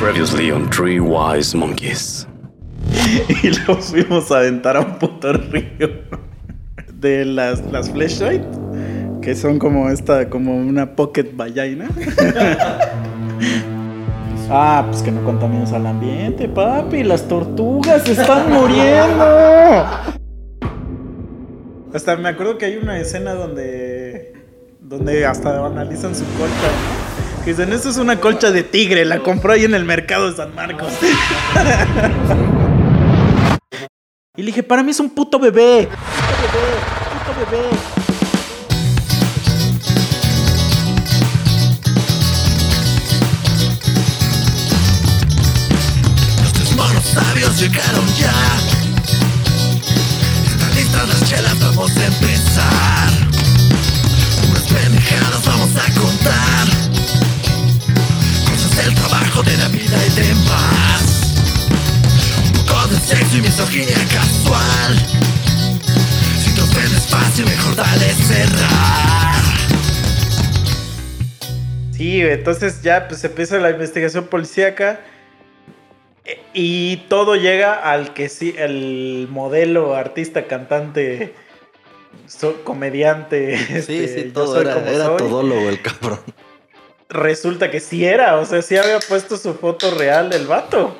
Previously 0.00 0.50
on 0.50 0.68
Three 0.70 0.98
Wise 0.98 1.54
Monkeys. 1.54 2.26
y 3.42 3.50
lo 3.66 3.76
fuimos 3.76 4.32
a 4.32 4.38
aventar 4.38 4.78
a 4.78 4.80
un 4.80 4.98
puto 4.98 5.34
río 5.34 5.90
de 6.94 7.26
las, 7.26 7.60
las 7.70 7.90
flashlight, 7.90 8.42
que 9.20 9.34
son 9.34 9.58
como 9.58 9.90
esta, 9.90 10.30
como 10.30 10.56
una 10.56 10.96
pocket 10.96 11.26
vagina. 11.34 11.90
ah, 14.48 14.86
pues 14.88 15.02
que 15.02 15.12
no 15.12 15.22
contamines 15.22 15.70
al 15.72 15.86
ambiente, 15.86 16.48
papi, 16.48 17.04
las 17.04 17.28
tortugas 17.28 18.08
están 18.08 18.50
muriendo. 18.50 19.84
Hasta 21.92 22.16
me 22.16 22.30
acuerdo 22.30 22.56
que 22.56 22.64
hay 22.64 22.78
una 22.78 22.98
escena 22.98 23.34
donde 23.34 24.32
donde 24.80 25.26
hasta 25.26 25.66
analizan 25.66 26.14
su 26.14 26.24
colcha. 26.38 27.09
Que 27.44 27.52
dicen, 27.52 27.72
esto 27.72 27.88
es 27.88 27.96
una 27.96 28.20
colcha 28.20 28.50
de 28.50 28.62
tigre, 28.62 29.06
la 29.06 29.20
compró 29.20 29.52
ahí 29.52 29.64
en 29.64 29.74
el 29.74 29.86
mercado 29.86 30.30
de 30.30 30.36
San 30.36 30.54
Marcos. 30.54 30.92
y 34.36 34.42
le 34.42 34.46
dije, 34.48 34.62
para 34.62 34.82
mí 34.82 34.90
es 34.90 35.00
un 35.00 35.08
puto 35.08 35.38
bebé. 35.38 35.88
Puto 35.88 36.02
bebé, 36.52 36.68
puto 37.14 37.32
bebé. 37.50 37.62
Los 46.42 46.52
tres 46.52 46.76
monos 46.76 47.04
sabios 47.04 47.58
llegaron 47.58 48.06
ya. 48.18 48.34
Están 50.44 50.74
listas 50.74 51.08
las 51.08 51.24
chelas, 51.26 51.58
vamos 51.58 51.96
a 51.96 52.04
empezar. 52.04 53.08
Unas 54.50 54.64
pendejadas 54.64 55.42
vamos 55.46 55.70
a 55.74 55.90
contar. 55.98 56.69
Trabajo, 59.30 59.42
de 59.42 59.56
la 59.58 59.68
vida 59.68 60.06
y 60.06 60.10
demás. 60.20 61.34
Un 62.46 62.66
poco 62.66 62.86
de 62.88 62.96
sexo 62.96 63.38
y 63.38 63.42
misoginia 63.42 63.96
casual. 64.12 64.96
Si 66.42 66.54
te 66.54 66.60
ofendes 66.60 67.06
fácil, 67.06 67.44
mejor 67.46 67.76
dale 67.76 68.06
cerrar. 68.14 69.42
Sí, 71.92 72.20
entonces 72.22 72.82
ya 72.82 73.06
pues 73.08 73.22
empieza 73.24 73.58
la 73.58 73.70
investigación 73.70 74.26
policíaca 74.26 75.00
eh, 76.24 76.40
y 76.54 76.96
todo 77.08 77.36
llega 77.36 77.74
al 77.74 78.14
que 78.14 78.28
sí, 78.28 78.54
el 78.56 79.28
modelo, 79.30 79.94
artista, 79.94 80.46
cantante, 80.46 81.34
so- 82.26 82.64
comediante. 82.64 83.58
Sí, 83.82 83.96
este, 83.98 84.08
sí, 84.08 84.24
yo 84.28 84.32
todo 84.32 84.54
soy 84.54 84.62
era, 84.64 84.74
como 84.74 84.86
era 84.86 85.16
todólogo 85.16 85.68
el 85.68 85.82
cabrón. 85.82 86.20
Resulta 87.10 87.70
que 87.70 87.80
sí 87.80 88.04
era, 88.04 88.36
o 88.36 88.44
sea, 88.46 88.62
sí 88.62 88.76
había 88.76 88.98
puesto 89.00 89.36
su 89.36 89.54
foto 89.54 89.90
real 89.92 90.30
del 90.30 90.46
vato. 90.46 90.96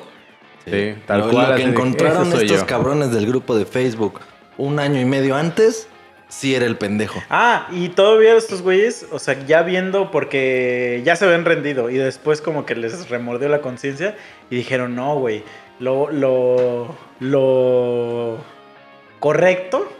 Sí, 0.65 0.93
tal 1.07 1.21
Lo- 1.21 1.29
cual, 1.31 1.51
Lo 1.51 1.55
que 1.55 1.63
encontraron 1.63 2.23
"Ese 2.27 2.31
soy 2.37 2.45
estos 2.45 2.61
yo". 2.61 2.65
cabrones 2.67 3.11
del 3.11 3.25
grupo 3.25 3.55
de 3.55 3.65
Facebook 3.65 4.19
un 4.57 4.79
año 4.79 4.99
y 4.99 5.05
medio 5.05 5.35
antes, 5.35 5.87
sí 6.27 6.53
era 6.53 6.65
el 6.65 6.77
pendejo. 6.77 7.21
Ah, 7.29 7.67
y 7.71 7.89
todavía 7.89 8.35
estos 8.35 8.61
güeyes, 8.61 9.05
o 9.11 9.19
sea, 9.19 9.39
ya 9.47 9.63
viendo 9.63 10.11
porque 10.11 11.01
ya 11.05 11.15
se 11.15 11.25
habían 11.25 11.45
rendido 11.45 11.89
y 11.89 11.95
después 11.97 12.41
como 12.41 12.65
que 12.65 12.75
les 12.75 13.09
remordió 13.09 13.47
la 13.49 13.61
conciencia 13.61 14.15
y 14.49 14.55
dijeron, 14.57 14.95
no, 14.95 15.15
güey, 15.17 15.43
lo, 15.79 16.11
lo, 16.11 16.95
lo 17.19 18.37
correcto 19.19 19.91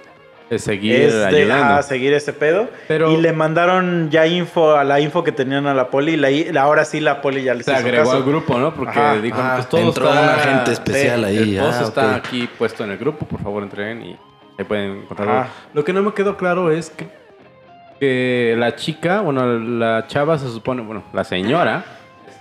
Es 0.51 0.63
seguir 0.65 0.93
es 1.01 1.13
de 1.13 1.25
ayudando. 1.25 1.75
ah, 1.75 1.81
seguir 1.81 2.13
ese 2.13 2.33
pedo. 2.33 2.69
Pero- 2.87 3.09
Y 3.11 3.17
le 3.21 3.31
mandaron 3.33 4.09
ya 4.11 4.27
info 4.27 4.75
a 4.75 4.83
la 4.83 4.99
info 4.99 5.23
que 5.23 5.31
tenían 5.31 5.65
a 5.65 5.73
la 5.73 5.89
poli 5.89 6.11
y 6.13 6.51
la, 6.51 6.61
ahora 6.61 6.83
sí 6.85 6.99
la 6.99 7.21
poli 7.21 7.41
ya 7.41 7.53
les 7.55 7.65
se 7.65 7.71
hizo 7.71 7.79
agregó 7.79 8.03
caso. 8.03 8.17
al 8.17 8.23
grupo, 8.23 8.59
¿no? 8.59 8.73
Porque 8.75 8.99
Ajá. 8.99 9.15
dijo, 9.21 9.37
Ah, 9.39 9.53
pues 9.55 9.69
todo 9.69 9.81
entró 9.81 10.09
está... 10.09 10.21
un 10.21 10.29
agente 10.29 10.71
especial 10.73 11.23
ahí. 11.23 11.55
El 11.55 11.63
post 11.63 11.79
ah, 11.79 11.83
está 11.85 12.07
ok. 12.09 12.15
aquí 12.17 12.49
puesto 12.59 12.83
en 12.83 12.91
el 12.91 12.97
grupo, 12.97 13.25
por 13.25 13.41
favor 13.41 13.63
entreguen 13.63 14.01
y 14.05 14.17
ahí 14.59 14.65
pueden 14.65 14.97
encontrarlo. 15.03 15.33
Ajá. 15.39 15.49
Lo 15.73 15.85
que 15.85 15.93
no 15.93 16.03
me 16.03 16.13
quedó 16.13 16.35
claro 16.35 16.69
es 16.69 16.89
que, 16.89 17.07
que 17.99 18.55
la 18.57 18.75
chica, 18.75 19.21
bueno, 19.21 19.57
la 19.57 20.05
chava 20.07 20.37
se 20.37 20.49
supone, 20.49 20.81
bueno, 20.81 21.03
la 21.13 21.23
señora, 21.23 21.85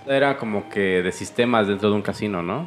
era 0.07 0.35
como 0.37 0.67
que 0.69 1.01
de 1.01 1.11
sistemas 1.11 1.67
dentro 1.67 1.89
de 1.89 1.95
un 1.95 2.01
casino, 2.01 2.41
¿no? 2.43 2.65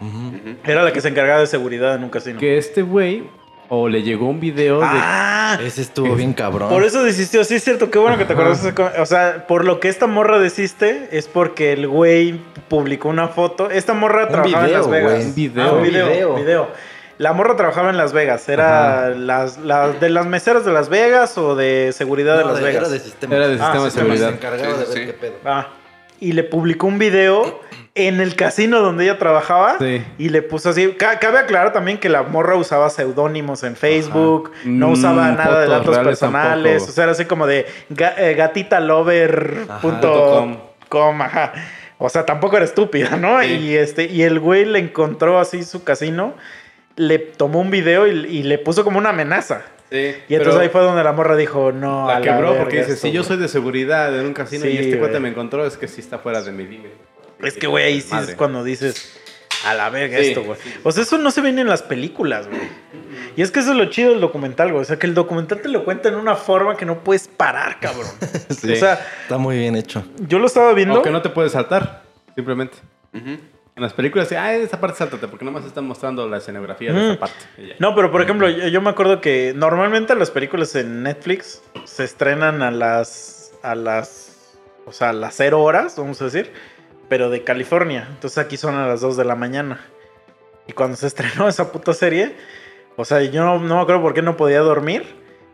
Era 0.65 0.83
la 0.85 0.93
que 0.93 1.01
se 1.01 1.09
encargaba 1.09 1.41
de 1.41 1.47
seguridad 1.49 1.95
en 1.97 2.05
un 2.05 2.11
casino. 2.11 2.39
Que 2.39 2.57
este 2.57 2.83
güey, 2.83 3.25
o 3.69 3.89
le 3.89 4.03
llegó 4.03 4.29
un 4.29 4.41
video 4.41 4.81
de... 4.81 4.87
Ah, 4.89 5.59
Ese 5.63 5.83
estuvo 5.83 6.15
bien 6.15 6.33
cabrón. 6.33 6.69
Por 6.69 6.85
eso 6.85 7.03
desistió, 7.03 7.45
sí 7.45 7.55
es 7.57 7.65
cierto, 7.65 7.91
qué 7.91 7.99
bueno 7.99 8.19
que 8.19 8.25
te 8.25 8.33
acuerdas. 8.35 8.63
de 8.63 8.69
ese 8.69 8.75
com- 8.77 8.89
O 8.99 9.07
sea, 9.07 9.47
por 9.47 9.65
lo 9.65 9.81
que 9.81 9.89
esta 9.89 10.07
morra 10.07 10.39
desiste 10.39 11.09
es 11.13 11.29
porque 11.29 11.73
el 11.73 11.87
güey 11.89 12.41
publicó 12.69 13.09
una 13.09 13.29
foto. 13.29 13.71
Esta 13.71 13.95
morra 13.95 14.25
Un 14.25 14.29
trabajaba 14.31 14.65
video, 14.67 14.67
en 14.67 14.73
Las 14.83 14.91
Vegas. 14.91 15.13
güey. 15.13 15.25
Un 15.27 15.35
video. 15.35 15.65
Ah, 15.65 15.73
un 15.73 15.83
video, 15.83 16.07
video. 16.09 16.35
video. 16.37 16.69
La 17.19 17.33
morra 17.33 17.55
trabajaba 17.57 17.91
en 17.91 17.97
Las 17.97 18.13
Vegas. 18.13 18.49
Era 18.49 19.11
las, 19.11 19.59
las- 19.59 20.01
de 20.01 20.11
las 20.11 20.27
meseras 20.27 20.65
de 20.65 20.73
Las 20.73 20.89
Vegas 20.89 21.39
o 21.39 21.55
de 21.55 21.93
seguridad 21.93 22.37
de 22.39 22.45
Las 22.45 22.57
de- 22.57 22.63
Vegas. 22.65 22.83
Era 22.83 22.89
de 22.89 22.99
sistema. 23.01 23.37
Era 23.37 23.49
de 23.49 23.55
Ah, 23.55 23.59
sistema 23.59 23.85
de. 23.85 23.91
Se 23.91 23.99
seguridad. 24.01 24.29
encargaba 24.31 24.79
de 24.79 24.87
Sí, 24.87 24.93
ver 24.93 24.99
sí. 24.99 25.07
qué 25.07 25.13
pedo. 25.13 25.35
Ah, 25.45 25.69
y 26.21 26.33
le 26.33 26.43
publicó 26.45 26.87
un 26.89 26.99
video 26.99 27.61
en 27.97 28.21
el 28.21 28.35
casino 28.35 28.81
donde 28.81 29.05
ella 29.05 29.19
trabajaba 29.19 29.77
Sí. 29.79 30.03
y 30.19 30.29
le 30.31 30.43
puso 30.43 30.71
así. 30.71 30.93
Ca- 30.99 31.19
Cabe 31.21 31.39
aclarar 31.39 31.73
también 31.73 31.99
que 31.99 32.09
la 32.09 32.23
morra 32.25 32.57
usaba 32.57 32.91
seudónimos 32.91 33.63
en 33.63 33.77
Facebook, 33.77 34.51
no 34.65 34.89
Mm, 34.89 34.93
usaba 34.93 35.31
nada 35.31 35.61
de 35.61 35.69
datos 35.69 35.99
personales, 35.99 36.73
tampoco. 36.79 36.91
o 36.91 36.95
sea, 36.95 37.05
era 37.05 37.13
así 37.13 37.25
como 37.27 37.47
de 37.47 37.67
ga- 37.91 38.15
eh, 38.19 38.35
gatitalover.com. 38.35 39.71
Ajá. 39.71 39.81
Punto 39.81 40.75
com. 40.89 41.23
ajá. 41.23 41.53
O 41.99 42.09
sea, 42.09 42.27
tampoco 42.27 42.57
era 42.57 42.65
estúpida, 42.65 43.17
¿no? 43.17 43.41
Sí. 43.43 43.47
Y 43.47 43.75
este 43.77 44.05
y 44.07 44.23
el 44.23 44.41
güey 44.41 44.65
le 44.65 44.81
encontró 44.81 45.39
así 45.39 45.63
su 45.63 45.85
casino, 45.85 46.35
le 46.97 47.19
tomó 47.19 47.61
un 47.61 47.71
video 47.71 48.07
y, 48.09 48.11
y 48.27 48.43
le 48.43 48.59
puso 48.59 48.83
como 48.85 48.99
una 48.99 49.11
amenaza. 49.11 49.63
Sí, 49.91 50.13
Y 50.29 50.35
entonces 50.35 50.61
ahí 50.61 50.69
fue 50.71 50.81
donde 50.81 51.05
la 51.05 51.13
morra 51.13 51.37
dijo, 51.37 51.71
no, 51.71 52.09
La 52.09 52.17
a 52.17 52.21
quebró 52.21 52.49
verga 52.51 52.63
porque 52.63 52.79
dice, 52.79 52.93
esto, 52.95 53.07
si 53.07 53.13
yo 53.13 53.21
güey". 53.21 53.29
soy 53.29 53.37
de 53.37 53.47
seguridad 53.49 54.19
en 54.19 54.27
un 54.27 54.33
casino 54.35 54.67
y 54.67 54.77
este 54.77 54.99
cuate 54.99 55.13
güey. 55.13 55.23
me 55.23 55.29
encontró, 55.29 55.65
es 55.65 55.77
que 55.77 55.87
sí 55.87 56.01
está 56.01 56.19
fuera 56.19 56.43
de 56.43 56.51
mi 56.51 56.65
límite. 56.65 56.97
Es 57.45 57.55
que, 57.55 57.67
güey, 57.67 57.85
ahí 57.85 58.01
sí 58.01 58.13
Madre. 58.13 58.33
es 58.33 58.37
cuando 58.37 58.65
dices 58.65 59.21
a 59.65 59.75
la 59.75 59.89
verga 59.91 60.19
Sí, 60.19 60.29
esto, 60.29 60.43
güey. 60.43 60.59
O 60.83 60.93
sea, 60.93 61.03
eso 61.03 61.19
no 61.19 61.31
se 61.31 61.41
ve 61.41 61.49
en 61.51 61.67
las 61.67 61.83
películas, 61.83 62.49
güey. 62.49 62.61
Y 63.37 63.43
es 63.43 63.51
que 63.51 63.61
eso 63.61 63.73
es 63.73 63.77
lo 63.77 63.87
chido 63.87 64.11
del 64.11 64.21
documental, 64.21 64.71
güey. 64.71 64.83
O 64.83 64.85
sea, 64.85 64.99
que 64.99 65.07
el 65.07 65.15
documental 65.15 65.61
te 65.61 65.69
lo 65.69 65.85
cuenta 65.85 66.09
en 66.09 66.17
una 66.17 66.37
forma 66.37 66.77
que 66.77 66.85
no 66.85 67.03
puedes 67.03 67.29
parar, 67.29 67.81
cabrón. 67.81 68.07
Sí. 68.51 68.73
O 68.73 68.77
sea, 68.77 69.05
Está 69.23 69.39
muy 69.39 69.59
bien 69.59 69.75
hecho. 69.77 70.05
yo 70.29 70.39
lo 70.39 70.47
estaba 70.47 70.73
viendo. 70.73 71.01
O 71.01 71.03
que 71.03 71.11
no 71.11 71.23
te 71.23 71.29
puedes 71.29 71.53
saltar, 71.53 72.03
simplemente. 72.35 72.77
En 73.77 73.83
las 73.83 73.93
películas, 73.93 74.29
sí, 74.29 74.37
ah, 74.37 74.55
esa 74.55 74.81
parte 74.81 74.99
sáltate, 74.99 75.27
porque 75.27 75.45
nomás 75.45 75.65
están 75.65 75.85
mostrando 75.85 76.29
la 76.29 76.37
escenografía 76.39 76.93
de 76.93 77.11
esa 77.11 77.21
parte. 77.21 77.37
No, 77.81 77.95
pero 77.97 78.13
por 78.13 78.23
ejemplo, 78.23 78.49
yo, 78.49 78.69
yo 78.69 78.81
me 78.81 78.91
acuerdo 78.91 79.21
que 79.21 79.53
normalmente 79.57 80.15
las 80.15 80.31
películas 80.31 80.75
en 80.77 81.03
Netflix 81.03 81.61
se 81.85 82.05
estrenan 82.05 82.63
a 82.63 82.71
las. 82.71 83.53
a 83.63 83.75
las. 83.75 84.31
O 84.87 84.93
sea, 84.93 85.11
a 85.11 85.13
las 85.13 85.35
0 85.37 85.61
horas, 85.63 85.97
vamos 85.97 86.21
a 86.23 86.27
decir. 86.27 86.53
Pero 87.09 87.31
de 87.31 87.45
California. 87.45 88.09
Entonces 88.11 88.39
aquí 88.39 88.57
son 88.57 88.75
a 88.75 88.87
las 88.87 89.01
2 89.01 89.17
de 89.17 89.25
la 89.25 89.35
mañana. 89.35 89.81
Y 90.67 90.73
cuando 90.73 90.97
se 90.97 91.07
estrenó 91.07 91.49
esa 91.49 91.73
puta 91.73 91.93
serie. 91.93 92.35
O 92.97 93.05
sea, 93.05 93.23
yo 93.23 93.45
no, 93.45 93.59
no 93.59 93.77
me 93.77 93.83
acuerdo 93.83 94.03
por 94.03 94.15
qué 94.15 94.23
no 94.23 94.37
podía 94.37 94.61
dormir. 94.61 95.05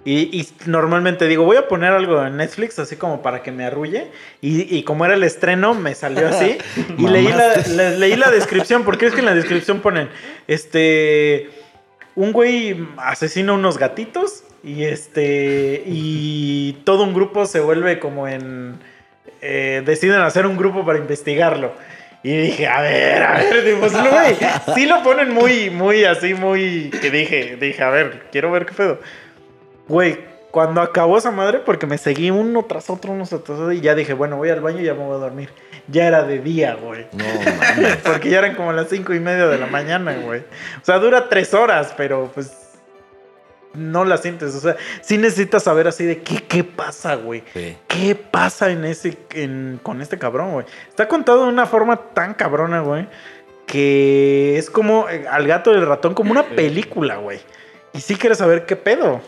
Y, 0.04 0.40
y 0.40 0.48
normalmente 0.66 1.26
digo, 1.26 1.44
voy 1.44 1.58
a 1.58 1.68
poner 1.68 1.92
algo 1.92 2.24
en 2.24 2.38
Netflix 2.38 2.78
así 2.78 2.96
como 2.96 3.20
para 3.20 3.42
que 3.42 3.52
me 3.52 3.64
arrulle. 3.64 4.10
Y, 4.40 4.74
y 4.74 4.82
como 4.82 5.04
era 5.04 5.14
el 5.14 5.22
estreno, 5.22 5.74
me 5.74 5.94
salió 5.94 6.28
así. 6.28 6.56
y 6.98 7.06
leí 7.06 7.28
la, 7.28 7.56
leí 7.98 8.16
la 8.16 8.30
descripción, 8.30 8.84
porque 8.84 9.06
es 9.06 9.12
que 9.12 9.20
en 9.20 9.26
la 9.26 9.34
descripción 9.34 9.80
ponen, 9.80 10.08
este, 10.46 11.50
un 12.14 12.32
güey 12.32 12.88
asesina 12.96 13.52
unos 13.52 13.78
gatitos 13.78 14.44
y 14.62 14.84
este, 14.84 15.82
y 15.86 16.74
todo 16.84 17.04
un 17.04 17.14
grupo 17.14 17.46
se 17.46 17.60
vuelve 17.60 17.98
como 17.98 18.26
en, 18.28 18.78
eh, 19.40 19.82
deciden 19.84 20.20
hacer 20.20 20.46
un 20.46 20.56
grupo 20.56 20.84
para 20.84 20.98
investigarlo. 20.98 21.72
Y 22.22 22.36
dije, 22.36 22.66
a 22.66 22.82
ver, 22.82 23.22
a 23.22 23.34
ver, 23.38 23.64
digo, 23.64 23.80
pues, 23.80 23.92
güey, 23.92 24.36
sí 24.74 24.84
lo 24.84 25.02
ponen 25.02 25.32
muy, 25.32 25.70
muy 25.70 26.04
así, 26.04 26.34
muy, 26.34 26.90
que 27.00 27.10
dije, 27.10 27.56
dije, 27.58 27.82
a 27.82 27.88
ver, 27.88 28.24
quiero 28.30 28.50
ver 28.50 28.66
qué 28.66 28.74
pedo. 28.74 29.00
Güey, 29.88 30.18
cuando 30.50 30.82
acabó 30.82 31.16
esa 31.16 31.30
madre, 31.30 31.60
porque 31.64 31.86
me 31.86 31.96
seguí 31.96 32.30
uno 32.30 32.64
tras 32.64 32.90
otro, 32.90 33.12
uno 33.12 33.24
tras 33.24 33.40
otro, 33.42 33.72
y 33.72 33.80
ya 33.80 33.94
dije, 33.94 34.12
bueno, 34.12 34.36
voy 34.36 34.50
al 34.50 34.60
baño 34.60 34.80
y 34.80 34.84
ya 34.84 34.94
me 34.94 35.04
voy 35.04 35.14
a 35.14 35.18
dormir. 35.18 35.48
Ya 35.88 36.06
era 36.06 36.22
de 36.22 36.40
día, 36.40 36.74
güey. 36.74 37.06
No, 37.12 37.24
mames. 37.24 37.96
Porque 38.04 38.30
ya 38.30 38.38
eran 38.38 38.54
como 38.54 38.72
las 38.72 38.88
cinco 38.88 39.14
y 39.14 39.18
media 39.18 39.46
de 39.46 39.58
la 39.58 39.66
mañana, 39.66 40.14
güey. 40.22 40.40
O 40.40 40.84
sea, 40.84 40.98
dura 40.98 41.28
tres 41.28 41.54
horas, 41.54 41.94
pero 41.96 42.30
pues 42.34 42.69
no 43.74 44.04
la 44.04 44.16
sientes. 44.16 44.54
O 44.54 44.60
sea, 44.60 44.76
sí 45.02 45.18
necesitas 45.18 45.62
saber 45.62 45.86
así 45.88 46.04
de 46.04 46.22
qué, 46.22 46.42
qué 46.42 46.64
pasa, 46.64 47.14
güey. 47.16 47.42
Sí. 47.52 47.76
¿Qué 47.88 48.14
pasa 48.14 48.70
en 48.70 48.84
ese, 48.84 49.16
en- 49.32 49.78
con 49.82 50.00
este 50.02 50.18
cabrón, 50.18 50.52
güey? 50.52 50.66
Está 50.88 51.08
contado 51.08 51.44
de 51.44 51.48
una 51.52 51.66
forma 51.66 51.96
tan 51.96 52.34
cabrona, 52.34 52.80
güey, 52.80 53.06
que 53.66 54.58
es 54.58 54.70
como 54.70 55.08
eh, 55.08 55.26
al 55.30 55.46
gato 55.46 55.70
del 55.72 55.86
ratón, 55.86 56.14
como 56.14 56.32
una 56.32 56.42
película, 56.44 57.16
güey. 57.16 57.40
Y 57.92 58.00
sí 58.00 58.16
quieres 58.16 58.38
saber 58.38 58.66
qué 58.66 58.76
pedo. 58.76 59.20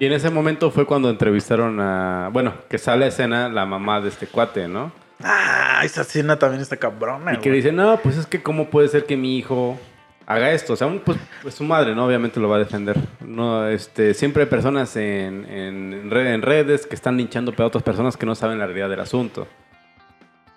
Y 0.00 0.06
en 0.06 0.12
ese 0.12 0.30
momento 0.30 0.70
fue 0.70 0.86
cuando 0.86 1.10
entrevistaron 1.10 1.80
a. 1.80 2.30
Bueno, 2.32 2.54
que 2.68 2.78
sale 2.78 3.04
a 3.04 3.08
escena 3.08 3.48
la 3.48 3.66
mamá 3.66 4.00
de 4.00 4.08
este 4.10 4.26
cuate, 4.28 4.68
¿no? 4.68 4.92
Ah, 5.22 5.54
Ah, 5.80 5.84
esa 5.84 6.00
escena 6.00 6.36
también 6.40 6.60
está 6.60 6.76
cabrona. 6.76 7.34
Y 7.34 7.36
que 7.36 7.50
güey. 7.50 7.60
dice, 7.62 7.70
no, 7.70 7.98
pues 7.98 8.16
es 8.16 8.26
que 8.26 8.42
cómo 8.42 8.68
puede 8.68 8.88
ser 8.88 9.04
que 9.06 9.16
mi 9.16 9.38
hijo 9.38 9.78
haga 10.30 10.52
esto. 10.52 10.74
O 10.74 10.76
sea, 10.76 10.86
un- 10.86 10.98
pues, 11.00 11.18
pues 11.42 11.54
su 11.54 11.64
madre, 11.64 11.94
¿no? 11.94 12.04
Obviamente 12.06 12.38
lo 12.38 12.48
va 12.48 12.56
a 12.56 12.58
defender. 12.60 12.96
No, 13.20 13.66
este, 13.66 14.12
siempre 14.14 14.42
hay 14.44 14.48
personas 14.48 14.94
en, 14.96 15.44
en, 15.46 16.10
red- 16.10 16.34
en 16.34 16.42
redes 16.42 16.86
que 16.86 16.94
están 16.94 17.16
linchando 17.16 17.52
a 17.56 17.64
otras 17.64 17.82
personas 17.82 18.16
que 18.16 18.26
no 18.26 18.34
saben 18.34 18.58
la 18.58 18.66
realidad 18.66 18.90
del 18.90 19.00
asunto. 19.00 19.46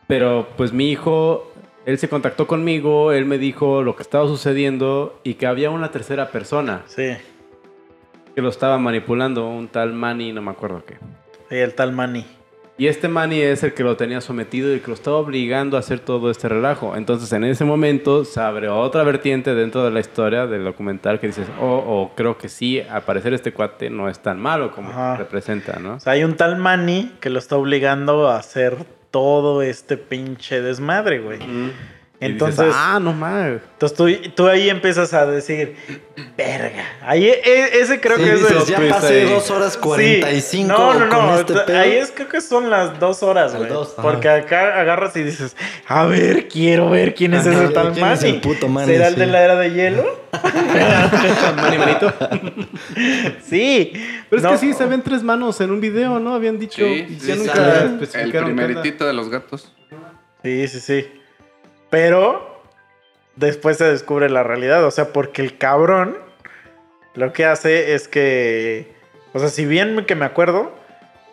Pero 0.08 0.48
pues 0.58 0.74
mi 0.74 0.92
hijo, 0.92 1.54
él 1.86 1.98
se 1.98 2.10
contactó 2.10 2.48
conmigo, 2.48 3.14
él 3.14 3.26
me 3.26 3.38
dijo 3.38 3.82
lo 3.82 3.96
que 3.96 4.04
estaba 4.04 4.28
sucediendo 4.28 5.20
y 5.24 5.36
que 5.36 5.48
había 5.48 5.70
una 5.70 5.90
tercera 5.90 6.30
persona 6.32 6.82
Sí. 6.88 7.14
que 8.36 8.42
lo 8.42 8.50
estaba 8.50 8.78
manipulando, 8.78 9.48
un 9.48 9.70
tal 9.70 9.94
Manny, 9.94 10.34
no 10.34 10.42
me 10.42 10.52
acuerdo 10.52 10.84
qué. 10.86 10.98
Y 11.50 11.60
el 11.60 11.74
tal 11.76 11.94
Manny. 11.94 12.26
Y 12.82 12.88
este 12.88 13.08
Manny 13.08 13.40
es 13.40 13.62
el 13.62 13.76
que 13.76 13.84
lo 13.84 13.96
tenía 13.96 14.22
sometido 14.22 14.74
y 14.74 14.80
que 14.80 14.88
lo 14.88 14.96
estaba 14.96 15.18
obligando 15.18 15.78
a 15.78 15.82
hacer 15.82 16.00
todo 16.00 16.32
este 16.32 16.50
relajo. 16.50 16.96
Entonces, 16.96 17.32
en 17.32 17.44
ese 17.44 17.64
momento 17.64 18.26
se 18.26 18.42
abre 18.42 18.70
otra 18.70 19.04
vertiente 19.04 19.54
dentro 19.54 19.84
de 19.84 19.92
la 19.92 20.00
historia 20.00 20.48
del 20.48 20.64
documental 20.64 21.20
que 21.20 21.28
dices, 21.28 21.46
oh, 21.60 21.76
oh, 21.86 22.14
creo 22.16 22.40
que 22.40 22.50
sí, 22.50 22.80
al 22.80 23.04
parecer 23.04 23.36
este 23.36 23.54
cuate 23.54 23.92
no 23.92 24.10
es 24.10 24.18
tan 24.18 24.40
malo 24.40 24.72
como 24.72 24.90
Ajá. 24.90 25.16
representa, 25.16 25.78
¿no? 25.78 25.98
O 25.98 26.00
sea, 26.00 26.14
hay 26.14 26.24
un 26.24 26.36
tal 26.36 26.58
Manny 26.58 27.12
que 27.20 27.30
lo 27.30 27.38
está 27.38 27.56
obligando 27.56 28.28
a 28.28 28.38
hacer 28.38 28.78
todo 29.12 29.62
este 29.62 29.98
pinche 29.98 30.64
desmadre, 30.64 31.20
güey. 31.20 31.38
Dices, 32.22 32.34
Entonces, 32.34 32.72
ah, 32.78 33.00
no 33.02 33.14
mames. 33.14 33.62
entonces 33.74 33.98
tú, 33.98 34.32
tú 34.36 34.48
ahí 34.48 34.70
empiezas 34.70 35.12
a 35.12 35.26
decir, 35.26 35.76
verga. 36.38 36.84
Ahí, 37.02 37.28
e- 37.28 37.80
ese 37.80 38.00
creo 38.00 38.16
Sí, 38.18 38.24
que 38.24 38.34
es 38.34 38.42
el- 38.52 38.66
ya 38.68 38.80
pasé 38.94 39.22
ahí. 39.22 39.28
dos 39.28 39.50
horas 39.50 39.74
Sí. 39.74 39.80
45 39.82 40.68
No, 40.72 40.94
no, 41.00 41.06
no. 41.08 41.18
con 41.18 41.58
este 41.58 41.76
ahí 41.76 41.94
es, 41.94 42.12
creo 42.12 42.30
que 42.30 42.40
son 42.40 42.70
las 42.70 43.00
dos 43.00 43.24
horas, 43.24 43.56
güey. 43.56 43.72
Porque 44.00 44.30
acá 44.30 44.80
agarras 44.80 45.16
y 45.18 45.24
dices, 45.24 45.56
a 45.88 46.06
ver, 46.06 46.48
quiero 46.48 46.92
ver 46.92 47.16
quién 47.16 47.34
es 47.34 47.48
Ajá, 47.48 47.64
ese 47.64 47.74
tal 47.74 47.92
¿quién 47.92 48.06
es 48.06 48.22
Manny. 48.22 48.36
el 48.36 48.42
puto 48.42 48.68
Manny? 48.68 48.86
¿Será 48.94 49.08
el 49.08 49.14
Sí. 49.16 49.20
de 49.20 49.26
la 49.26 49.42
era 49.44 49.56
de 49.56 49.72
hielo? 49.74 50.22
Manny 51.58 51.78
Manito. 51.80 52.14
sí. 53.44 53.94
Pero 54.30 54.38
es 54.38 54.44
No, 54.44 54.52
que 54.52 54.58
sí, 54.60 54.74
se 54.74 54.86
ven 54.86 55.02
tres 55.02 55.24
manos 55.24 55.60
en 55.60 55.72
un 55.72 55.82
video, 55.82 56.20
¿no? 56.20 56.36
Habían 56.36 56.60
dicho. 56.60 56.84
Sí, 56.86 57.18
sí, 57.20 57.28
ya 57.28 57.34
sí, 57.34 57.40
nunca. 57.40 58.20
El 58.22 58.32
primeritito 58.44 59.06
de 59.08 59.14
los 59.14 59.30
gatos. 59.30 59.72
Sí, 60.44 60.68
sí, 60.68 60.80
sí. 60.80 61.08
Pero 61.92 62.64
después 63.36 63.78
se 63.78 63.84
descubre 63.86 64.28
la 64.30 64.42
realidad. 64.42 64.84
O 64.86 64.90
sea, 64.92 65.14
porque 65.14 65.44
el 65.44 65.60
cabrón 65.60 66.18
lo 67.14 67.32
que 67.34 67.46
hace 67.46 67.94
es 67.94 68.08
que. 68.08 68.94
O 69.34 69.40
sea, 69.40 69.50
si 69.50 69.66
bien 69.66 70.04
que 70.08 70.16
me 70.16 70.26
acuerdo, 70.26 70.72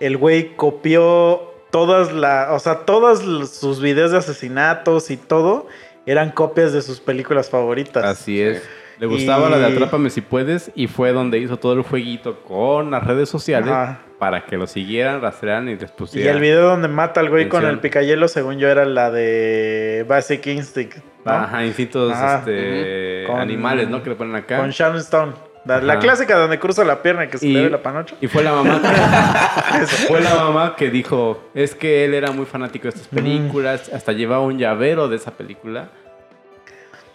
el 0.01 0.19
güey 0.19 0.55
copió 0.57 1.55
todas 1.71 2.13
las. 2.13 2.51
O 2.51 2.59
sea, 2.59 2.81
todos 2.85 3.51
sus 3.51 3.81
videos 3.81 4.11
de 4.11 4.19
asesinatos 4.19 5.11
y 5.11 5.17
todo 5.17 5.67
eran 6.05 6.31
copias 6.33 6.73
de 6.73 6.83
sus 6.83 7.01
películas 7.01 7.49
favoritas. 7.49 8.05
Así 8.05 8.41
es. 8.41 8.63
Le 8.99 9.07
gustaba 9.07 9.47
Y- 9.49 9.51
la 9.53 9.59
de 9.59 9.67
Atrápame 9.67 10.11
si 10.11 10.21
puedes 10.21 10.73
y 10.75 10.89
fue 10.89 11.13
donde 11.13 11.39
hizo 11.39 11.57
todo 11.57 11.75
el 11.75 11.83
jueguito 11.83 12.43
con 12.43 12.91
las 12.91 13.05
redes 13.07 13.29
sociales 13.29 13.71
Ajá. 13.71 14.01
Para 14.19 14.44
que 14.44 14.56
lo 14.56 14.67
siguieran, 14.67 15.20
rastrearan 15.20 15.69
y 15.69 15.76
les 15.76 15.91
Y 15.91 15.94
pusieran. 15.94 16.35
el 16.37 16.41
video 16.43 16.62
donde 16.62 16.88
mata 16.88 17.20
al 17.20 17.29
güey 17.31 17.49
con 17.49 17.65
el 17.65 17.79
picayelo, 17.79 18.26
según 18.29 18.59
yo, 18.59 18.69
era 18.69 18.85
la 18.85 19.11
de 19.11 20.05
Basic 20.09 20.47
Instinct. 20.49 20.97
¿no? 21.25 21.32
Ajá, 21.32 21.65
instintos 21.65 22.12
Ajá. 22.12 22.38
este, 22.38 23.25
Con- 23.26 23.38
animales, 23.41 23.88
¿no? 23.88 24.03
Que 24.03 24.11
le 24.11 24.17
ponen 24.17 24.35
acá. 24.35 24.59
Con 24.59 24.70
Sharon 24.70 24.97
Stone. 24.99 25.32
La, 25.65 25.99
clásica 25.99 26.35
donde 26.38 26.59
cruza 26.59 26.82
la 26.82 27.03
pierna 27.03 27.25
y 27.26 27.29
que 27.29 27.37
se 27.37 27.47
Y- 27.47 27.53
le 27.53 27.65
ve 27.65 27.70
la 27.70 27.82
panocha. 27.82 28.15
Y 28.23 28.26
fue 28.26 28.43
la 28.43 28.53
mamá 28.53 28.81
que, 28.81 29.87
fue 30.09 30.21
la 30.23 30.35
mamá 30.37 30.75
que 30.76 30.88
dijo, 30.91 31.50
es 31.55 31.75
que 31.75 32.06
él 32.06 32.14
era 32.14 32.31
muy 32.31 32.47
fanático 32.47 32.85
de 32.85 32.88
estas 32.91 33.06
películas, 33.09 33.91
hasta 33.93 34.12
llevaba 34.12 34.43
un 34.43 34.56
llavero 34.59 35.09
de 35.09 35.17
esa 35.17 35.32
película. 35.32 35.88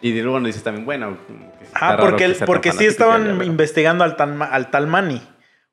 Y 0.01 0.21
luego 0.21 0.39
nos 0.39 0.47
dices 0.47 0.61
también, 0.63 0.85
bueno, 0.85 1.17
que 1.27 1.65
Ah, 1.73 1.97
porque, 1.99 2.29
tan 2.29 2.45
porque 2.45 2.71
sí 2.73 2.85
estaban 2.85 3.41
investigando 3.43 4.03
al 4.03 4.15
tal, 4.17 4.35
Ma- 4.35 4.45
al 4.45 4.69
tal 4.69 4.85
Manny. 4.85 5.21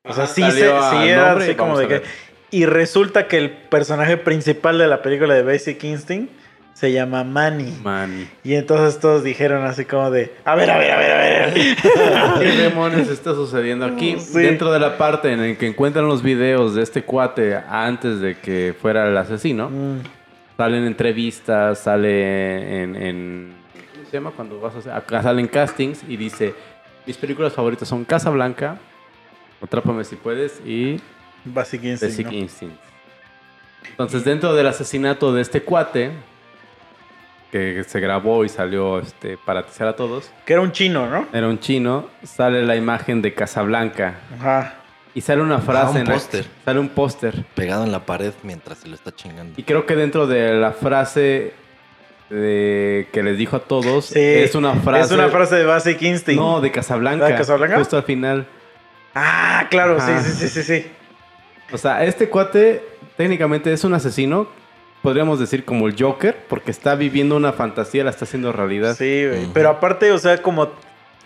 O 0.03 0.13
sea, 0.13 0.25
sí, 0.27 0.41
se, 0.43 0.51
sí 0.51 0.63
era 1.07 1.33
así 1.33 1.55
como 1.55 1.77
de 1.77 1.87
que... 1.87 2.01
Y 2.49 2.65
resulta 2.65 3.27
que 3.27 3.37
el 3.37 3.49
personaje 3.51 4.17
principal 4.17 4.77
de 4.77 4.87
la 4.87 5.01
película 5.01 5.33
de 5.33 5.43
Basic 5.43 5.81
Instinct 5.83 6.31
se 6.73 6.91
llama 6.91 7.23
Manny. 7.23 7.77
Man. 7.83 8.27
Y 8.43 8.55
entonces 8.55 8.99
todos 8.99 9.23
dijeron 9.23 9.63
así 9.65 9.85
como 9.85 10.09
de... 10.09 10.33
A 10.43 10.55
ver, 10.55 10.69
a 10.71 10.77
ver, 10.79 10.91
a 10.91 10.97
ver, 10.97 11.11
a 11.11 11.17
ver. 11.45 11.53
¿Qué 12.39 12.61
demonios 12.63 13.07
está 13.09 13.33
sucediendo 13.35 13.85
aquí? 13.85 14.17
Sí. 14.19 14.39
Dentro 14.39 14.71
de 14.73 14.79
la 14.79 14.97
parte 14.97 15.31
en 15.31 15.47
la 15.51 15.55
que 15.57 15.67
encuentran 15.67 16.07
los 16.07 16.23
videos 16.23 16.73
de 16.75 16.81
este 16.81 17.03
cuate 17.03 17.55
antes 17.69 18.19
de 18.19 18.35
que 18.37 18.73
fuera 18.79 19.07
el 19.07 19.15
asesino, 19.17 19.69
Mm, 19.69 19.99
salen 20.57 20.83
entrevistas, 20.85 21.79
sale 21.79 22.81
en, 22.83 22.95
en- 22.95 23.53
¿cómo 23.93 24.05
se 24.09 24.11
llama? 24.17 24.31
Cuando 24.35 24.59
vas 24.59 24.75
a 24.75 24.79
hacer, 24.79 24.91
acá 24.93 25.21
salen 25.23 25.47
castings 25.47 26.03
y 26.07 26.17
dice, 26.17 26.53
mis 27.05 27.17
películas 27.17 27.53
favoritas 27.53 27.87
son 27.87 28.03
Casa 28.05 28.29
Blanca, 28.29 28.77
Atrápame 29.61 30.03
si 30.03 30.15
puedes 30.15 30.59
y 30.65 30.99
Basic 31.45 31.83
Instinct. 31.83 32.11
Basic 32.13 32.25
¿no? 32.27 32.33
Instinct. 32.33 32.75
Entonces, 33.89 34.23
dentro 34.23 34.53
del 34.53 34.67
asesinato 34.67 35.33
de 35.33 35.41
este 35.41 35.61
cuate, 35.63 36.11
que 37.51 37.83
se 37.85 37.99
grabó 37.99 38.45
y 38.45 38.49
salió 38.49 38.99
este, 38.99 39.37
para 39.37 39.61
atizar 39.61 39.87
a 39.87 39.95
todos, 39.95 40.31
Que 40.45 40.53
era 40.53 40.61
un 40.61 40.71
chino, 40.71 41.07
¿no? 41.09 41.27
era 41.33 41.47
un 41.47 41.59
chino, 41.59 42.07
sale 42.23 42.63
la 42.65 42.75
imagen 42.75 43.21
de 43.21 43.33
Casablanca 43.33 44.15
Ajá. 44.39 44.75
y 45.13 45.19
sale 45.21 45.41
una 45.41 45.59
frase 45.59 45.91
un 45.91 45.97
en 45.97 46.05
la- 46.07 46.13
póster. 46.13 46.45
sale 46.63 46.79
un 46.79 46.89
póster 46.89 47.43
Pegado 47.53 47.83
en 47.83 47.91
la 47.91 48.05
pared 48.05 48.31
mientras 48.43 48.77
se 48.77 48.87
lo 48.87 48.95
está 48.95 49.13
chingando. 49.13 49.53
y 49.57 49.63
creo 49.63 49.85
que 49.85 49.95
dentro 49.97 50.27
de 50.27 50.53
la 50.53 50.71
frase 50.71 51.53
de- 52.29 53.09
que 53.11 53.21
les 53.21 53.37
dijo 53.37 53.57
a 53.57 53.59
todos 53.59 54.05
Sí. 54.05 54.19
es 54.19 54.55
una 54.55 54.75
frase 54.75 55.05
Es 55.07 55.11
una 55.19 55.27
frase 55.27 55.55
de 55.55 55.65
Basic 55.65 56.01
Instinct. 56.03 56.39
no 56.41 56.61
de 56.61 56.71
Casablanca, 56.71 57.25
¿De 57.27 57.35
Casablanca? 57.35 57.77
justo 57.79 57.97
al 57.97 58.03
final 58.03 58.47
Ah, 59.15 59.67
claro, 59.69 59.97
Ajá. 59.97 60.21
sí, 60.21 60.31
sí, 60.31 60.47
sí, 60.47 60.49
sí, 60.49 60.63
sí. 60.63 60.87
o 61.73 61.77
sea 61.77 62.03
este 62.05 62.29
cuate 62.29 62.83
técnicamente 63.17 63.71
es 63.73 63.83
un 63.83 63.93
asesino 63.93 64.47
podríamos 65.01 65.39
decir 65.39 65.65
como 65.65 65.87
el 65.87 65.95
Joker 66.01 66.37
porque 66.47 66.71
está 66.71 66.95
viviendo 66.95 67.35
una 67.35 67.51
fantasía 67.53 68.03
la 68.03 68.09
está 68.11 68.25
haciendo 68.25 68.51
realidad 68.51 68.95
Sí, 68.95 69.25
güey. 69.27 69.47
Pero 69.53 69.69
aparte, 69.69 70.11
o 70.11 70.17
sea, 70.17 70.41
como 70.41 70.69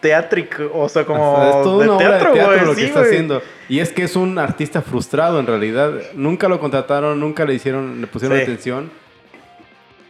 teatric, 0.02 0.62
o 0.74 0.88
sea, 0.90 1.06
como 1.06 1.34
O 1.34 1.36
sea, 1.38 1.50
es 1.50 1.64
toda 1.64 1.84
de 1.84 1.90
una 1.90 1.98
obra 1.98 2.10
teatro, 2.10 2.34
de 2.34 2.40
teatro 2.40 2.66
lo 2.66 2.74
sí, 2.76 2.82
que 2.82 2.86
está 2.88 3.02
haciendo. 3.02 3.42
Y 3.68 3.80
es 3.80 3.92
que 3.92 4.04
es 4.04 4.16
un 4.16 4.38
artista 4.38 4.82
frustrado 4.84 5.40
en 5.40 5.48
realidad. 5.48 5.94
Nunca 6.14 6.48
lo 6.48 6.60
contrataron, 6.60 7.20
nunca 7.20 7.44
le 7.46 7.54
hicieron, 7.56 8.02
le 8.02 8.08
pusieron 8.08 8.38
Sí. 8.38 8.44
atención. 8.44 8.92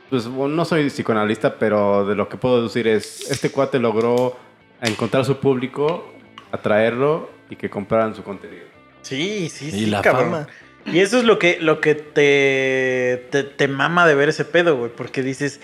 Pues 0.09 0.27
no 0.27 0.65
soy 0.65 0.89
psicoanalista, 0.89 1.55
pero 1.55 2.05
de 2.05 2.15
lo 2.15 2.27
que 2.29 2.37
puedo 2.37 2.63
decir 2.63 2.87
es, 2.87 3.29
este 3.31 3.49
cuate 3.49 3.79
logró 3.79 4.35
encontrar 4.81 5.23
su 5.25 5.37
público, 5.37 6.05
atraerlo 6.51 7.29
y 7.49 7.55
que 7.55 7.69
compraran 7.69 8.15
su 8.15 8.23
contenido. 8.23 8.65
Sí, 9.01 9.49
sí, 9.49 9.71
sí. 9.71 9.83
Y 9.83 9.85
la 9.87 10.01
cabrón. 10.01 10.31
fama. 10.31 10.47
Y 10.85 10.99
eso 10.99 11.17
es 11.17 11.23
lo 11.23 11.39
que, 11.39 11.57
lo 11.59 11.81
que 11.81 11.95
te, 11.95 13.27
te, 13.31 13.43
te 13.43 13.67
mama 13.67 14.07
de 14.07 14.13
ver 14.15 14.29
ese 14.29 14.45
pedo, 14.45 14.77
güey. 14.77 14.91
Porque 14.95 15.23
dices, 15.23 15.59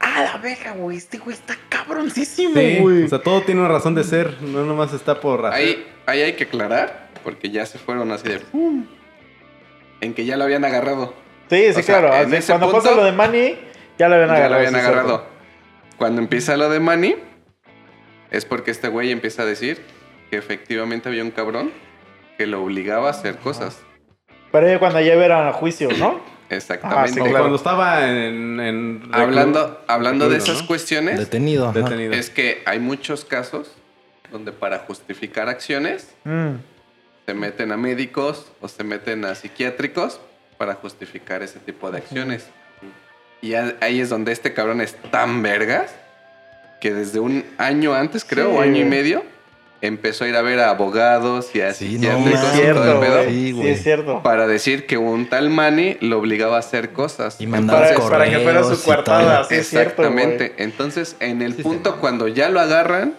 ah, 0.00 0.22
la 0.34 0.38
verga, 0.38 0.72
güey. 0.72 0.98
Este 0.98 1.18
güey 1.18 1.34
está 1.34 1.56
cabroncísimo, 1.70 2.54
Sí, 2.54 2.78
güey. 2.80 3.04
o 3.04 3.08
sea, 3.08 3.20
todo 3.20 3.40
tiene 3.42 3.60
una 3.60 3.70
razón 3.70 3.94
de 3.94 4.04
ser, 4.04 4.42
no 4.42 4.64
nomás 4.64 4.92
está 4.92 5.20
por. 5.20 5.46
Ahí, 5.46 5.86
ahí 6.06 6.20
hay 6.22 6.34
que 6.34 6.44
aclarar, 6.44 7.08
porque 7.24 7.50
ya 7.50 7.64
se 7.64 7.78
fueron 7.78 8.10
así 8.12 8.28
de... 8.28 8.38
¡pum! 8.40 8.86
En 10.02 10.12
que 10.12 10.26
ya 10.26 10.36
lo 10.36 10.44
habían 10.44 10.64
agarrado. 10.64 11.14
sí, 11.48 11.72
sí, 11.72 11.80
o 11.80 11.82
sea, 11.82 12.00
claro. 12.00 12.14
en 12.14 12.26
Así, 12.28 12.36
ese 12.36 12.52
cuando 12.52 12.66
punto, 12.70 12.82
pasa 12.84 12.96
lo 12.96 13.04
de 13.04 13.12
Manny, 13.12 13.58
ya 13.98 14.08
lo 14.10 14.16
habían 14.16 14.28
Ya 14.28 14.34
agarrado. 14.36 14.50
lo 14.50 14.56
habían 14.56 14.74
agarrado. 14.76 15.08
cierto. 15.08 15.26
Cuando 15.96 16.20
empieza 16.20 16.56
lo 16.58 16.68
de 16.68 16.80
Manny, 16.80 17.16
es 18.30 18.44
porque 18.44 18.70
este 18.72 18.88
güey 18.88 19.10
empieza 19.10 19.42
a 19.42 19.46
decir 19.46 19.80
que 20.30 20.36
efectivamente 20.36 21.08
había 21.08 21.22
un 21.22 21.30
cabrón 21.30 21.70
que 22.38 22.46
lo 22.46 22.62
obligaba 22.62 23.08
a 23.08 23.10
hacer 23.10 23.36
cosas. 23.36 23.78
Pero 24.52 24.68
ya 24.68 24.78
cuando 24.78 25.00
ya 25.00 25.14
eran 25.14 25.48
a 25.48 25.52
juicio, 25.52 25.88
¿no? 25.98 26.20
Exactamente. 26.48 27.00
Ah, 27.02 27.08
sí, 27.08 27.14
claro. 27.20 27.38
cuando 27.38 27.56
estaba 27.56 28.08
en... 28.08 28.60
en 28.60 29.02
Hablando, 29.12 29.82
hablando 29.88 30.28
de 30.28 30.36
recluido, 30.36 30.52
esas 30.52 30.62
¿no? 30.62 30.68
cuestiones, 30.68 31.18
Detenido. 31.18 31.72
Detenido. 31.72 32.12
es 32.12 32.30
que 32.30 32.62
hay 32.66 32.78
muchos 32.78 33.24
casos 33.24 33.72
donde 34.30 34.52
para 34.52 34.78
justificar 34.80 35.48
acciones 35.48 36.14
Mm. 36.24 36.56
se 37.26 37.34
meten 37.34 37.72
a 37.72 37.76
médicos 37.76 38.52
o 38.60 38.68
se 38.68 38.84
meten 38.84 39.24
a 39.24 39.34
psiquiátricos 39.34 40.20
para 40.58 40.74
justificar 40.74 41.42
ese 41.42 41.58
tipo 41.58 41.90
de 41.90 41.98
acciones. 41.98 42.46
Y 43.42 43.54
a- 43.54 43.74
ahí 43.80 44.00
es 44.00 44.08
donde 44.08 44.30
este 44.32 44.52
cabrón 44.54 44.80
es 44.80 44.94
tan 45.10 45.42
vergas 45.42 45.94
que 46.80 46.94
desde 46.94 47.18
un 47.20 47.44
año 47.58 47.92
antes, 47.94 48.24
creo, 48.24 48.50
Sí. 48.52 48.56
o 48.56 48.60
año 48.60 48.80
y 48.80 48.84
medio, 48.84 49.24
empezó 49.80 50.24
a 50.24 50.28
ir 50.28 50.36
a 50.36 50.42
ver 50.42 50.58
a 50.60 50.70
abogados 50.70 51.54
y 51.54 51.60
a 51.60 51.72
Sí, 51.74 51.98
no 51.98 52.08
Es 52.28 52.40
cierto, 52.54 52.92
el 52.92 52.98
pedo 52.98 53.22
güey. 53.24 53.52
Sí, 53.52 53.68
es 53.68 53.82
cierto. 53.82 54.22
para 54.22 54.46
decir 54.46 54.86
que 54.86 54.96
un 54.96 55.28
tal 55.28 55.50
Manny 55.50 55.96
lo 56.00 56.18
obligaba 56.18 56.56
a 56.56 56.60
hacer 56.60 56.92
cosas. 56.92 57.40
Y 57.40 57.46
mandaba 57.46 57.80
Para, 57.82 57.94
para 58.08 58.30
que 58.30 58.38
fuera 58.40 58.64
su 58.64 58.82
coartada, 58.82 59.44
sí, 59.44 59.54
es 59.56 59.68
cierto, 59.68 60.02
Exactamente. 60.02 60.48
güey. 60.50 60.62
Entonces, 60.64 61.16
en 61.20 61.42
el 61.42 61.54
Sí, 61.56 61.62
punto 61.62 61.92
sí. 61.92 61.96
cuando 62.00 62.28
ya 62.28 62.48
lo 62.48 62.60
agarran 62.60 63.14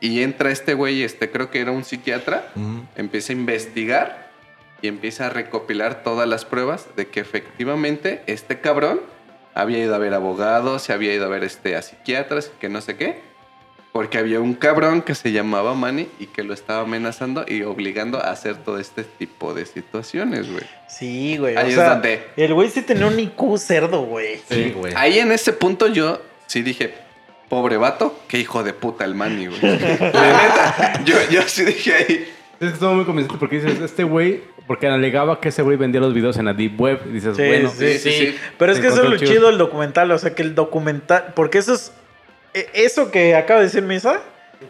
y 0.00 0.22
entra 0.22 0.50
este 0.50 0.74
güey, 0.74 1.02
este 1.02 1.30
creo 1.30 1.50
que 1.50 1.60
era 1.60 1.72
un 1.72 1.84
psiquiatra, 1.84 2.46
Ujú. 2.56 2.84
empieza 2.96 3.32
a 3.32 3.36
investigar 3.36 4.30
y 4.82 4.88
empieza 4.88 5.26
a 5.26 5.30
recopilar 5.30 6.02
todas 6.02 6.26
las 6.28 6.44
pruebas 6.46 6.86
de 6.96 7.08
que 7.08 7.20
efectivamente 7.20 8.22
este 8.26 8.60
cabrón 8.60 9.00
había 9.54 9.78
ido 9.78 9.94
a 9.94 9.98
ver 9.98 10.14
abogados, 10.14 10.82
se 10.82 10.92
había 10.92 11.12
ido 11.12 11.26
a 11.26 11.28
ver 11.28 11.44
este, 11.44 11.76
a 11.76 11.82
psiquiatras, 11.82 12.50
que 12.60 12.68
no 12.68 12.80
sé 12.80 12.96
qué. 12.96 13.18
Porque 13.92 14.18
había 14.18 14.38
un 14.38 14.54
cabrón 14.54 15.02
que 15.02 15.16
se 15.16 15.32
llamaba 15.32 15.74
Manny 15.74 16.06
y 16.20 16.26
que 16.26 16.44
lo 16.44 16.54
estaba 16.54 16.82
amenazando 16.82 17.44
y 17.48 17.62
obligando 17.62 18.18
a 18.18 18.30
hacer 18.30 18.56
todo 18.56 18.78
este 18.78 19.02
tipo 19.02 19.52
de 19.52 19.66
situaciones, 19.66 20.48
güey. 20.50 20.62
Sí, 20.88 21.36
güey. 21.38 21.56
Ahí 21.56 21.66
o 21.66 21.68
es 21.70 21.74
sea, 21.74 21.90
donde- 21.94 22.22
el 22.36 22.54
güey 22.54 22.70
sí 22.70 22.82
tenía 22.82 23.06
un 23.08 23.18
IQ 23.18 23.58
cerdo, 23.58 24.02
güey. 24.02 24.38
Sí, 24.48 24.72
güey. 24.76 24.92
Ahí 24.96 25.18
en 25.18 25.32
ese 25.32 25.52
punto 25.52 25.88
yo 25.88 26.22
sí 26.46 26.62
dije, 26.62 26.94
pobre 27.48 27.76
vato, 27.78 28.16
qué 28.28 28.38
hijo 28.38 28.62
de 28.62 28.72
puta 28.74 29.04
el 29.04 29.16
Manny, 29.16 29.48
güey. 29.48 29.60
La 29.60 29.76
neta, 29.78 31.02
yo, 31.04 31.16
yo 31.28 31.42
sí 31.48 31.64
dije 31.64 31.92
ahí. 31.94 32.32
Es 32.60 32.68
que 32.68 32.74
estuvo 32.74 32.94
muy 32.94 33.04
convincente 33.04 33.38
porque 33.40 33.56
dices, 33.60 33.80
este 33.80 34.04
güey, 34.04 34.42
porque 34.68 34.86
alegaba 34.86 35.40
que 35.40 35.48
ese 35.48 35.62
güey 35.62 35.76
vendía 35.76 36.00
los 36.00 36.14
videos 36.14 36.36
en 36.36 36.44
la 36.44 36.54
Deep 36.54 36.80
Web. 36.80 37.00
Y 37.06 37.14
dices, 37.14 37.34
Sí, 37.36 37.42
bueno, 37.44 37.70
sí, 37.76 37.94
sí, 37.94 37.98
sí, 37.98 38.10
sí. 38.26 38.36
Pero 38.56 38.70
es 38.70 38.78
que 38.78 38.86
eso 38.86 39.02
es 39.02 39.08
lo 39.10 39.16
chido 39.16 39.48
del 39.48 39.58
documental. 39.58 40.10
O 40.12 40.18
sea, 40.18 40.32
que 40.34 40.42
el 40.42 40.54
documental. 40.54 41.32
Porque 41.34 41.58
eso 41.58 41.74
es. 41.74 41.90
E- 42.54 42.68
Eso 42.74 43.10
que 43.10 43.34
acaba 43.34 43.60
de 43.60 43.66
decir 43.66 43.82
Misa. 43.82 44.20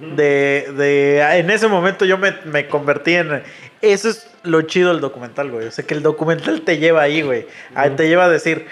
De, 0.01 0.69
de. 0.77 1.21
En 1.39 1.51
ese 1.51 1.67
momento 1.67 2.05
yo 2.05 2.17
me, 2.17 2.33
me 2.45 2.69
convertí 2.69 3.15
en. 3.17 3.43
Eso 3.83 4.09
es 4.09 4.29
lo 4.45 4.63
chido 4.63 4.93
del 4.93 5.01
documental, 5.01 5.51
güey. 5.51 5.67
O 5.67 5.71
sea, 5.73 5.85
que 5.85 5.95
el 5.95 6.03
documental 6.03 6.61
te 6.63 6.79
lleva 6.79 7.03
ahí, 7.03 7.23
güey. 7.23 7.47
Ah, 7.75 7.89
Te 7.91 8.07
lleva 8.09 8.27
a 8.27 8.29
decir. 8.29 8.67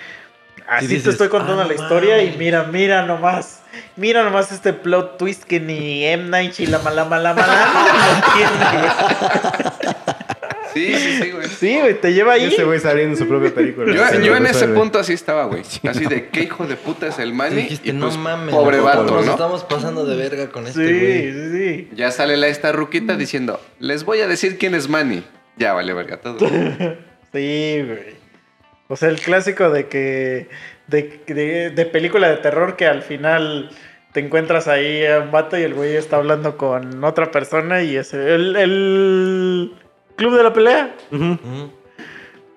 Así 0.69 1.01
te 1.01 1.09
estoy 1.11 1.29
contando 1.29 1.63
"Ah, 1.63 1.67
la 1.67 1.73
historia 1.75 2.19
y 2.23 2.27
mames". 2.27 2.39
mira, 2.39 2.63
mira 2.65 3.03
nomás. 3.03 3.63
Mira 3.97 4.23
nomás 4.23 4.53
este 4.53 4.73
plot 4.75 5.17
twist 5.19 5.43
que 5.45 5.59
ni 5.61 6.05
M. 6.05 6.29
Night 6.29 6.61
y 6.61 6.67
la 6.67 6.79
mala 6.81 7.05
mala 7.07 7.33
mala 7.35 7.67
no 7.67 8.33
tiene. 8.35 10.18
Sí, 10.79 10.95
sí, 10.95 11.23
sí, 11.23 11.31
güey. 11.31 11.49
Sí, 11.49 11.79
güey, 11.81 12.01
te 12.01 12.13
lleva 12.13 12.39
Y 12.39 12.43
ahí. 12.45 12.53
ese 12.53 12.65
güey 12.65 12.79
saliendo 12.81 13.17
su 13.17 13.27
propia 13.29 13.53
película. 13.55 13.93
Yo, 13.95 14.07
Sí, 14.09 14.25
yo 14.25 14.37
en 14.37 14.45
ese 14.45 14.53
resuelve. 14.55 14.75
punto 14.75 14.99
así 14.99 15.13
estaba, 15.13 15.45
güey. 15.47 15.63
Así 15.89 16.05
de 16.07 16.29
qué 16.29 16.43
hijo 16.43 16.67
de 16.67 16.77
puta 16.77 17.07
es 17.09 17.19
el 17.19 17.31
Sí, 17.31 17.35
Manny. 17.35 17.57
dijiste, 17.63 17.89
y 17.91 17.93
no 17.93 18.07
pues, 18.07 18.19
mames. 18.19 18.55
pobre 18.55 18.81
vato, 18.81 19.03
Nos 19.05 19.27
¿no? 19.27 19.33
estamos 19.33 19.65
pasando 19.65 20.05
de 20.07 20.17
verga 20.17 20.49
con 20.51 20.67
este 20.67 20.87
Sí, 20.87 20.99
güey. 20.99 21.33
sí, 21.33 21.59
sí. 21.89 21.89
Ya 21.97 22.11
sale 22.11 22.37
la 22.37 22.49
esta 22.49 22.73
ruquita 22.73 23.17
diciendo, 23.17 23.61
les 23.79 24.05
voy 24.05 24.21
a 24.21 24.29
decir 24.29 24.59
quién 24.59 24.75
es 24.75 24.89
Manny. 24.89 25.23
Ya 25.57 25.73
vale 25.73 25.93
verga 25.95 26.19
todo. 26.21 26.39
Sí, 27.33 27.83
güey. 27.87 28.17
O 28.89 28.97
sea, 28.97 29.11
el 29.11 29.21
clásico 29.21 29.69
de 29.71 29.87
que. 29.89 30.49
De, 30.87 31.21
de, 31.27 31.69
de 31.71 31.85
película 31.85 32.31
de 32.31 32.39
terror 32.39 32.77
que 32.77 32.87
al 32.87 33.03
final 33.03 33.69
te 34.15 34.21
encuentras 34.21 34.67
ahí 34.69 35.05
a 35.05 35.19
un 35.21 35.31
vato 35.31 35.59
y 35.59 35.63
el 35.63 35.75
güey 35.75 35.95
está 35.97 36.17
hablando 36.17 36.57
con 36.57 37.05
otra 37.05 37.31
persona 37.31 37.83
y 37.83 37.97
es 37.97 38.15
el, 38.15 38.57
el 38.57 39.75
club 40.19 40.37
de 40.37 40.43
la 40.43 40.53
pelea. 40.53 40.95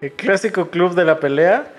El 0.01 0.11
clásico 0.13 0.69
club 0.69 0.93
de 0.95 1.05
la 1.05 1.19
pelea. 1.19 1.73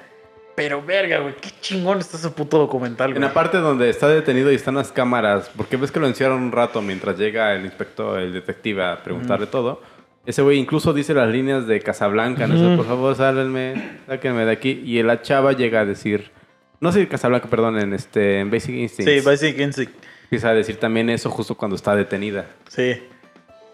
Pero 0.54 0.82
verga, 0.82 1.18
güey, 1.20 1.34
qué 1.40 1.48
chingón 1.62 1.98
está 2.00 2.18
ese 2.18 2.28
puto 2.28 2.58
documental, 2.58 3.08
En 3.10 3.14
güey. 3.16 3.26
la 3.26 3.32
parte 3.32 3.56
donde 3.56 3.88
está 3.88 4.06
detenido 4.08 4.52
y 4.52 4.54
están 4.54 4.74
las 4.74 4.92
cámaras, 4.92 5.50
porque 5.56 5.78
ves 5.78 5.90
que 5.90 5.98
lo 5.98 6.06
encierran 6.06 6.42
un 6.42 6.52
rato 6.52 6.82
mientras 6.82 7.16
llega 7.18 7.54
el 7.54 7.64
inspector, 7.64 8.20
el 8.20 8.34
detective 8.34 8.84
a 8.84 9.02
preguntarle 9.02 9.46
todo. 9.46 9.80
Ese 10.26 10.42
güey 10.42 10.58
incluso 10.58 10.92
dice 10.92 11.14
las 11.14 11.30
líneas 11.30 11.66
de 11.66 11.80
Casablanca, 11.80 12.46
no 12.46 12.58
sé, 12.58 12.66
Ujú. 12.66 12.76
por 12.76 12.86
favor, 12.86 13.14
sálenme, 13.16 13.98
sáquenme 14.06 14.44
de 14.44 14.52
aquí. 14.52 14.82
Y 14.84 15.02
la 15.02 15.22
chava 15.22 15.52
llega 15.52 15.80
a 15.80 15.84
decir, 15.86 16.30
no 16.80 16.92
sé 16.92 17.08
Casablanca, 17.08 17.48
perdón, 17.48 17.78
en 17.80 17.94
este 17.94 18.40
en 18.40 18.50
Basic 18.50 18.74
Instincts. 18.74 19.10
Sí, 19.10 19.20
Basic 19.26 19.58
Instinct. 19.58 19.94
Empieza 20.24 20.50
a 20.50 20.54
decir 20.54 20.76
también 20.76 21.08
eso 21.08 21.30
justo 21.30 21.54
cuando 21.54 21.76
está 21.76 21.96
detenida. 21.96 22.44
Sí. 22.68 23.02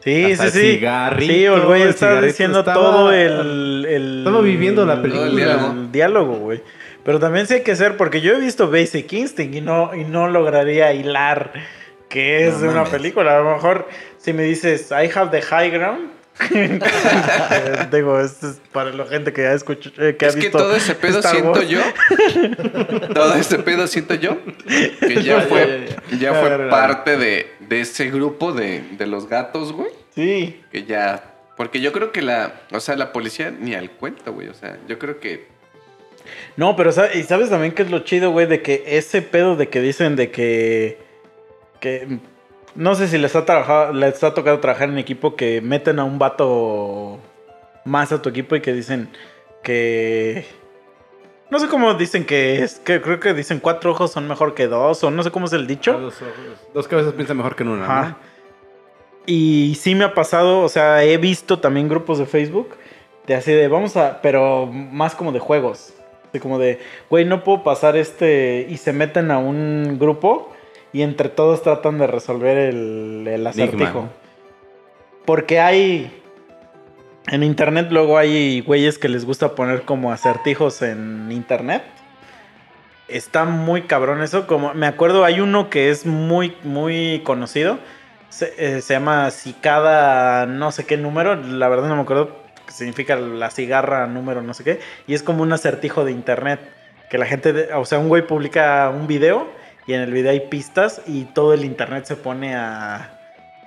Sí, 0.08 0.32
Hasta 0.32 0.50
sí, 0.50 0.58
el 0.58 0.64
sí. 0.64 0.72
cigarrito, 0.78 1.32
sí, 1.32 1.44
el 1.44 1.60
güey 1.62 1.82
está 1.82 2.20
diciendo 2.20 2.60
estaba- 2.60 2.74
todo 2.80 3.12
el, 3.12 3.84
el- 3.88 4.18
estaba 4.18 4.40
viviendo 4.40 4.86
la 4.86 5.00
película. 5.02 5.26
el 5.26 5.36
diálogo. 5.36 5.72
el 5.72 5.92
diálogo, 5.92 6.32
güey. 6.34 6.62
Pero 7.04 7.18
también 7.18 7.46
sí 7.46 7.54
hay 7.54 7.62
que 7.62 7.74
ser, 7.76 7.96
porque 7.96 8.20
yo 8.20 8.34
he 8.34 8.40
visto 8.40 8.70
Basic 8.70 9.10
Instinct 9.12 9.54
y 9.54 9.60
no, 9.60 9.94
y 9.94 10.04
no 10.04 10.28
lograría 10.28 10.92
hilar 10.92 11.52
que 12.08 12.46
es 12.48 12.54
No 12.60 12.64
una 12.70 12.74
mames. 12.78 12.90
película. 12.90 13.36
A 13.36 13.40
lo 13.42 13.52
mejor 13.54 13.86
si 14.18 14.32
me 14.32 14.42
dices 14.42 14.90
I 14.90 15.10
have 15.14 15.30
the 15.30 15.42
high 15.42 15.70
ground. 15.70 16.10
digo, 17.92 18.20
esto 18.20 18.50
es 18.50 18.60
para 18.72 18.92
la 18.92 19.06
gente 19.06 19.32
que 19.32 19.46
ha 19.46 19.54
escuchado, 19.54 19.94
eh, 19.98 20.16
que 20.16 20.26
ha 20.26 20.28
es 20.28 20.34
que 20.34 20.42
visto 20.42 20.58
todo 20.58 20.74
ese 20.76 20.94
pedo 20.94 21.22
siento 21.22 21.62
yo. 21.62 21.80
todo 23.14 23.34
ese 23.34 23.58
pedo 23.58 23.86
siento 23.86 24.14
yo. 24.14 24.38
Que 25.00 25.22
ya 25.22 25.42
fue, 25.42 25.88
ya 26.18 26.34
fue 26.34 26.68
parte 26.68 27.16
de, 27.16 27.46
de 27.60 27.80
ese 27.80 28.10
grupo 28.10 28.52
de, 28.52 28.82
de 28.92 29.06
los 29.06 29.28
gatos, 29.28 29.72
güey. 29.72 29.90
Sí. 30.14 30.60
Que 30.70 30.84
ya. 30.84 31.34
Porque 31.56 31.80
yo 31.80 31.92
creo 31.92 32.12
que 32.12 32.22
la. 32.22 32.60
O 32.72 32.80
sea, 32.80 32.96
la 32.96 33.12
policía 33.12 33.50
ni 33.50 33.74
al 33.74 33.90
cuento, 33.90 34.32
güey. 34.32 34.48
O 34.48 34.54
sea, 34.54 34.78
yo 34.86 34.98
creo 34.98 35.20
que. 35.20 35.46
No, 36.56 36.76
pero 36.76 36.92
y 37.14 37.22
sabes 37.22 37.50
también 37.50 37.72
que 37.72 37.82
es 37.82 37.90
lo 37.90 38.00
chido, 38.00 38.30
güey, 38.30 38.46
de 38.46 38.62
que 38.62 38.84
ese 38.86 39.22
pedo 39.22 39.56
de 39.56 39.68
que 39.68 39.80
dicen 39.80 40.14
de 40.16 40.30
que 40.30 40.98
que 41.80 42.18
no 42.74 42.94
sé 42.94 43.08
si 43.08 43.18
les 43.18 43.34
ha 43.36 43.44
trabajado, 43.44 43.92
les 43.92 44.22
ha 44.24 44.34
tocado 44.34 44.60
trabajar 44.60 44.88
en 44.88 44.98
equipo 44.98 45.36
que 45.36 45.60
meten 45.60 45.98
a 45.98 46.04
un 46.04 46.18
vato 46.18 47.18
más 47.84 48.12
a 48.12 48.20
tu 48.22 48.28
equipo 48.28 48.56
y 48.56 48.60
que 48.60 48.72
dicen 48.72 49.08
que 49.62 50.46
no 51.50 51.58
sé 51.58 51.68
cómo 51.68 51.94
dicen 51.94 52.24
que 52.26 52.62
es, 52.62 52.78
que 52.80 53.00
creo 53.00 53.20
que 53.20 53.32
dicen 53.34 53.58
cuatro 53.60 53.90
ojos 53.92 54.12
son 54.12 54.28
mejor 54.28 54.54
que 54.54 54.66
dos 54.66 55.02
o 55.02 55.10
no 55.10 55.22
sé 55.22 55.30
cómo 55.30 55.46
es 55.46 55.52
el 55.54 55.66
dicho. 55.66 55.98
Dos, 55.98 56.20
ojos- 56.22 56.68
dos 56.74 56.88
cabezas 56.88 57.14
piensan 57.14 57.36
mejor 57.38 57.56
que 57.56 57.62
en 57.62 57.70
una. 57.70 57.84
Ajá. 57.84 58.08
¿no? 58.10 58.16
Y 59.26 59.74
sí 59.80 59.94
me 59.94 60.04
ha 60.04 60.14
pasado, 60.14 60.60
o 60.60 60.68
sea, 60.68 61.04
he 61.04 61.16
visto 61.18 61.58
también 61.58 61.88
grupos 61.88 62.18
de 62.18 62.26
Facebook 62.26 62.76
de 63.26 63.34
así 63.34 63.52
de 63.52 63.68
vamos 63.68 63.96
a, 63.96 64.20
pero 64.22 64.66
más 64.66 65.14
como 65.14 65.32
de 65.32 65.38
juegos. 65.38 65.92
De 66.32 66.40
como 66.40 66.58
de, 66.58 66.78
güey, 67.10 67.24
no 67.24 67.42
puedo 67.44 67.62
pasar 67.62 67.96
este. 67.96 68.66
Y 68.68 68.76
se 68.76 68.92
meten 68.92 69.30
a 69.30 69.38
un 69.38 69.96
grupo 69.98 70.52
y 70.92 71.02
entre 71.02 71.28
todos 71.28 71.62
tratan 71.62 71.98
de 71.98 72.06
resolver 72.06 72.56
el, 72.56 73.26
el 73.28 73.46
acertijo. 73.46 74.08
Porque 75.24 75.60
hay. 75.60 76.14
En 77.30 77.42
internet 77.42 77.88
luego 77.90 78.16
hay 78.16 78.60
güeyes 78.62 78.98
que 78.98 79.08
les 79.08 79.26
gusta 79.26 79.54
poner 79.54 79.82
como 79.82 80.12
acertijos 80.12 80.80
en 80.80 81.30
internet. 81.30 81.82
Está 83.08 83.44
muy 83.44 83.82
cabrón 83.82 84.22
eso. 84.22 84.46
Como, 84.46 84.72
me 84.74 84.86
acuerdo, 84.86 85.24
hay 85.24 85.40
uno 85.40 85.68
que 85.70 85.90
es 85.90 86.06
muy, 86.06 86.56
muy 86.62 87.20
conocido. 87.24 87.78
Se, 88.30 88.54
eh, 88.58 88.80
se 88.80 88.94
llama 88.94 89.30
Cicada, 89.30 90.46
no 90.46 90.72
sé 90.72 90.86
qué 90.86 90.96
número. 90.96 91.36
La 91.36 91.68
verdad 91.68 91.88
no 91.88 91.96
me 91.96 92.02
acuerdo 92.02 92.36
qué 92.66 92.72
significa 92.72 93.16
la 93.16 93.50
cigarra 93.50 94.06
número, 94.06 94.40
no 94.42 94.54
sé 94.54 94.64
qué. 94.64 94.80
Y 95.06 95.14
es 95.14 95.22
como 95.22 95.42
un 95.42 95.52
acertijo 95.52 96.04
de 96.04 96.12
internet. 96.12 96.60
Que 97.10 97.18
la 97.18 97.26
gente, 97.26 97.52
de- 97.52 97.72
o 97.74 97.84
sea, 97.86 97.98
un 97.98 98.08
güey 98.08 98.26
publica 98.26 98.90
un 98.90 99.06
video 99.06 99.48
y 99.88 99.94
en 99.94 100.02
el 100.02 100.12
video 100.12 100.30
hay 100.30 100.40
pistas 100.48 101.02
y 101.06 101.24
todo 101.24 101.52
el 101.54 101.64
internet 101.64 102.04
se 102.04 102.14
pone 102.14 102.54
a, 102.54 103.10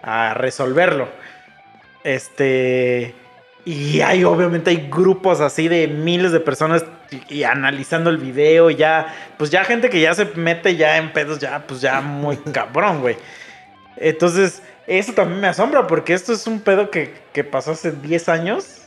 a 0.01 0.33
resolverlo. 0.35 1.09
Este. 2.03 3.13
Y 3.63 4.01
hay, 4.01 4.23
obviamente, 4.23 4.71
hay 4.71 4.87
grupos 4.89 5.39
así 5.39 5.67
de 5.67 5.87
miles 5.87 6.31
de 6.31 6.39
personas 6.39 6.83
y, 7.29 7.39
y 7.39 7.43
analizando 7.43 8.09
el 8.09 8.17
video. 8.17 8.69
y 8.71 8.75
Ya, 8.75 9.13
pues 9.37 9.51
ya 9.51 9.63
gente 9.63 9.89
que 9.89 10.01
ya 10.01 10.13
se 10.15 10.25
mete 10.35 10.75
ya 10.75 10.97
en 10.97 11.13
pedos, 11.13 11.39
ya, 11.39 11.65
pues 11.67 11.81
ya 11.81 12.01
muy 12.01 12.37
cabrón, 12.53 13.01
güey. 13.01 13.17
Entonces, 13.97 14.63
eso 14.87 15.13
también 15.13 15.41
me 15.41 15.47
asombra 15.47 15.85
porque 15.85 16.13
esto 16.13 16.33
es 16.33 16.47
un 16.47 16.59
pedo 16.61 16.89
que, 16.89 17.13
que 17.33 17.43
pasó 17.43 17.71
hace 17.71 17.91
10 17.91 18.29
años. 18.29 18.77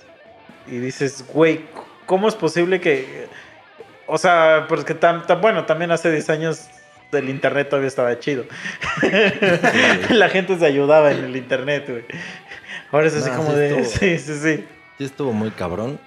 Y 0.66 0.78
dices, 0.78 1.24
güey, 1.32 1.66
¿cómo 2.06 2.26
es 2.26 2.34
posible 2.34 2.80
que.? 2.80 3.28
O 4.06 4.18
sea, 4.18 4.66
porque 4.68 4.94
tan, 4.94 5.26
tan- 5.26 5.40
bueno, 5.40 5.66
también 5.66 5.90
hace 5.92 6.10
10 6.10 6.30
años 6.30 6.68
el 7.18 7.28
internet 7.30 7.68
todavía 7.68 7.88
estaba 7.88 8.18
chido. 8.18 8.44
La 10.10 10.28
gente 10.28 10.58
se 10.58 10.66
ayudaba 10.66 11.12
en 11.12 11.24
el 11.24 11.36
internet, 11.36 11.84
güey. 11.88 12.04
Ahora 12.92 13.06
es 13.08 13.14
así 13.14 13.30
Nah, 13.30 13.36
como 13.36 13.50
sí 13.50 13.56
de. 13.56 13.80
estuvo- 13.80 13.98
Sí, 14.00 14.18
sí, 14.18 14.34
sí. 14.40 14.64
Sí 14.98 15.04
estuvo 15.04 15.32
muy 15.32 15.50
cabrón. 15.50 15.98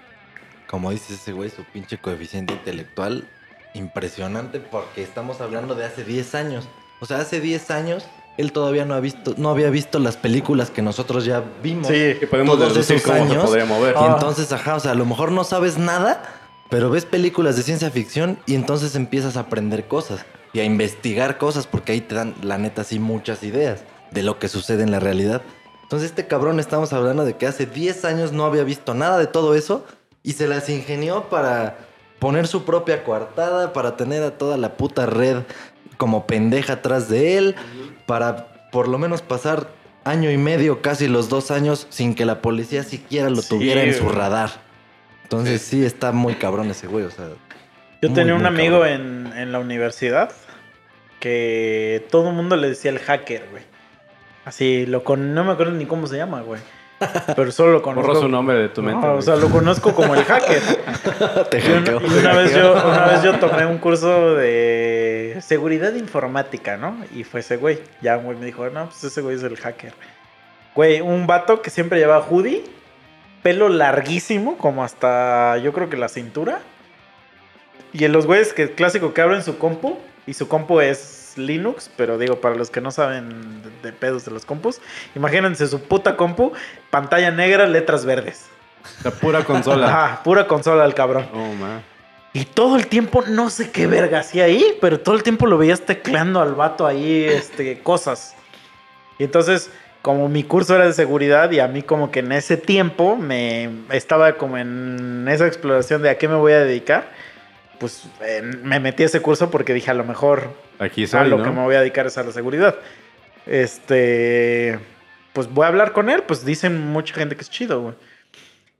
Como 0.67 0.91
dice 0.91 1.13
ese 1.13 1.31
güey, 1.31 1.49
su 1.49 1.63
pinche 1.63 1.97
coeficiente 1.97 2.53
intelectual 2.53 3.25
impresionante 3.73 4.59
porque 4.59 5.01
estamos 5.03 5.39
hablando 5.41 5.75
de 5.75 5.85
hace 5.85 6.03
10 6.03 6.35
años. 6.35 6.67
O 6.99 7.05
sea, 7.05 7.17
hace 7.19 7.39
10 7.39 7.71
años 7.71 8.05
él 8.37 8.51
todavía 8.51 8.85
no, 8.85 8.93
ha 8.93 8.99
visto, 8.99 9.33
no 9.37 9.49
había 9.49 9.69
visto 9.69 9.97
las 9.99 10.15
películas 10.17 10.69
que 10.69 10.81
nosotros 10.81 11.25
ya 11.25 11.43
vimos. 11.63 11.87
Sí. 11.87 12.15
Que 12.19 12.27
podemos 12.29 12.57
Todos 12.57 12.77
esos 12.77 13.01
cómo 13.01 13.25
se 13.25 13.31
años. 13.31 13.45
podría 13.45 13.65
mover. 13.65 13.95
Y 13.95 13.99
Ah. 13.99 14.11
entonces, 14.13 14.51
ajá, 14.51 14.75
o 14.75 14.79
sea, 14.79 14.91
a 14.91 14.95
lo 14.95 15.05
mejor 15.05 15.31
no 15.31 15.43
sabes 15.43 15.77
nada, 15.77 16.21
pero 16.69 16.89
ves 16.89 17.05
películas 17.05 17.55
de 17.55 17.63
ciencia 17.63 17.89
ficción 17.89 18.37
y 18.45 18.55
entonces 18.55 18.95
empiezas 18.95 19.37
a 19.37 19.41
aprender 19.41 19.85
cosas 19.87 20.23
y 20.57 20.59
a 20.59 20.63
investigar 20.63 21.37
cosas 21.37 21.67
porque 21.67 21.91
ahí 21.91 22.01
te 22.01 22.15
dan, 22.15 22.33
la 22.41 22.57
neta, 22.57 22.83
sí, 22.83 22.97
muchas 22.97 23.43
ideas 23.43 23.83
de 24.09 24.23
lo 24.23 24.39
que 24.39 24.47
sucede 24.47 24.81
en 24.81 24.89
la 24.89 24.99
realidad. 24.99 25.43
Entonces, 25.83 26.09
este 26.09 26.25
cabrón 26.25 26.59
estamos 26.59 26.93
hablando 26.93 27.25
de 27.25 27.35
que 27.35 27.45
hace 27.45 27.67
10 27.67 28.05
años 28.05 28.31
no 28.31 28.43
había 28.43 28.63
visto 28.63 28.95
nada 28.95 29.19
de 29.19 29.27
todo 29.27 29.53
eso 29.53 29.85
y 30.23 30.31
se 30.33 30.47
las 30.47 30.67
ingenió 30.69 31.29
para 31.29 31.77
poner 32.17 32.47
su 32.47 32.65
propia 32.65 33.03
coartada, 33.03 33.71
para 33.71 33.97
tener 33.97 34.23
a 34.23 34.31
toda 34.31 34.57
la 34.57 34.77
puta 34.77 35.05
red 35.05 35.43
como 35.97 36.25
pendeja 36.25 36.73
atrás 36.73 37.07
de 37.07 37.37
él, 37.37 37.55
para 38.07 38.69
por 38.71 38.87
lo 38.87 38.97
menos 38.97 39.21
pasar 39.21 39.69
año 40.05 40.31
y 40.31 40.37
medio, 40.37 40.81
casi 40.81 41.07
los 41.07 41.29
dos 41.29 41.51
años, 41.51 41.85
sin 41.91 42.15
que 42.15 42.25
la 42.25 42.41
policía 42.41 42.81
siquiera 42.81 43.29
lo 43.29 43.43
Sí, 43.43 43.49
tuviera 43.49 43.83
en 43.83 43.93
su 43.93 44.09
radar. 44.09 44.49
Entonces 45.21 45.61
sí 45.61 45.85
está 45.85 46.11
muy 46.13 46.33
cabrón 46.33 46.71
ese 46.71 46.87
güey, 46.87 47.05
o 47.05 47.11
sea. 47.11 47.27
Yo 48.01 48.09
Muy, 48.09 48.15
tenía 48.15 48.33
un 48.33 48.47
amigo 48.47 48.87
en, 48.87 49.31
en 49.35 49.51
la 49.51 49.59
universidad 49.59 50.31
que 51.19 52.05
todo 52.09 52.29
el 52.29 52.35
mundo 52.35 52.55
le 52.55 52.69
decía 52.69 52.91
el 52.91 52.99
hacker, 52.99 53.45
güey. 53.51 53.63
Así, 54.45 54.85
lo 54.85 55.03
con... 55.03 55.33
no 55.33 55.43
me 55.43 55.51
acuerdo 55.51 55.73
ni 55.73 55.85
cómo 55.85 56.07
se 56.07 56.17
llama, 56.17 56.41
güey. 56.41 56.61
Pero 57.35 57.51
solo 57.51 57.73
lo 57.73 57.81
conozco. 57.81 58.07
Borró 58.07 58.21
su 58.21 58.27
nombre 58.27 58.57
de 58.57 58.69
tu 58.69 58.81
mente. 58.81 59.05
No, 59.05 59.15
o 59.15 59.21
sea, 59.21 59.35
lo 59.35 59.49
conozco 59.49 59.93
como 59.93 60.15
el 60.15 60.23
hacker. 60.23 60.61
Te 61.51 61.59
Y 61.59 61.71
una, 61.71 61.91
y 61.91 62.19
una 62.19 62.33
vez 62.33 62.55
yo, 62.55 62.71
una 62.73 63.05
vez 63.05 63.23
yo 63.23 63.37
tomé 63.39 63.65
un 63.65 63.77
curso 63.77 64.35
de 64.35 65.37
seguridad 65.41 65.93
informática, 65.93 66.77
¿no? 66.77 66.97
Y 67.13 67.23
fue 67.23 67.41
ese 67.41 67.57
güey. 67.57 67.79
Ya 68.01 68.17
un 68.17 68.25
güey 68.25 68.37
me 68.37 68.45
dijo, 68.45 68.67
no, 68.69 68.85
pues 68.85 69.03
ese 69.03 69.21
güey 69.21 69.35
es 69.35 69.43
el 69.43 69.57
hacker. 69.57 69.93
Güey, 70.73 71.01
un 71.01 71.27
vato 71.27 71.61
que 71.61 71.69
siempre 71.69 71.99
llevaba 71.99 72.25
hoodie, 72.25 72.63
pelo 73.43 73.69
larguísimo, 73.69 74.57
como 74.57 74.83
hasta 74.83 75.57
yo 75.57 75.73
creo 75.73 75.89
que 75.89 75.97
la 75.97 76.07
cintura. 76.07 76.59
Y 77.93 78.05
en 78.05 78.11
los 78.11 78.25
güeyes 78.25 78.53
que 78.53 78.71
clásico 78.71 79.13
que 79.13 79.21
abren 79.21 79.43
su 79.43 79.57
compu, 79.57 79.97
y 80.27 80.33
su 80.33 80.47
compu 80.47 80.81
es 80.81 81.33
Linux, 81.37 81.89
pero 81.95 82.17
digo, 82.17 82.41
para 82.41 82.55
los 82.55 82.69
que 82.69 82.81
no 82.81 82.91
saben 82.91 83.61
de, 83.81 83.93
pedos 83.93 84.25
de 84.25 84.31
los 84.31 84.45
compus, 84.45 84.81
imagínense 85.15 85.65
su 85.67 85.81
puta 85.81 86.17
compu, 86.17 86.51
pantalla 86.89 87.31
negra, 87.31 87.65
letras 87.65 88.05
verdes. 88.05 88.45
La 89.03 89.11
pura 89.11 89.43
consola. 89.43 89.87
Ajá, 89.87 90.23
pura 90.23 90.47
consola 90.47 90.83
al 90.83 90.93
cabrón. 90.93 91.27
Oh, 91.33 91.53
man. 91.55 91.81
Y 92.33 92.45
todo 92.45 92.75
el 92.75 92.87
tiempo, 92.87 93.23
no 93.27 93.49
sé 93.49 93.71
qué 93.71 93.87
verga 93.87 94.19
hacía 94.19 94.43
ahí, 94.43 94.77
pero 94.81 94.99
todo 94.99 95.15
el 95.15 95.23
tiempo 95.23 95.47
lo 95.47 95.57
veías 95.57 95.81
tecleando 95.81 96.41
al 96.41 96.53
vato 96.53 96.85
ahí, 96.85 97.23
este, 97.23 97.79
cosas. 97.79 98.35
Y 99.17 99.23
entonces, 99.23 99.71
como 100.01 100.29
mi 100.29 100.43
curso 100.43 100.75
era 100.75 100.85
de 100.85 100.93
seguridad 100.93 101.49
y 101.51 101.59
a 101.59 101.67
mí 101.67 101.81
como 101.81 102.11
que 102.11 102.19
en 102.19 102.31
ese 102.31 102.57
tiempo 102.57 103.15
me 103.15 103.69
estaba 103.89 104.33
como 104.33 104.57
en 104.57 105.27
esa 105.29 105.47
exploración 105.47 106.01
de 106.01 106.09
a 106.09 106.17
qué 106.17 106.27
me 106.27 106.35
voy 106.35 106.53
a 106.53 106.59
dedicar, 106.59 107.09
pues 107.79 108.03
eh, 108.21 108.41
me 108.41 108.79
metí 108.79 109.03
a 109.03 109.05
ese 109.07 109.21
curso 109.21 109.49
porque 109.49 109.73
dije 109.73 109.91
a 109.91 109.93
lo 109.93 110.03
mejor 110.03 110.49
Aquí 110.79 111.05
a 111.11 111.23
lo 111.23 111.37
¿no? 111.37 111.43
que 111.43 111.49
me 111.51 111.63
voy 111.63 111.75
a 111.75 111.79
dedicar 111.81 112.05
es 112.07 112.17
a 112.17 112.23
la 112.23 112.31
seguridad. 112.31 112.75
Este, 113.45 114.79
pues 115.33 115.47
voy 115.47 115.65
a 115.65 115.67
hablar 115.67 115.91
con 115.93 116.09
él, 116.09 116.23
pues 116.23 116.45
dicen 116.45 116.87
mucha 116.87 117.15
gente 117.15 117.35
que 117.35 117.41
es 117.41 117.49
chido, 117.49 117.81
güey. 117.81 117.95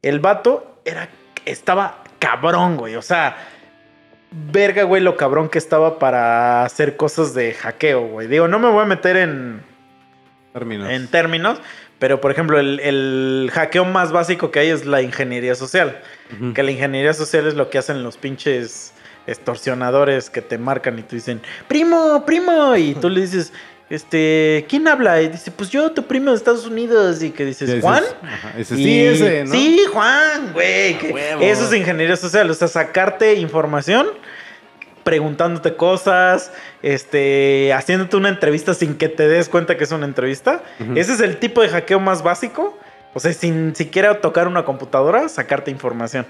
El 0.01 0.20
vato 0.20 0.80
era, 0.86 1.10
estaba 1.46 2.04
cabrón, 2.20 2.77
güey, 2.77 2.96
o 2.96 3.01
sea, 3.01 3.38
verga, 4.32 4.84
güey, 4.84 5.01
lo 5.01 5.16
cabrón 5.16 5.50
que 5.50 5.58
estaba 5.58 6.00
para 6.00 6.63
hacer 6.63 6.98
cosas 6.98 7.34
de 7.34 7.54
hackeo, 7.54 8.08
güey. 8.08 8.27
Digo, 8.27 8.48
no 8.48 8.60
me 8.60 8.70
voy 8.70 8.84
a 8.84 8.86
meter 8.86 9.18
en, 9.18 9.62
Términos. 10.54 10.89
en 10.89 11.08
términos, 11.08 11.62
pero 12.00 12.22
por 12.22 12.32
ejemplo, 12.32 12.60
el, 12.60 12.80
el 12.80 13.50
hackeo 13.54 13.86
más 13.86 14.12
básico 14.12 14.51
que 14.51 14.60
hay 14.60 14.70
es 14.70 14.86
la 14.86 15.01
ingeniería 15.01 15.56
social. 15.56 16.00
Ujú. 16.36 16.54
Que 16.54 16.63
la 16.63 16.72
ingeniería 16.72 17.13
social 17.13 17.48
es 17.48 17.56
lo 17.56 17.70
que 17.70 17.77
hacen 17.77 18.04
los 18.04 18.18
pinches 18.18 18.94
extorsionadores 19.27 20.30
que 20.30 20.42
te 20.42 20.58
marcan 20.58 20.98
y 21.00 21.04
te 21.04 21.16
dicen, 21.16 21.42
primo, 21.68 22.24
primo, 22.25 22.75
y 22.75 22.94
tú 22.96 23.10
le 23.10 23.22
dices, 23.22 23.51
este, 23.89 24.66
¿quién 24.70 24.88
habla? 24.88 25.22
Y 25.22 25.30
dice, 25.30 25.51
pues 25.51 25.70
yo, 25.70 25.92
tu 25.92 26.04
primo 26.04 26.32
de 26.32 26.38
Estados 26.38 26.66
Unidos, 26.66 27.22
y 27.24 27.32
que 27.32 27.46
dices, 27.46 27.82
Juan. 27.82 28.04
ese 28.58 28.75
Y- 28.75 28.84
sí, 28.84 29.01
ese, 29.06 29.44
¿no? 29.46 29.51
Sí, 29.51 29.82
Juan, 29.92 30.51
güey. 30.54 30.98
Eso 31.42 31.66
es 31.66 31.74
ingeniería 31.74 32.16
social, 32.16 32.50
o 32.50 32.54
sea, 32.54 32.68
sacarte 32.68 33.36
información, 33.36 34.08
preguntándote 35.08 35.78
cosas, 35.78 36.52
este, 36.82 37.72
haciéndote 37.74 38.18
una 38.18 38.28
entrevista 38.28 38.74
sin 38.74 38.98
que 38.98 39.08
te 39.08 39.26
des 39.30 39.48
cuenta 39.48 39.78
que 39.78 39.86
es 39.86 39.92
una 39.94 40.06
entrevista. 40.06 40.64
Ese 40.96 41.14
es 41.14 41.22
el 41.22 41.38
tipo 41.38 41.62
de 41.62 41.70
hackeo 41.70 42.02
más 42.02 42.24
básico. 42.24 42.78
O 43.14 43.22
sea, 43.22 43.32
sin 43.32 43.74
siquiera 43.74 44.20
tocar 44.20 44.50
una 44.50 44.66
computadora, 44.66 45.30
sacarte 45.30 45.72
información. 45.72 46.28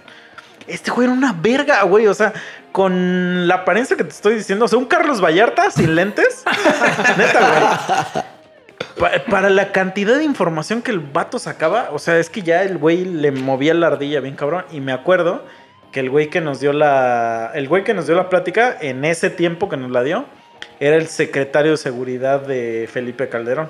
Este 0.67 0.91
güey 0.91 1.07
era 1.07 1.13
una 1.17 1.33
verga, 1.33 1.81
güey. 1.83 2.05
O 2.05 2.13
sea, 2.13 2.33
con 2.71 3.47
la 3.47 3.55
apariencia 3.55 3.97
que 3.97 4.03
te 4.03 4.11
estoy 4.11 4.35
diciendo. 4.35 4.65
O 4.65 4.67
sea, 4.67 4.77
un 4.77 4.85
Carlos 4.85 5.23
Vallarta 5.23 5.71
sin 5.71 5.95
lentes. 5.95 6.43
Neta, 7.17 7.39
güey. 8.13 8.23
Pa- 8.99 9.23
para 9.29 9.49
la 9.49 9.71
cantidad 9.71 10.15
de 10.17 10.23
información 10.23 10.83
que 10.83 10.91
el 10.91 10.99
vato 10.99 11.39
sacaba, 11.39 11.89
o 11.91 11.97
sea, 11.99 12.19
es 12.19 12.29
que 12.29 12.43
ya 12.43 12.61
el 12.61 12.77
güey 12.77 13.05
le 13.05 13.31
movía 13.31 13.73
la 13.73 13.87
ardilla 13.87 14.19
bien 14.19 14.35
cabrón. 14.35 14.65
Y 14.71 14.81
me 14.81 14.91
acuerdo 14.93 15.43
que 15.91 15.99
el 16.01 16.09
güey 16.09 16.29
que 16.29 16.41
nos 16.41 16.59
dio 16.59 16.73
la. 16.73 17.51
El 17.55 17.67
güey 17.67 17.83
que 17.83 17.93
nos 17.93 18.07
dio 18.07 18.15
la 18.15 18.29
plática 18.29 18.77
en 18.81 19.05
ese 19.05 19.29
tiempo 19.29 19.69
que 19.69 19.77
nos 19.77 19.91
la 19.91 20.03
dio, 20.03 20.25
era 20.79 20.95
el 20.95 21.07
secretario 21.07 21.71
de 21.71 21.77
seguridad 21.77 22.41
de 22.41 22.89
Felipe 22.91 23.29
Calderón. 23.29 23.69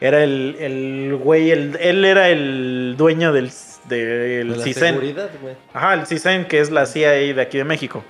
Era 0.00 0.22
el, 0.24 0.56
el 0.60 1.16
güey, 1.16 1.50
el- 1.50 1.76
él 1.80 2.04
era 2.06 2.28
el 2.30 2.94
dueño 2.96 3.32
del, 3.32 3.50
del 3.88 4.48
De 4.48 4.56
la 4.56 4.64
CISEN. 4.64 4.94
seguridad, 4.94 5.28
güey. 5.42 5.54
Ajá, 5.74 5.94
el 5.94 6.06
CISEN, 6.06 6.46
que 6.46 6.60
es 6.60 6.70
la 6.70 6.86
CIA 6.86 7.10
de 7.10 7.40
aquí 7.42 7.58
de 7.58 7.64
México. 7.64 8.02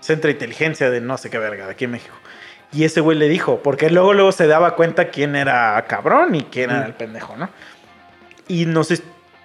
Centro 0.00 0.28
de 0.28 0.32
Inteligencia 0.32 0.90
de 0.90 1.00
no 1.00 1.16
sé 1.16 1.30
qué 1.30 1.38
verga, 1.38 1.66
de 1.66 1.72
aquí 1.72 1.84
en 1.84 1.92
México. 1.92 2.14
Y 2.72 2.84
ese 2.84 3.00
güey 3.00 3.16
le 3.16 3.28
dijo, 3.28 3.60
porque 3.62 3.88
luego, 3.88 4.14
luego 4.14 4.32
se 4.32 4.46
daba 4.48 4.74
cuenta 4.74 5.08
quién 5.10 5.36
era 5.36 5.82
cabrón 5.88 6.34
y 6.34 6.42
quién 6.42 6.70
era 6.70 6.86
el 6.86 6.94
pendejo, 6.94 7.36
¿no? 7.36 7.48
Y 8.48 8.66
nos, 8.66 8.92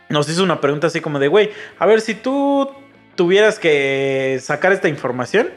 nos 0.10 0.28
hizo 0.30 0.44
una 0.44 0.60
pregunta 0.62 0.88
así 0.88 1.00
como 1.00 1.20
de, 1.20 1.28
güey, 1.28 1.52
a 1.80 1.86
ver, 1.86 2.02
si 2.02 2.16
tú 2.16 2.70
tuvieras 3.16 3.60
que 3.60 4.40
sacar 4.42 4.72
esta 4.72 4.90
información, 4.90 5.50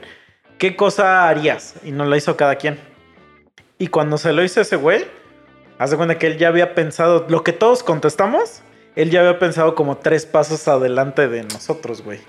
¿qué 0.59 0.77
cosa 0.77 1.29
harías? 1.29 1.75
Y 1.85 1.93
nos 1.93 2.09
la 2.09 2.17
hizo 2.17 2.37
cada 2.37 2.57
quien. 2.57 2.79
Y 3.79 3.89
cuando 3.89 4.19
se 4.19 4.33
lo 4.33 4.43
hizo 4.43 4.61
ese 4.61 4.77
güey, 4.77 5.05
haz 5.79 5.91
de 5.91 5.97
cuenta 5.97 6.19
que 6.19 6.27
él 6.27 6.39
ya 6.39 6.49
había 6.49 6.75
pensado, 6.75 7.27
lo 7.29 7.43
que 7.43 7.53
todos 7.53 7.83
contestamos, 7.83 8.63
él 8.95 9.11
ya 9.11 9.21
había 9.21 9.39
pensado 9.39 9.75
como 9.75 9.99
tres 9.99 10.25
pasos 10.25 10.67
adelante 10.69 11.29
de 11.29 11.43
nosotros, 11.43 12.03
güey. 12.03 12.21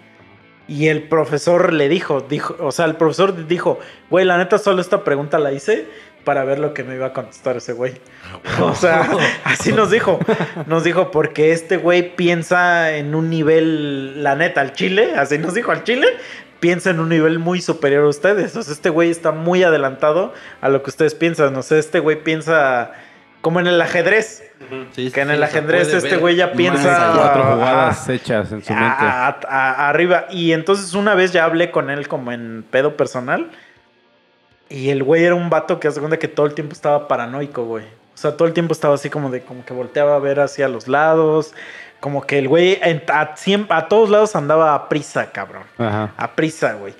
Y 0.68 0.88
el 0.90 1.08
profesor 1.08 1.72
le 1.72 1.88
dijo, 1.88 2.20
dijo, 2.20 2.58
o 2.60 2.74
sea, 2.74 2.86
el 2.86 2.98
profesor 2.98 3.48
dijo, 3.48 3.80
güey, 4.10 4.26
la 4.26 4.38
neta 4.38 4.58
solo 4.58 4.82
esta 4.82 5.06
pregunta 5.06 5.40
la 5.40 5.54
hice 5.54 5.88
para 6.28 6.44
ver 6.44 6.60
lo 6.60 6.74
que 6.74 6.84
me 6.84 6.96
iba 6.96 7.06
a 7.08 7.13
contestar 7.13 7.56
ese 7.56 7.72
güey. 7.72 7.94
O 8.62 8.76
sea, 8.76 9.10
así 9.46 9.72
nos 9.72 9.90
dijo. 9.90 10.20
Nos 10.66 10.84
dijo, 10.84 11.10
porque 11.10 11.54
este 11.54 11.78
güey 11.78 12.16
piensa 12.18 12.92
en 12.98 13.16
un 13.16 13.30
nivel, 13.30 14.22
la 14.24 14.36
neta, 14.36 14.60
al 14.62 14.74
Chile, 14.74 15.13
así 15.18 15.38
nos 15.38 15.54
dijo 15.54 15.72
al 15.72 15.84
Chile, 15.86 16.06
piensa 16.60 16.90
en 16.90 17.00
un 17.00 17.08
nivel 17.08 17.40
muy 17.40 17.62
superior 17.62 18.04
a 18.04 18.08
ustedes. 18.10 18.56
O 18.58 18.62
sea, 18.63 18.74
este 18.74 18.90
güey 18.90 19.10
está 19.10 19.32
muy 19.32 19.63
adelantado 19.63 20.34
a 20.60 20.68
lo 20.68 20.84
que 20.84 20.90
ustedes 20.90 21.16
piensan. 21.16 21.56
O 21.56 21.62
sea, 21.62 21.78
este 21.80 22.00
güey 22.00 22.22
piensa 22.24 22.92
como 23.42 23.60
en 23.62 23.68
el 23.68 23.80
ajedrez. 23.82 24.44
Sí, 24.94 25.12
Que 25.12 25.22
en 25.22 25.28
sí, 25.30 25.34
el 25.36 25.44
ajedrez 25.44 25.94
este 25.94 26.18
güey 26.18 26.36
ya 26.36 26.52
piensa-. 26.52 27.13
Cuatro 27.16 27.44
jugadas 27.54 28.10
hechas 28.10 28.52
en 28.52 28.63
su 28.63 28.74
mente. 28.74 28.86
a- 29.06 29.28
a- 29.28 29.40
a- 29.48 29.90
arriba. 29.90 30.26
Y 30.32 30.52
entonces 30.52 30.94
una 30.94 31.16
vez 31.16 31.32
ya 31.32 31.46
hablé 31.46 31.72
con 31.72 31.90
él 31.90 32.08
como 32.10 32.32
en 32.34 32.66
pedo 32.70 32.98
personal. 32.98 33.50
Y 34.70 34.90
el 34.90 35.04
güey 35.04 35.24
era 35.24 35.36
un 35.36 35.50
vato 35.50 35.80
que 35.80 35.88
hace 35.88 36.00
cuenta 36.00 36.18
que 36.18 36.28
todo 36.28 36.46
el 36.46 36.54
tiempo 36.54 36.74
estaba 36.74 37.08
paranoico, 37.08 37.64
güey. 37.64 37.86
O 37.86 38.18
sea, 38.18 38.36
todo 38.36 38.48
el 38.48 38.54
tiempo 38.54 38.74
estaba 38.74 38.96
así 38.96 39.10
como 39.10 39.30
de, 39.30 39.42
como 39.42 39.64
que 39.64 39.74
volteaba 39.74 40.16
a 40.16 40.20
ver 40.20 40.40
hacia 40.40 40.68
los 40.68 40.88
lados. 40.88 41.54
Como 42.00 42.26
que 42.26 42.38
el 42.40 42.48
güey 42.48 42.80
a, 42.82 43.36
a 43.70 43.88
todos 43.88 44.10
lados 44.10 44.36
andaba 44.36 44.76
a 44.76 44.90
prisa, 44.90 45.32
cabrón. 45.32 45.64
Ajá. 45.78 46.14
A 46.18 46.32
prisa, 46.36 46.74
güey. 46.74 46.94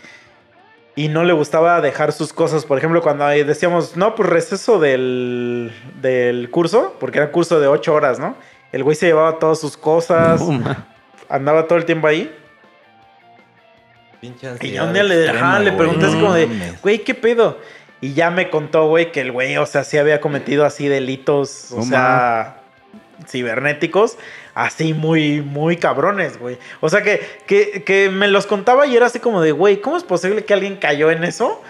Y 0.96 1.10
no 1.10 1.24
le 1.24 1.34
gustaba 1.34 1.82
dejar 1.82 2.12
sus 2.12 2.34
cosas. 2.34 2.66
Por 2.66 2.78
ejemplo, 2.78 3.02
cuando 3.02 3.28
decíamos, 3.28 3.96
no, 3.98 4.16
pues 4.16 4.30
receso 4.30 4.80
del, 4.80 5.72
del 6.02 6.50
curso, 6.50 6.96
porque 7.00 7.20
era 7.20 7.32
curso 7.32 7.60
de 7.60 7.68
ocho 7.68 7.94
horas, 7.94 8.18
¿no? 8.18 8.36
El 8.72 8.84
güey 8.84 8.96
se 8.96 9.06
llevaba 9.06 9.40
todas 9.40 9.60
sus 9.60 9.78
cosas, 9.78 10.42
andaba 11.30 11.68
todo 11.68 11.78
el 11.78 11.86
tiempo 11.86 12.08
ahí. 12.08 12.36
Pinche 14.20 14.48
Y 14.62 14.72
yo 14.72 14.84
un 14.86 14.94
día 14.94 15.04
le, 15.04 15.24
extrema, 15.24 15.52
ajá, 15.54 15.60
le 15.60 15.72
güey. 15.72 15.78
pregunté 15.78 16.06
así 16.06 16.16
No 16.16 16.22
como 16.22 16.34
de, 16.34 16.50
güey, 16.82 17.00
¿qué 17.04 17.14
pedo? 17.14 17.60
Y 18.02 18.14
ya 18.14 18.30
me 18.30 18.50
contó, 18.50 18.88
güey, 18.88 19.12
que 19.12 19.22
el 19.22 19.32
güey, 19.32 19.58
o 19.58 19.66
sea, 19.66 19.84
sí 19.84 19.98
había 19.98 20.22
cometido 20.22 20.66
así 20.66 20.88
delitos, 20.88 21.72
o 21.72 21.78
No 21.78 21.84
sea, 21.84 22.62
cibernéticos, 23.28 24.18
así 24.54 24.94
muy, 24.94 25.42
muy 25.42 25.78
cabrones, 25.78 26.38
güey. 26.38 26.58
O 26.80 26.90
sea, 26.90 27.02
que, 27.02 27.22
que, 27.48 27.84
que 27.84 28.10
me 28.10 28.28
los 28.28 28.46
contaba 28.46 28.86
y 28.88 28.96
era 28.96 29.08
así 29.08 29.20
como 29.20 29.42
de, 29.42 29.52
güey, 29.52 29.82
¿cómo 29.82 29.98
es 29.98 30.04
posible 30.04 30.46
que 30.46 30.54
alguien 30.54 30.76
cayó 30.78 31.10
en 31.12 31.24
eso? 31.24 31.62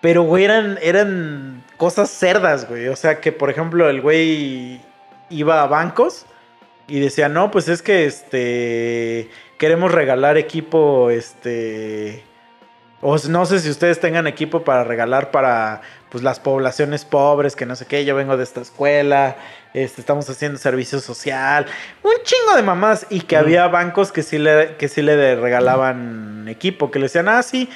Pero, 0.00 0.22
güey, 0.22 0.44
eran, 0.44 0.78
eran 0.82 1.62
cosas 1.76 2.10
cerdas, 2.10 2.68
güey. 2.68 2.88
O 2.88 2.96
sea, 2.96 3.20
que, 3.20 3.32
por 3.32 3.50
ejemplo, 3.50 3.88
el 3.88 4.00
güey 4.00 4.80
iba 5.28 5.62
a 5.62 5.66
bancos 5.66 6.26
y 6.88 6.98
decía, 6.98 7.28
no, 7.28 7.50
pues 7.50 7.68
es 7.68 7.82
que, 7.82 8.06
este, 8.06 9.30
queremos 9.60 9.92
regalar 9.92 10.38
equipo, 10.38 11.10
este... 11.10 12.24
O 13.02 13.16
no 13.28 13.46
sé 13.46 13.60
si 13.60 13.70
ustedes 13.70 14.00
tengan 14.00 14.26
equipo 14.26 14.62
para 14.62 14.84
regalar 14.84 15.30
para 15.30 15.82
pues 16.10 16.24
las 16.24 16.40
poblaciones 16.40 17.04
pobres, 17.04 17.56
que 17.56 17.64
no 17.66 17.76
sé 17.76 17.86
qué, 17.86 18.04
yo 18.04 18.14
vengo 18.14 18.36
de 18.36 18.42
esta 18.42 18.60
escuela, 18.62 19.36
este, 19.72 20.00
estamos 20.00 20.28
haciendo 20.28 20.58
servicio 20.58 21.00
social, 21.00 21.66
un 22.02 22.12
chingo 22.22 22.56
de 22.56 22.62
mamás 22.62 23.06
y 23.10 23.20
que 23.20 23.36
había 23.36 23.68
bancos 23.68 24.12
que 24.12 24.22
sí 24.22 24.38
le 24.38 24.76
que 24.76 24.88
sí 24.88 25.00
le 25.02 25.36
regalaban 25.36 26.46
equipo, 26.48 26.90
que 26.90 26.98
le 26.98 27.04
decían, 27.04 27.28
"Ah, 27.28 27.42
sí, 27.42 27.70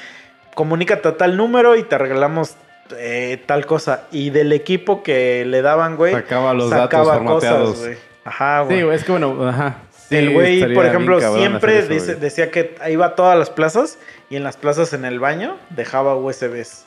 comunícate 0.54 1.08
a 1.08 1.16
tal 1.16 1.36
número 1.38 1.76
y 1.76 1.84
te 1.84 1.96
regalamos 1.96 2.56
eh, 2.96 3.42
tal 3.46 3.64
cosa." 3.64 4.04
Y 4.10 4.28
del 4.28 4.52
equipo 4.52 5.02
que 5.02 5.46
le 5.46 5.62
daban, 5.62 5.96
güey, 5.96 6.12
Sacaba 6.12 6.52
los 6.52 6.68
sacaba 6.68 7.04
datos 7.04 7.14
formateados. 7.14 7.78
güey. 7.80 7.96
Ajá, 8.26 8.60
güey. 8.62 8.76
Sí, 8.78 8.82
güey, 8.84 8.96
es 8.96 9.04
que 9.04 9.12
bueno, 9.12 9.48
ajá. 9.48 9.76
Sí, 10.08 10.16
el 10.16 10.30
güey, 10.30 10.74
por 10.74 10.84
ejemplo, 10.86 11.18
siempre 11.36 11.78
eso, 11.78 11.88
dice- 11.88 12.14
decía 12.16 12.50
que 12.50 12.74
iba 12.90 13.06
a 13.06 13.14
todas 13.14 13.38
las 13.38 13.50
plazas 13.50 13.98
y 14.30 14.36
en 14.36 14.44
las 14.44 14.56
plazas 14.56 14.92
en 14.92 15.04
el 15.04 15.18
baño 15.18 15.56
dejaba 15.70 16.14
USBs. 16.16 16.84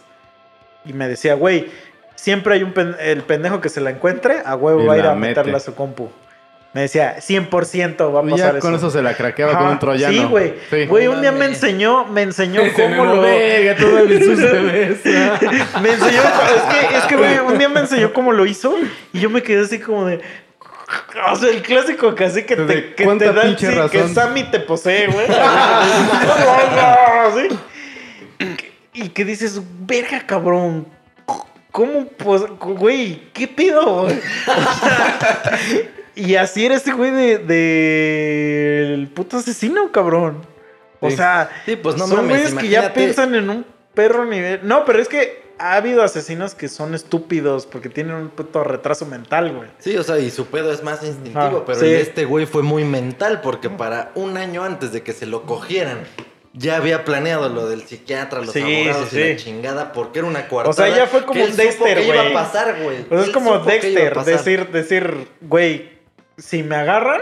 Y 0.85 0.93
me 0.93 1.07
decía, 1.07 1.33
güey, 1.33 1.67
siempre 2.15 2.53
hay 2.55 2.63
un 2.63 2.73
pen- 2.73 2.95
el 2.99 3.23
pendejo 3.23 3.59
que 3.59 3.69
se 3.69 3.81
la 3.81 3.89
encuentre, 3.89 4.41
a 4.45 4.55
huevo 4.55 4.85
va 4.85 4.93
a 4.93 4.97
ir 4.97 5.05
a 5.05 5.15
meterla 5.15 5.43
mete. 5.53 5.57
a 5.57 5.59
su 5.59 5.73
compu. 5.75 6.09
Me 6.73 6.81
decía, 6.81 7.15
100% 7.19 8.13
va 8.13 8.19
a 8.19 8.23
Y 8.23 8.29
pasar 8.31 8.51
ya 8.53 8.57
eso. 8.59 8.67
con 8.67 8.75
eso 8.75 8.91
se 8.91 9.01
la 9.01 9.15
craqueaba 9.15 9.53
Ajá, 9.53 9.61
con 9.61 9.69
un 9.69 9.79
troyano. 9.79 10.13
Sí, 10.13 10.23
güey. 10.25 10.53
Sí. 10.69 10.85
Güey, 10.85 11.07
un 11.07 11.21
día 11.21 11.31
me 11.31 11.45
enseñó, 11.45 12.05
me 12.05 12.21
enseñó 12.21 12.61
Se 12.75 12.83
cómo 12.83 13.15
me 13.15 13.67
lo... 13.67 13.75
Todo 13.77 13.97
el 13.99 14.09
me 15.81 15.89
enseñó, 15.89 16.21
es 16.21 16.61
que, 16.69 16.97
es 16.97 17.03
que, 17.07 17.15
güey, 17.15 17.39
un 17.39 17.57
día 17.57 17.69
me 17.69 17.79
enseñó 17.79 18.13
cómo 18.13 18.31
lo 18.31 18.45
hizo 18.45 18.75
y 19.11 19.19
yo 19.19 19.29
me 19.29 19.41
quedé 19.41 19.61
así 19.63 19.79
como 19.79 20.05
de... 20.05 20.19
O 21.31 21.35
sea, 21.35 21.49
el 21.49 21.61
clásico 21.63 22.15
que 22.15 22.23
así 22.25 22.43
que 22.43 22.55
te, 22.55 22.93
que 22.95 23.05
te 23.05 23.33
da, 23.33 23.41
pinche 23.41 23.67
sí, 23.67 23.73
razón. 23.73 23.89
que 23.89 24.07
Sammy 24.13 24.43
te 24.45 24.59
posee, 24.61 25.07
güey. 25.07 25.27
Y 28.93 29.09
que 29.09 29.25
dices, 29.25 29.61
verga, 29.81 30.25
cabrón. 30.25 30.87
¿Cómo, 31.71 32.07
pues, 32.07 32.41
güey? 32.59 33.29
¿Qué 33.33 33.47
pedo? 33.47 34.03
güey? 34.05 34.17
O 34.17 34.79
sea, 34.79 35.59
y 36.15 36.33
así 36.35 36.65
era 36.65 36.73
este 36.75 36.91
güey 36.93 37.11
de, 37.11 37.37
de 37.37 38.93
el 38.95 39.07
puto 39.09 39.37
asesino, 39.37 39.91
cabrón. 39.91 40.41
O 40.99 41.11
Sí. 41.11 41.17
sea, 41.17 41.51
Sí, 41.65 41.75
pues 41.75 41.95
no 41.95 42.07
son 42.07 42.25
mames, 42.25 42.37
güeyes 42.39 42.53
que 42.55 42.69
ya 42.69 42.91
piensan 42.93 43.35
en 43.35 43.49
un 43.51 43.65
perro 43.93 44.25
nivel. 44.25 44.61
No, 44.63 44.83
pero 44.85 44.99
es 44.99 45.07
que 45.07 45.43
ha 45.59 45.75
habido 45.75 46.03
asesinos 46.03 46.55
que 46.55 46.67
son 46.67 46.93
estúpidos 46.93 47.65
porque 47.65 47.89
tienen 47.89 48.15
un 48.15 48.29
puto 48.29 48.63
retraso 48.63 49.05
mental, 49.05 49.53
güey. 49.55 49.69
Sí, 49.79 49.97
o 49.97 50.03
sea, 50.03 50.19
y 50.19 50.29
su 50.31 50.45
pedo 50.47 50.71
es 50.71 50.83
más 50.83 51.03
instintivo, 51.03 51.39
Ajá, 51.39 51.63
pero 51.65 51.79
sí. 51.79 51.87
este 51.93 52.25
güey 52.25 52.45
fue 52.45 52.63
muy 52.63 52.83
mental 52.83 53.41
porque 53.41 53.69
para 53.69 54.11
un 54.15 54.37
año 54.37 54.63
antes 54.63 54.91
de 54.91 55.03
que 55.03 55.13
se 55.13 55.25
lo 55.25 55.43
cogieran, 55.43 55.99
ya 56.53 56.77
había 56.77 57.05
planeado 57.05 57.49
lo 57.49 57.67
del 57.69 57.83
psiquiatra, 57.83 58.39
los 58.41 58.51
Sí, 58.51 58.61
abogados 58.61 59.09
sí, 59.09 59.19
y 59.19 59.29
la 59.29 59.35
chingada 59.35 59.91
porque 59.93 60.19
era 60.19 60.27
una 60.27 60.47
coartada. 60.47 60.71
O 60.71 60.73
sea, 60.73 60.95
ya 60.95 61.07
fue 61.07 61.23
como 61.25 61.43
un 61.43 61.55
Dexter, 61.55 61.97
que 61.97 62.05
iba 62.05 62.15
güey. 62.15 62.29
a 62.29 62.33
pasar, 62.33 62.75
güey. 62.81 63.05
O 63.09 63.15
sea, 63.17 63.21
es 63.21 63.29
como 63.29 63.59
Dexter, 63.59 64.15
decir, 64.23 64.67
decir, 64.71 65.27
güey, 65.41 65.97
si 66.37 66.63
me 66.63 66.75
agarran, 66.75 67.21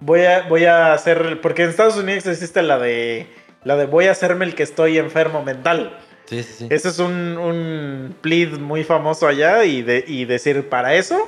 voy 0.00 0.22
a, 0.24 0.42
voy 0.48 0.64
a 0.64 0.92
hacer, 0.92 1.40
porque 1.40 1.62
en 1.64 1.70
Estados 1.70 1.96
Unidos 1.96 2.26
existe 2.26 2.62
la 2.62 2.78
de, 2.78 3.26
la 3.64 3.76
de 3.76 3.86
voy 3.86 4.06
a 4.06 4.12
hacerme 4.12 4.44
el 4.46 4.54
que 4.54 4.62
estoy 4.62 4.98
enfermo 4.98 5.42
mental. 5.44 5.98
Sí, 6.30 6.42
sí, 6.44 6.54
sí. 6.58 6.66
Ese 6.70 6.88
es 6.88 6.98
un, 7.00 7.36
un 7.36 8.14
plead 8.20 8.58
muy 8.58 8.84
famoso 8.84 9.26
allá 9.26 9.64
y, 9.64 9.82
de, 9.82 10.04
y 10.06 10.24
decir, 10.24 10.68
para 10.68 10.94
eso 10.94 11.18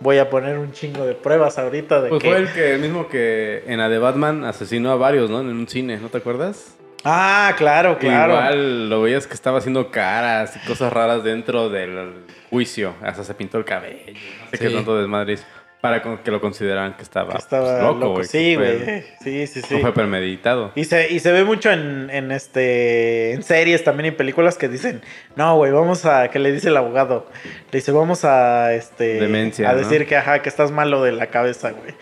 voy 0.00 0.18
a 0.18 0.30
poner 0.30 0.58
un 0.58 0.72
chingo 0.72 1.04
de 1.04 1.14
pruebas 1.14 1.58
ahorita 1.58 2.00
de 2.00 2.08
Pues 2.08 2.22
que... 2.22 2.28
fue 2.30 2.38
el 2.38 2.52
que 2.52 2.74
el 2.74 2.80
mismo 2.80 3.08
que 3.08 3.62
en 3.66 3.78
la 3.78 3.88
de 3.90 3.98
Batman 3.98 4.44
asesinó 4.44 4.90
a 4.90 4.96
varios, 4.96 5.28
¿no? 5.28 5.40
En 5.42 5.48
un 5.48 5.68
cine, 5.68 5.98
¿no 5.98 6.08
te 6.08 6.18
acuerdas? 6.18 6.74
Ah, 7.04 7.52
claro, 7.56 7.98
claro. 7.98 8.32
Igual 8.32 8.90
lo 8.90 9.02
veías 9.02 9.26
que 9.26 9.34
estaba 9.34 9.58
haciendo 9.58 9.90
caras 9.90 10.56
y 10.56 10.66
cosas 10.66 10.92
raras 10.92 11.22
dentro 11.22 11.68
del 11.68 12.24
juicio. 12.50 12.94
Hasta 13.02 13.22
se 13.22 13.34
pintó 13.34 13.58
el 13.58 13.64
cabello. 13.64 13.98
No 14.14 14.50
sé 14.50 14.56
Sí. 14.56 14.58
qué 14.64 14.70
tanto 14.70 14.96
desmadre 14.98 15.34
hizo, 15.34 15.44
Para 15.80 16.02
que 16.02 16.30
lo 16.32 16.40
consideraran 16.40 16.94
que 16.94 17.02
estaba, 17.02 17.32
Que 17.32 17.38
estaba 17.38 17.78
pues, 17.78 17.82
loco, 17.82 18.12
güey. 18.14 18.24
Sí, 18.24 18.56
güey. 18.56 19.04
Sí, 19.22 19.46
sí, 19.46 19.62
sí. 19.62 19.74
No 19.74 19.80
fue 19.80 19.94
premeditado. 19.94 20.72
Y 20.74 20.84
se, 20.84 21.12
y 21.12 21.20
se 21.20 21.30
ve 21.30 21.44
mucho 21.44 21.70
en, 21.70 22.10
en 22.10 22.32
este 22.32 23.32
en 23.32 23.44
series 23.44 23.84
también 23.84 24.12
y 24.12 24.16
películas 24.16 24.58
que 24.58 24.68
dicen, 24.68 25.02
no, 25.36 25.54
güey, 25.56 25.70
vamos 25.70 26.04
a, 26.04 26.28
que 26.30 26.40
le 26.40 26.50
dice 26.50 26.68
el 26.68 26.76
abogado, 26.76 27.28
le 27.70 27.78
dice, 27.78 27.92
vamos 27.92 28.24
a 28.24 28.74
este 28.74 29.20
Demencia, 29.20 29.70
a 29.70 29.72
¿no? 29.72 29.78
decir 29.78 30.06
que 30.06 30.16
ajá, 30.16 30.42
que 30.42 30.48
estás 30.48 30.72
malo 30.72 31.04
de 31.04 31.12
la 31.12 31.28
cabeza, 31.28 31.70
güey. 31.70 31.94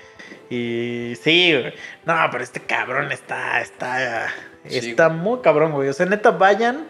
Y 0.49 1.15
sí, 1.17 1.53
güey. 1.53 1.75
No, 2.07 2.15
pero 2.33 2.45
este 2.45 2.61
cabrón 2.61 3.13
está, 3.13 3.61
está, 3.61 4.29
Sí, 4.69 4.91
está 4.91 5.09
muy 5.09 5.41
cabrón, 5.41 5.73
güey. 5.73 5.89
O 5.89 5.93
sea, 5.93 6.07
neta, 6.07 6.31
vayan. 6.31 6.87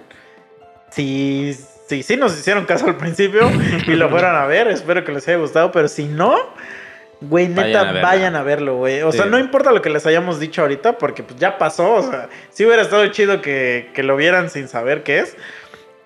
Si, 0.90 1.56
si, 1.86 2.02
sí 2.02 2.16
nos 2.16 2.38
hicieron 2.38 2.64
caso 2.64 2.86
al 2.86 2.96
principio 2.96 3.50
y 3.86 3.94
lo 3.94 4.08
fueron 4.10 4.34
a 4.34 4.46
ver, 4.46 4.68
espero 4.68 5.04
que 5.04 5.12
les 5.12 5.26
haya 5.28 5.38
gustado, 5.38 5.72
pero 5.72 5.88
si 5.88 6.06
no, 6.06 6.36
güey, 7.20 7.48
Vayan 7.48 7.66
neta, 7.66 7.90
a 7.90 8.02
vayan 8.02 8.36
a 8.36 8.42
verlo, 8.42 8.76
güey. 8.76 9.02
O 9.02 9.12
sea, 9.12 9.26
no 9.26 9.38
importa 9.38 9.72
lo 9.72 9.82
que 9.82 9.90
les 9.90 10.04
hayamos 10.06 10.40
dicho 10.40 10.62
ahorita, 10.62 10.98
porque 10.98 11.22
pues, 11.22 11.38
ya 11.38 11.58
pasó. 11.58 11.94
O 11.94 12.02
sea, 12.02 12.28
sí 12.50 12.64
hubiera 12.64 12.82
estado 12.82 13.06
chido 13.08 13.40
que, 13.40 13.90
que 13.94 14.02
lo 14.02 14.16
vieran 14.16 14.50
sin 14.50 14.68
saber 14.68 15.02
qué 15.02 15.20
es. 15.20 15.36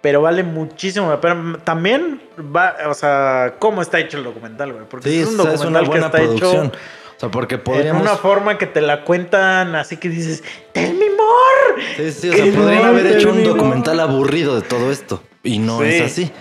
Pero 0.01 0.23
vale 0.23 0.43
muchísimo 0.43 1.11
la 1.11 1.21
pena. 1.21 1.59
También 1.63 2.23
va, 2.39 2.75
o 2.87 2.95
sea, 2.95 3.57
cómo 3.59 3.83
está 3.83 3.99
hecho 3.99 4.17
el 4.17 4.25
documental, 4.25 4.73
güey. 4.73 4.85
Porque 4.89 5.11
Sí, 5.11 5.21
es 5.21 5.29
un 5.29 5.43
sea, 5.43 5.53
es 5.53 5.61
documental 5.61 5.83
una 5.83 5.91
buena 5.91 6.11
que 6.11 6.17
está 6.17 6.29
producción. 6.39 6.67
hecho 6.69 6.79
O 7.17 7.21
sea, 7.21 7.29
porque 7.31 7.57
en 7.57 7.61
podríamos... 7.61 8.03
una 8.03 8.17
forma 8.17 8.57
que 8.57 8.67
te 8.67 8.81
la 8.81 9.05
cuentan 9.05 9.75
así 9.75 9.99
que 9.99 10.09
dices, 10.09 10.43
¡Tell 10.73 10.95
me! 10.95 11.10
Sí, 11.97 12.13
sí, 12.13 12.29
o 12.29 12.33
sea, 12.35 12.45
podrían 12.53 12.85
haber 12.85 13.07
hecho 13.07 13.31
un 13.31 13.45
documental 13.45 14.01
aburrido 14.01 14.61
de 14.61 14.67
todo 14.67 14.91
esto. 14.91 15.23
Y 15.43 15.59
no 15.59 15.81
Sí. 15.81 15.87
es 15.89 16.01
así. 16.03 16.33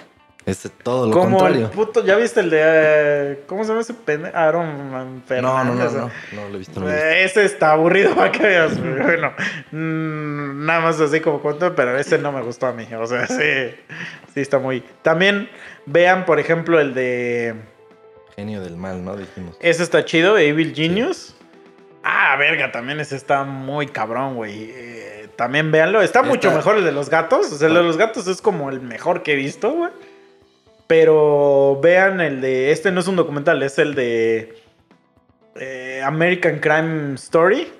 Es 0.45 0.67
todo 0.83 1.05
lo 1.07 1.11
Como 1.13 1.25
el 1.27 1.31
contrario. 1.43 1.71
puto, 1.71 2.03
¿ya 2.03 2.15
viste 2.15 2.39
el 2.39 2.49
de. 2.49 2.59
eh, 2.63 3.43
¿Cómo 3.45 3.63
se 3.63 3.69
llama 3.69 3.81
ese 3.81 3.93
pendejo? 3.93 4.35
Aaron 4.35 4.89
No, 4.89 4.97
no, 4.97 5.05
no, 5.05 5.21
Fernández. 5.27 5.93
no. 5.93 6.09
No 6.31 6.49
lo 6.49 6.55
he 6.55 6.57
visto, 6.57 6.79
no 6.79 6.87
lo 6.87 6.91
he 6.91 6.95
visto. 6.95 7.07
Eh, 7.07 7.23
Ese 7.23 7.45
está 7.45 7.73
aburrido 7.73 8.15
para 8.15 8.31
que 8.31 8.43
veas. 8.43 8.79
Bueno, 8.81 9.31
mm, 9.71 10.65
nada 10.65 10.79
más 10.79 10.99
así 10.99 11.19
como 11.19 11.39
cuento, 11.41 11.75
pero 11.75 11.95
ese 11.99 12.17
no 12.17 12.31
me 12.31 12.41
gustó 12.41 12.65
a 12.67 12.73
mí. 12.73 12.87
O 12.97 13.05
sea, 13.05 13.27
sí, 13.27 13.75
sí 14.33 14.39
está 14.41 14.57
muy. 14.57 14.81
También 15.03 15.49
vean, 15.85 16.25
por 16.25 16.39
ejemplo, 16.39 16.79
el 16.79 16.93
de. 16.95 17.53
Genio 18.35 18.61
del 18.61 18.75
mal, 18.77 19.03
¿no? 19.05 19.15
Dijimos. 19.17 19.55
Ese 19.59 19.83
está 19.83 20.03
chido, 20.03 20.37
Evil 20.37 20.73
Genius. 20.73 21.35
Ah, 22.03 22.35
verga, 22.39 22.71
también 22.71 22.99
ese 23.01 23.17
está 23.17 23.43
muy 23.43 23.85
cabrón, 23.87 24.35
güey. 24.35 24.71
Eh, 24.73 25.18
también 25.39 25.71
véanlo. 25.71 26.01
Está, 26.01 26.21
mucho 26.21 26.49
Está- 26.49 26.57
mejor 26.57 26.77
el 26.77 26.83
de 26.83 26.91
los 26.91 27.09
gatos. 27.09 27.49
O 27.51 27.57
sea, 27.57 27.69
el 27.69 27.73
de 27.73 27.81
los 27.83 27.95
gatos 27.97 28.27
es 28.27 28.41
como 28.41 28.69
el 28.69 28.81
mejor 28.81 29.23
que 29.23 29.31
he 29.31 29.35
visto, 29.35 29.71
güey. 29.71 29.89
Pero 30.85 31.79
vean 31.81 32.19
el 32.19 32.41
de. 32.41 32.71
Este 32.71 32.91
no 32.91 32.99
es 32.99 33.07
un 33.07 33.15
documental, 33.15 33.63
es 33.63 33.79
el 33.79 33.95
de. 33.95 34.53
eh, 35.55 36.01
American 36.03 36.59
Crime 36.59 37.15
Story. 37.15 37.71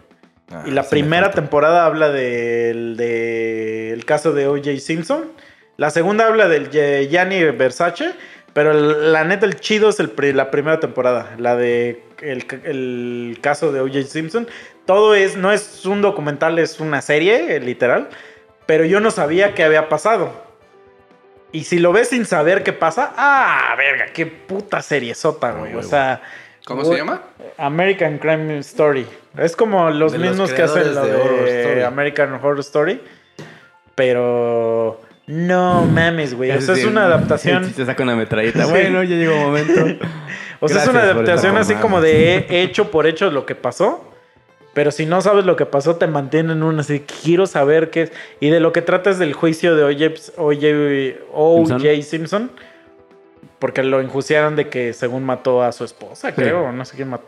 Ah, 0.52 0.64
Y 0.66 0.72
la 0.72 0.84
primera 0.84 1.32
temporada 1.32 1.86
habla 1.86 2.10
del 2.10 2.96
del 2.98 4.06
caso 4.06 4.32
de 4.34 4.48
O.J. 4.48 4.78
Simpson. 4.80 5.26
La 5.78 5.90
segunda 5.90 6.28
habla 6.28 6.48
del 6.48 6.70
Gianni 6.70 7.44
Versace. 7.52 8.12
Pero 8.60 8.72
el- 8.72 9.14
la 9.14 9.24
neta, 9.24 9.46
el 9.46 9.58
chido 9.62 9.88
es 9.88 10.02
el 10.02 10.12
la 10.36 10.52
primera 10.52 10.82
temporada. 10.82 11.34
La 11.38 11.56
de 11.56 12.04
el, 12.22 12.46
el 12.66 13.38
caso 13.40 13.72
de 13.72 13.80
O.J. 13.80 14.04
Simpson. 14.04 14.50
Todo 14.86 15.16
es, 15.16 15.38
no 15.38 15.54
es 15.54 15.86
un 15.86 16.02
documental, 16.02 16.60
es 16.60 16.82
una 16.82 17.02
serie, 17.02 17.56
eh, 17.56 17.62
literal. 17.62 18.10
Pero 18.66 18.84
yo 18.84 19.00
no 19.00 19.12
sabía 19.12 19.54
qué 19.54 19.64
había 19.64 19.88
pasado. 19.88 20.34
Y 21.54 21.64
si 21.64 21.80
lo 21.80 21.94
ves 21.94 22.10
sin 22.10 22.26
saber 22.26 22.64
qué 22.64 22.74
pasa, 22.74 23.14
ah, 23.16 23.76
verga, 23.78 24.08
qué 24.14 24.26
puta 24.26 24.82
serie 24.82 25.16
sota, 25.16 25.52
güey. 25.52 25.76
O 25.76 25.82
sea. 25.82 26.22
¿Cómo 26.66 26.84
se 26.84 26.98
llama? 26.98 27.22
American 27.58 28.18
Crime 28.18 28.58
Story. 28.58 29.08
Es 29.38 29.56
como 29.56 29.90
los 29.90 30.12
De 30.12 30.18
los 30.18 30.32
mismos 30.32 30.52
que 30.52 30.64
hacen 30.64 30.94
lo 30.96 31.06
de 31.06 31.14
de, 31.14 31.22
Horror 31.22 31.48
Story. 31.48 31.82
American 31.84 32.34
Horror 32.34 32.60
Story. 32.60 33.02
Pero 33.96 35.00
no 35.30 35.86
mames, 35.92 36.34
güey. 36.34 36.52
O 36.52 36.60
sea, 36.62 36.74
es 36.76 36.82
Sí, 36.82 36.88
una 36.88 37.06
adaptación. 37.06 37.72
Te 37.72 37.86
saca 37.86 38.04
una 38.04 38.16
metralleta. 38.16 38.64
Sí. 38.66 38.72
Bueno, 38.72 39.04
ya 39.04 39.16
llegó 39.16 39.36
un 39.36 39.42
momento. 39.44 39.86
O 40.62 40.68
sea, 40.68 40.84
es 40.84 40.90
una 40.90 41.04
adaptación 41.04 41.56
así 41.56 41.74
como 41.76 42.02
de 42.02 42.36
he- 42.50 42.62
hecho 42.64 42.92
por 42.92 43.08
hecho 43.08 43.32
lo 43.32 43.46
que 43.46 43.56
pasó. 43.56 44.04
Pero 44.74 44.92
si 44.92 45.06
no 45.06 45.22
sabes 45.22 45.46
lo 45.46 45.56
que 45.56 45.66
pasó, 45.66 45.96
te 45.96 46.06
mantienen 46.06 46.64
un 46.64 46.80
así. 46.82 47.00
Quiero 47.24 47.48
saber 47.48 47.90
qué 47.92 48.02
es. 48.04 48.12
Y 48.42 48.50
de 48.50 48.60
lo 48.60 48.74
que 48.74 48.82
trata 48.82 49.10
es 49.10 49.20
del 49.20 49.32
juicio 49.34 49.74
de 49.78 49.84
O.J. 51.34 52.02
Simpson. 52.04 52.52
Porque 53.58 53.84
lo 53.84 54.02
enjuiciaron 54.02 54.56
de 54.58 54.68
que 54.68 54.92
según 54.94 55.24
mató 55.24 55.64
a 55.64 55.72
su 55.72 55.84
esposa, 55.86 56.34
creo. 56.34 56.72
No 56.74 56.84
sé 56.86 56.96
quién 56.98 57.10
mató. 57.10 57.26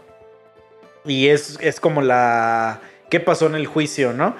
Y 1.05 1.27
es, 1.29 1.57
es 1.61 1.79
como 1.79 2.01
la. 2.01 2.79
¿Qué 3.09 3.19
pasó 3.21 3.47
en 3.47 3.55
el 3.55 3.65
juicio, 3.65 4.13
no? 4.13 4.35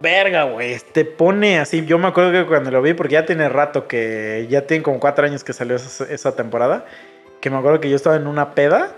Verga, 0.00 0.44
güey. 0.44 0.78
Te 0.92 1.04
pone 1.04 1.58
así. 1.58 1.84
Yo 1.84 1.98
me 1.98 2.08
acuerdo 2.08 2.32
que 2.32 2.46
cuando 2.46 2.70
lo 2.70 2.80
vi, 2.80 2.94
porque 2.94 3.14
ya 3.14 3.26
tiene 3.26 3.48
rato 3.48 3.86
que. 3.86 4.46
Ya 4.48 4.66
tiene 4.66 4.82
como 4.82 4.98
cuatro 4.98 5.26
años 5.26 5.44
que 5.44 5.52
salió 5.52 5.76
esa, 5.76 6.04
esa 6.04 6.34
temporada. 6.34 6.86
Que 7.40 7.50
me 7.50 7.58
acuerdo 7.58 7.80
que 7.80 7.90
yo 7.90 7.96
estaba 7.96 8.16
en 8.16 8.26
una 8.26 8.54
peda. 8.54 8.92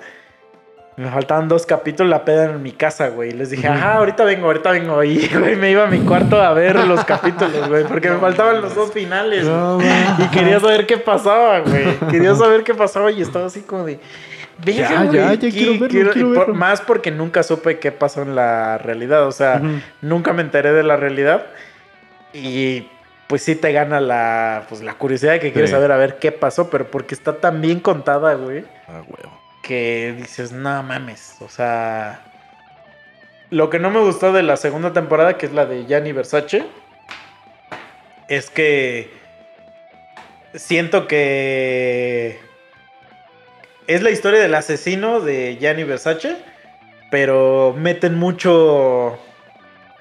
Me 0.97 1.11
faltaban 1.11 1.49
dos 1.49 1.65
capítulos, 1.65 2.11
la 2.11 2.25
peda 2.25 2.45
en 2.51 2.63
mi 2.63 2.73
casa, 2.73 3.09
güey. 3.09 3.31
Y 3.31 3.33
les 3.33 3.49
dije, 3.51 3.67
ajá, 3.67 3.95
ahorita 3.95 4.25
vengo, 4.25 4.47
ahorita 4.47 4.73
vengo. 4.73 5.03
Y, 5.03 5.27
güey, 5.39 5.57
me 5.57 5.71
iba 5.71 5.85
a 5.85 5.87
mi 5.87 6.01
cuarto 6.01 6.41
a 6.41 6.53
ver 6.53 6.77
los 6.87 7.05
capítulos, 7.07 7.69
güey. 7.69 7.85
Porque 7.85 8.11
me 8.11 8.19
faltaban 8.19 8.61
los 8.61 8.75
dos 8.75 8.93
finales. 8.93 9.47
y 10.19 10.29
quería 10.29 10.61
saber 10.61 10.87
qué 10.87 10.99
pasaba, 10.99 11.61
güey. 11.61 11.97
Quería 12.11 12.35
saber 12.35 12.63
qué 12.63 12.75
pasaba 12.75 13.11
y 13.11 13.23
estaba 13.23 13.47
así 13.47 13.63
como 13.63 13.85
de. 13.85 13.99
Ya, 14.65 14.73
ya, 14.73 15.11
ya 15.33 15.39
¿qué- 15.39 15.51
quiero 15.51 15.73
verlo, 15.73 15.89
quiero- 15.89 16.13
quiero 16.13 16.31
y 16.31 16.35
por- 16.35 16.39
verlo. 16.47 16.55
Más 16.55 16.81
porque 16.81 17.11
nunca 17.11 17.43
supe 17.43 17.79
qué 17.79 17.91
pasó 17.93 18.23
en 18.23 18.35
la 18.37 18.79
realidad. 18.79 19.27
O 19.27 19.33
sea, 19.33 19.61
nunca 20.01 20.33
me 20.33 20.43
enteré 20.43 20.73
de 20.73 20.83
la 20.83 20.97
realidad. 20.97 21.47
Y 22.33 22.87
pues 23.27 23.43
sí 23.43 23.55
te 23.57 23.73
gana 23.73 24.01
la, 24.01 24.65
pues, 24.69 24.83
la 24.83 24.95
curiosidad 24.95 25.33
de 25.33 25.41
que 25.41 25.53
quieres 25.53 25.71
Sí. 25.71 25.75
saber 25.77 25.91
a 25.91 25.97
ver 25.97 26.19
qué 26.19 26.33
pasó, 26.33 26.69
pero 26.71 26.91
porque 26.91 27.15
está 27.15 27.39
tan 27.41 27.61
bien 27.61 27.81
contada, 27.81 28.35
güey, 28.35 28.65
Ah, 28.89 29.01
huevo. 29.07 29.41
que 29.63 30.15
dices, 30.19 30.53
no 30.53 30.83
mames. 30.83 31.37
O 31.41 31.49
sea, 31.49 32.21
Lo 33.51 33.69
que 33.69 33.79
no 33.79 33.91
me 33.91 34.01
gustó 34.01 34.33
de 34.33 34.43
la 34.43 34.57
segunda 34.57 34.95
temporada, 34.95 35.37
que 35.37 35.45
es 35.45 35.53
la 35.53 35.67
de 35.67 35.85
Gianni 35.85 36.13
Versace, 36.13 36.65
es 38.29 38.49
que 38.49 39.11
siento 40.55 41.07
que 41.07 42.41
es 43.87 44.03
la 44.03 44.11
historia 44.11 44.41
del 44.41 44.55
asesino 44.55 45.21
de 45.21 45.57
Gianni 45.61 45.85
Versace, 45.85 46.37
pero 47.11 47.75
meten 47.79 48.15
mucho 48.17 49.19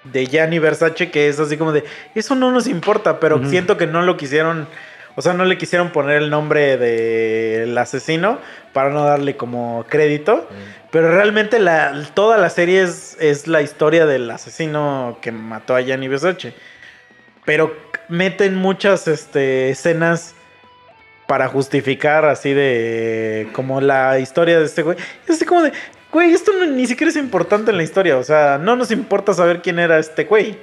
de 0.03 0.25
Gianni 0.25 0.59
Versace 0.59 1.11
que 1.11 1.27
es 1.27 1.39
así 1.39 1.57
como 1.57 1.71
de, 1.71 1.83
eso 2.15 2.35
no 2.35 2.51
nos 2.51 2.67
importa, 2.67 3.19
pero 3.19 3.43
siento 3.47 3.77
que 3.77 3.87
no 3.87 4.01
lo 4.01 4.17
quisieron, 4.17 4.67
o 5.15 5.21
sea, 5.21 5.33
no 5.33 5.45
le 5.45 5.57
quisieron 5.57 5.91
poner 5.91 6.21
el 6.21 6.29
nombre 6.29 6.77
del 6.77 7.77
asesino 7.77 8.39
para 8.73 8.89
no 8.89 9.03
darle 9.03 9.35
como 9.35 9.85
crédito, 9.89 10.47
pero 10.91 11.13
realmente 11.13 11.59
la, 11.59 11.93
toda 12.13 12.37
la 12.37 12.49
serie 12.49 12.81
es, 12.81 13.17
es 13.19 13.47
la 13.47 13.61
historia 13.61 14.05
del 14.05 14.29
asesino 14.31 15.17
que 15.21 15.31
mató 15.31 15.75
a 15.75 15.81
Gianni 15.81 16.07
Versace. 16.07 16.53
Pero 17.43 17.75
meten 18.07 18.55
muchas 18.55 19.07
este, 19.07 19.71
escenas 19.71 20.35
para 21.31 21.47
justificar 21.47 22.25
así 22.25 22.53
de 22.53 23.47
como 23.53 23.79
la 23.79 24.19
historia 24.19 24.59
de 24.59 24.65
este 24.65 24.81
güey. 24.81 24.97
Es 25.23 25.37
así 25.37 25.45
como 25.45 25.61
de, 25.61 25.71
güey, 26.11 26.33
esto 26.33 26.51
ni 26.69 26.85
siquiera 26.87 27.09
es 27.09 27.15
importante 27.15 27.71
en 27.71 27.77
la 27.77 27.83
historia. 27.83 28.17
O 28.17 28.23
sea, 28.23 28.57
no 28.57 28.75
nos 28.75 28.91
importa 28.91 29.33
saber 29.33 29.61
quién 29.61 29.79
era 29.79 29.97
este 29.97 30.25
güey. 30.25 30.57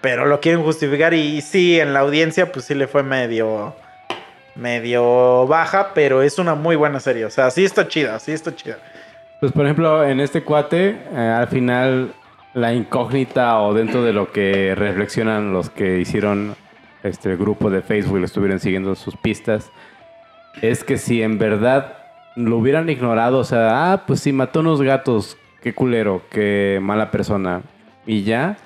Pero 0.00 0.24
lo 0.24 0.38
quieren 0.38 0.62
justificar 0.62 1.14
y, 1.14 1.40
sí, 1.40 1.80
en 1.80 1.94
la 1.94 1.98
audiencia 1.98 2.52
pues 2.52 2.66
sí 2.66 2.76
le 2.76 2.86
fue 2.86 3.02
medio 3.02 3.74
medio 4.54 5.48
baja, 5.48 5.92
pero 5.94 6.22
es 6.22 6.38
una 6.38 6.54
muy 6.54 6.76
buena 6.76 7.00
serie. 7.00 7.24
O 7.24 7.30
sea, 7.30 7.50
sí 7.50 7.64
está 7.64 7.88
chida, 7.88 8.20
sí 8.20 8.30
está 8.30 8.54
chida. 8.54 8.78
Pues 9.40 9.50
por 9.50 9.64
ejemplo, 9.64 10.04
en 10.04 10.20
este 10.20 10.44
cuate, 10.44 10.90
eh, 11.12 11.34
al 11.36 11.48
final 11.48 12.14
la 12.54 12.72
incógnita 12.72 13.58
o 13.62 13.74
dentro 13.74 14.04
de 14.04 14.12
lo 14.12 14.30
que 14.30 14.76
reflexionan 14.76 15.52
los 15.52 15.70
que 15.70 15.98
hicieron 15.98 16.54
este 17.02 17.36
grupo 17.36 17.70
de 17.70 17.82
Facebook 17.82 18.18
y 18.18 18.20
lo 18.20 18.26
estuvieron 18.26 18.60
siguiendo 18.60 18.94
sus 18.94 19.16
pistas, 19.16 19.70
es 20.62 20.84
que 20.84 20.98
si 20.98 21.22
en 21.22 21.38
verdad 21.38 21.96
lo 22.36 22.56
hubieran 22.58 22.88
ignorado, 22.88 23.38
o 23.38 23.44
sea, 23.44 23.92
ah, 23.92 24.04
pues 24.06 24.20
sí, 24.20 24.32
mató 24.32 24.60
unos 24.60 24.80
gatos, 24.82 25.36
qué 25.62 25.74
culero, 25.74 26.22
qué 26.30 26.78
mala 26.80 27.10
persona, 27.10 27.62
y 28.06 28.22
ya, 28.22 28.56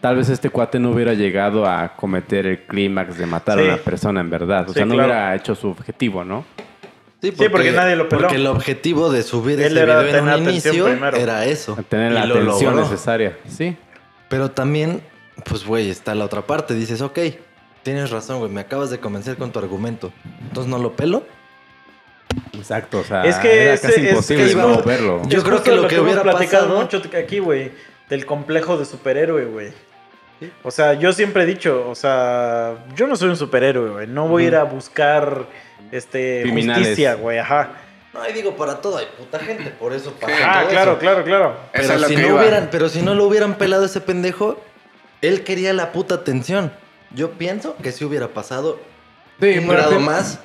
tal 0.00 0.16
vez 0.16 0.28
este 0.28 0.50
cuate 0.50 0.78
no 0.78 0.90
hubiera 0.90 1.14
llegado 1.14 1.66
a 1.66 1.94
cometer 1.96 2.46
el 2.46 2.58
clímax 2.66 3.16
de 3.18 3.26
matar 3.26 3.58
Sí. 3.58 3.64
a 3.64 3.74
una 3.74 3.76
persona 3.82 4.20
en 4.20 4.30
verdad, 4.30 4.64
o 4.64 4.68
Sí, 4.68 4.74
sea, 4.74 4.84
no 4.86 4.94
claro. 4.94 5.08
hubiera 5.10 5.34
hecho 5.34 5.54
su 5.54 5.68
objetivo, 5.68 6.24
¿no? 6.24 6.44
Sí, 7.22 7.32
porque 7.50 7.72
nadie 7.72 7.96
lo 7.96 8.06
peló. 8.08 8.22
Porque 8.22 8.36
el 8.36 8.46
objetivo 8.46 9.10
de 9.10 9.22
subir 9.22 9.58
Él 9.58 9.72
ese 9.72 9.80
era 9.80 10.02
video 10.02 10.16
en 10.18 10.24
un 10.24 10.28
atención 10.30 10.50
inicio 10.74 10.84
primero. 10.84 11.16
era 11.16 11.46
eso. 11.46 11.74
Tener 11.88 12.12
la 12.12 12.24
atención 12.24 12.74
logró. 12.74 12.82
necesaria, 12.82 13.38
sí. 13.48 13.74
Pero 14.28 14.50
también, 14.50 15.00
pues, 15.46 15.64
güey, 15.64 15.88
está 15.88 16.14
la 16.14 16.26
otra 16.26 16.42
parte. 16.42 16.74
Dices, 16.74 17.00
ok, 17.00 17.18
tienes 17.84 18.10
razón, 18.10 18.40
güey, 18.40 18.50
me 18.50 18.60
acabas 18.62 18.90
de 18.90 18.98
convencer 18.98 19.36
con 19.36 19.52
tu 19.52 19.60
argumento. 19.60 20.12
Entonces 20.42 20.68
no 20.68 20.78
lo 20.78 20.96
pelo. 20.96 21.22
Exacto, 22.52 22.98
o 22.98 23.04
sea, 23.04 23.24
Es 23.24 23.36
que 23.36 23.62
era 23.64 23.74
ese- 23.74 23.86
casi 23.88 24.00
es 24.00 24.10
imposible 24.10 24.48
que 24.48 24.54
no 24.56 24.82
verlo. 24.82 25.22
Yo 25.28 25.38
Es 25.38 25.44
creo 25.44 25.62
que 25.62 25.70
lo 25.72 25.86
que 25.86 26.00
hubiera 26.00 26.22
platicado 26.22 26.64
pasado- 26.66 26.80
mucho 26.82 27.02
aquí, 27.16 27.38
güey, 27.38 27.70
del 28.08 28.26
complejo 28.26 28.76
de 28.76 28.84
superhéroe, 28.84 29.44
güey. 29.44 29.72
O 30.64 30.70
sea, 30.70 30.94
yo 30.94 31.12
siempre 31.12 31.44
he 31.44 31.46
dicho, 31.46 31.88
o 31.88 31.94
sea, 31.94 32.74
yo 32.96 33.06
no 33.06 33.14
soy 33.16 33.28
un 33.30 33.36
superhéroe, 33.36 33.90
güey. 33.90 34.06
No 34.08 34.26
voy 34.26 34.44
a 34.44 34.46
ir 34.48 34.56
a 34.56 34.64
buscar 34.64 35.46
este 35.92 36.40
Criminales. 36.42 36.88
justicia, 36.88 37.14
güey, 37.14 37.38
ajá. 37.38 37.70
No, 38.12 38.28
y 38.28 38.32
digo, 38.32 38.56
para 38.56 38.80
todo 38.80 38.98
hay 38.98 39.06
puta 39.18 39.38
gente, 39.38 39.70
por 39.70 39.92
eso 39.92 40.12
pasa 40.20 40.34
Ah, 40.42 40.60
todo 40.62 40.70
claro, 40.70 40.90
eso. 40.92 41.00
claro, 41.00 41.24
claro. 41.24 41.56
Pero 41.72 41.84
es 41.94 42.06
si, 42.06 42.16
no 42.16 42.36
hubieran, 42.36 42.68
pero 42.70 42.88
si 42.88 43.02
no 43.02 43.14
lo 43.14 43.24
hubieran 43.26 43.54
pelado 43.54 43.84
ese 43.84 44.00
pendejo, 44.00 44.60
él 45.22 45.44
quería 45.44 45.72
la 45.72 45.92
puta 45.92 46.16
atención. 46.16 46.72
Yo 47.14 47.32
pienso 47.32 47.76
que 47.82 47.92
si 47.92 48.04
hubiera 48.04 48.28
pasado 48.28 48.78
Sí, 49.40 49.58
un 49.58 49.66
pero 49.68 50.00
más. 50.00 50.40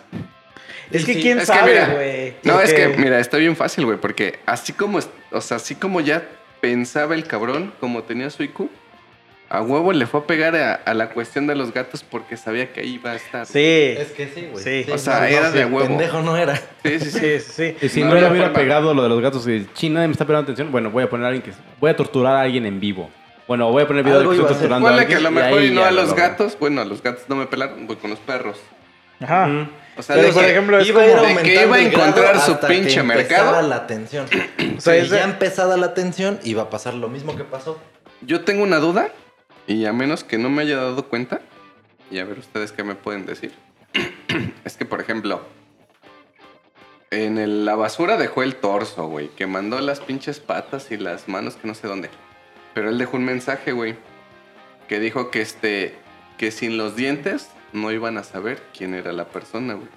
Es 0.91 1.05
que 1.05 1.13
sí, 1.13 1.21
quién 1.21 1.39
Es 1.39 1.47
sabe, 1.47 1.85
güey. 1.93 2.33
No, 2.43 2.59
es 2.59 2.73
que, 2.73 2.87
mira, 2.97 3.19
está 3.19 3.37
bien 3.37 3.55
fácil, 3.55 3.85
güey, 3.85 3.97
porque 3.99 4.39
así 4.45 4.73
como, 4.73 4.99
o 5.31 5.41
sea, 5.41 5.57
así 5.57 5.75
como 5.75 6.01
ya 6.01 6.23
pensaba 6.61 7.13
el 7.15 7.25
cabrón, 7.25 7.71
como 7.79 8.01
tenía 8.03 8.29
su 8.31 8.41
IQ, 8.43 8.69
a 9.49 9.61
huevo 9.61 9.93
le 9.93 10.05
fue 10.05 10.19
a 10.19 10.23
pegar 10.23 10.55
a, 10.55 10.73
a 10.75 10.93
la 10.93 11.09
cuestión 11.09 11.47
de 11.47 11.55
los 11.55 11.73
gatos 11.73 12.03
porque 12.03 12.37
sabía 12.37 12.71
que 12.71 12.81
ahí 12.81 12.95
iba 12.95 13.11
a 13.11 13.15
estar. 13.15 13.45
Sí. 13.45 13.59
Es 13.97 14.11
que 14.11 14.27
sí, 14.27 14.47
güey. 14.51 14.63
Sí. 14.63 14.91
O 14.91 14.97
sea, 14.97 15.27
era 15.29 15.49
de 15.51 15.65
huevo. 15.65 15.87
Pendejo 15.87 16.21
no 16.21 16.37
era. 16.37 16.55
Sí, 16.83 16.99
sí, 16.99 17.11
sí. 17.11 17.11
Sí, 17.11 17.39
sí, 17.39 17.39
sí. 17.39 17.75
Y 17.81 17.89
si 17.89 18.01
No 18.01 18.09
no, 18.09 18.15
le 18.15 18.29
hubiera 18.29 18.47
forma. 18.47 18.59
pegado 18.59 18.93
lo 18.93 19.03
de 19.03 19.09
los 19.09 19.21
gatos 19.21 19.47
y 19.47 19.67
chi, 19.73 19.89
nadie 19.89 20.07
me 20.07 20.11
está 20.13 20.25
pegando 20.25 20.43
atención, 20.43 20.71
bueno, 20.71 20.91
voy 20.91 21.03
a 21.03 21.09
poner 21.09 21.25
a 21.25 21.29
alguien 21.29 21.43
que. 21.43 21.51
Voy 21.79 21.89
a 21.91 21.95
torturar 21.95 22.35
a 22.35 22.41
alguien 22.41 22.65
en 22.65 22.79
vivo. 22.79 23.09
Bueno, 23.49 23.71
voy 23.71 23.81
a 23.81 23.87
poner 23.87 24.03
video 24.03 24.19
Algo 24.19 24.31
de 24.31 24.37
que 24.37 24.41
estoy 24.43 24.57
torturando 24.57 24.87
a 24.87 24.91
alguien. 24.91 25.07
que 25.09 25.15
a 25.15 25.19
lo 25.19 25.29
y 25.29 25.33
mejor 25.33 25.59
ahí 25.59 25.65
y 25.67 25.71
no 25.71 25.83
a 25.83 25.89
lo 25.89 26.01
los 26.01 26.09
logró. 26.09 26.23
gatos, 26.23 26.57
bueno, 26.59 26.81
a 26.81 26.85
los 26.85 27.01
gatos 27.01 27.23
no 27.27 27.35
me 27.35 27.47
pelaron, 27.47 27.87
voy 27.87 27.95
con 27.97 28.11
los 28.11 28.19
perros. 28.19 28.59
Ajá. 29.19 29.47
Ujú. 29.47 29.69
O 29.97 30.01
sea, 30.03 30.15
Pero, 30.15 30.27
de 30.27 30.33
por 30.33 30.43
que- 30.43 30.51
ejemplo, 30.51 30.79
es 30.79 30.87
Iba 30.87 31.01
como- 31.03 31.21
de 31.23 31.35
que 31.41 31.63
iba 31.65 31.75
a 31.75 31.79
encontrar 31.81 32.39
su 32.39 32.57
pinche 32.59 32.99
empezaba 32.99 33.05
mercado. 33.51 33.61
la 33.67 33.75
atención. 33.75 34.27
O 34.77 34.81
sea, 34.81 34.97
Y 34.97 35.07
ya 35.07 35.23
empezada 35.23 35.75
la 35.77 35.87
atención, 35.87 36.39
iba 36.43 36.61
a 36.61 36.69
pasar 36.69 36.93
lo 36.93 37.09
mismo 37.09 37.35
que 37.35 37.43
pasó. 37.43 37.79
Yo 38.21 38.45
tengo 38.45 38.61
una 38.63 38.77
duda 38.77 39.09
y 39.65 39.85
a 39.85 39.93
menos 39.93 40.23
que 40.23 40.37
no 40.37 40.49
me 40.51 40.61
haya 40.61 40.77
dado 40.77 41.07
cuenta, 41.07 41.41
y 42.11 42.19
a 42.19 42.25
ver 42.25 42.37
ustedes 42.39 42.71
qué 42.71 42.83
me 42.83 42.93
pueden 42.93 43.25
decir, 43.25 43.51
es 44.63 44.77
que, 44.77 44.85
por 44.85 45.01
ejemplo, 45.01 45.41
en 47.11 47.39
el- 47.39 47.65
la 47.65 47.75
basura 47.75 48.15
dejó 48.17 48.43
el 48.43 48.55
torso, 48.55 49.07
güey, 49.07 49.29
que 49.29 49.47
mandó 49.47 49.79
las 49.81 49.99
pinches 50.01 50.39
patas 50.39 50.91
y 50.91 50.97
las 50.97 51.27
manos 51.27 51.55
que 51.55 51.67
no 51.67 51.73
sé 51.73 51.87
dónde. 51.87 52.09
Pero 52.79 52.91
él 52.91 52.97
dejó 52.97 53.17
un 53.17 53.25
mensaje, 53.25 53.73
güey, 53.73 53.97
que 54.87 55.01
dijo 55.01 55.31
que 55.31 55.41
este, 55.41 55.97
que 56.37 56.49
sin 56.49 56.77
los 56.77 56.95
dientes 56.95 57.51
no 57.73 57.91
iban 57.91 58.17
a 58.17 58.23
saber 58.23 58.63
quién 58.73 58.93
era 58.93 59.11
la 59.11 59.25
persona, 59.25 59.73
güey. 59.73 59.89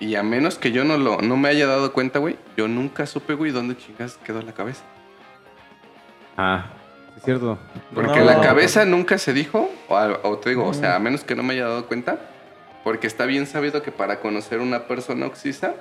Y 0.00 0.14
a 0.14 0.22
menos 0.22 0.56
que 0.56 0.72
yo 0.72 0.84
no 0.84 0.96
lo, 0.96 1.20
no 1.20 1.36
me 1.36 1.50
haya 1.50 1.66
dado 1.66 1.92
cuenta, 1.92 2.18
güey, 2.18 2.38
yo 2.56 2.66
nunca 2.66 3.04
supe, 3.04 3.34
güey, 3.34 3.52
dónde 3.52 3.76
chingas 3.76 4.16
quedó 4.24 4.40
la 4.40 4.52
cabeza. 4.54 4.84
Ah, 6.38 6.64
es 7.14 7.22
cierto. 7.24 7.58
Porque 7.94 8.20
No. 8.20 8.24
la 8.24 8.40
cabeza 8.40 8.86
nunca 8.86 9.18
se 9.18 9.34
dijo, 9.34 9.70
o 9.90 10.38
te 10.38 10.48
digo, 10.48 10.66
o 10.66 10.72
sea, 10.72 10.96
a 10.96 10.98
menos 10.98 11.24
que 11.24 11.34
no 11.34 11.42
me 11.42 11.52
haya 11.52 11.64
dado 11.66 11.84
cuenta, 11.88 12.20
porque 12.84 13.06
está 13.06 13.26
bien 13.26 13.46
sabido 13.46 13.82
que 13.82 13.92
para 13.92 14.20
conocer 14.20 14.60
una 14.60 14.84
persona 14.88 15.26
oxisa, 15.26 15.74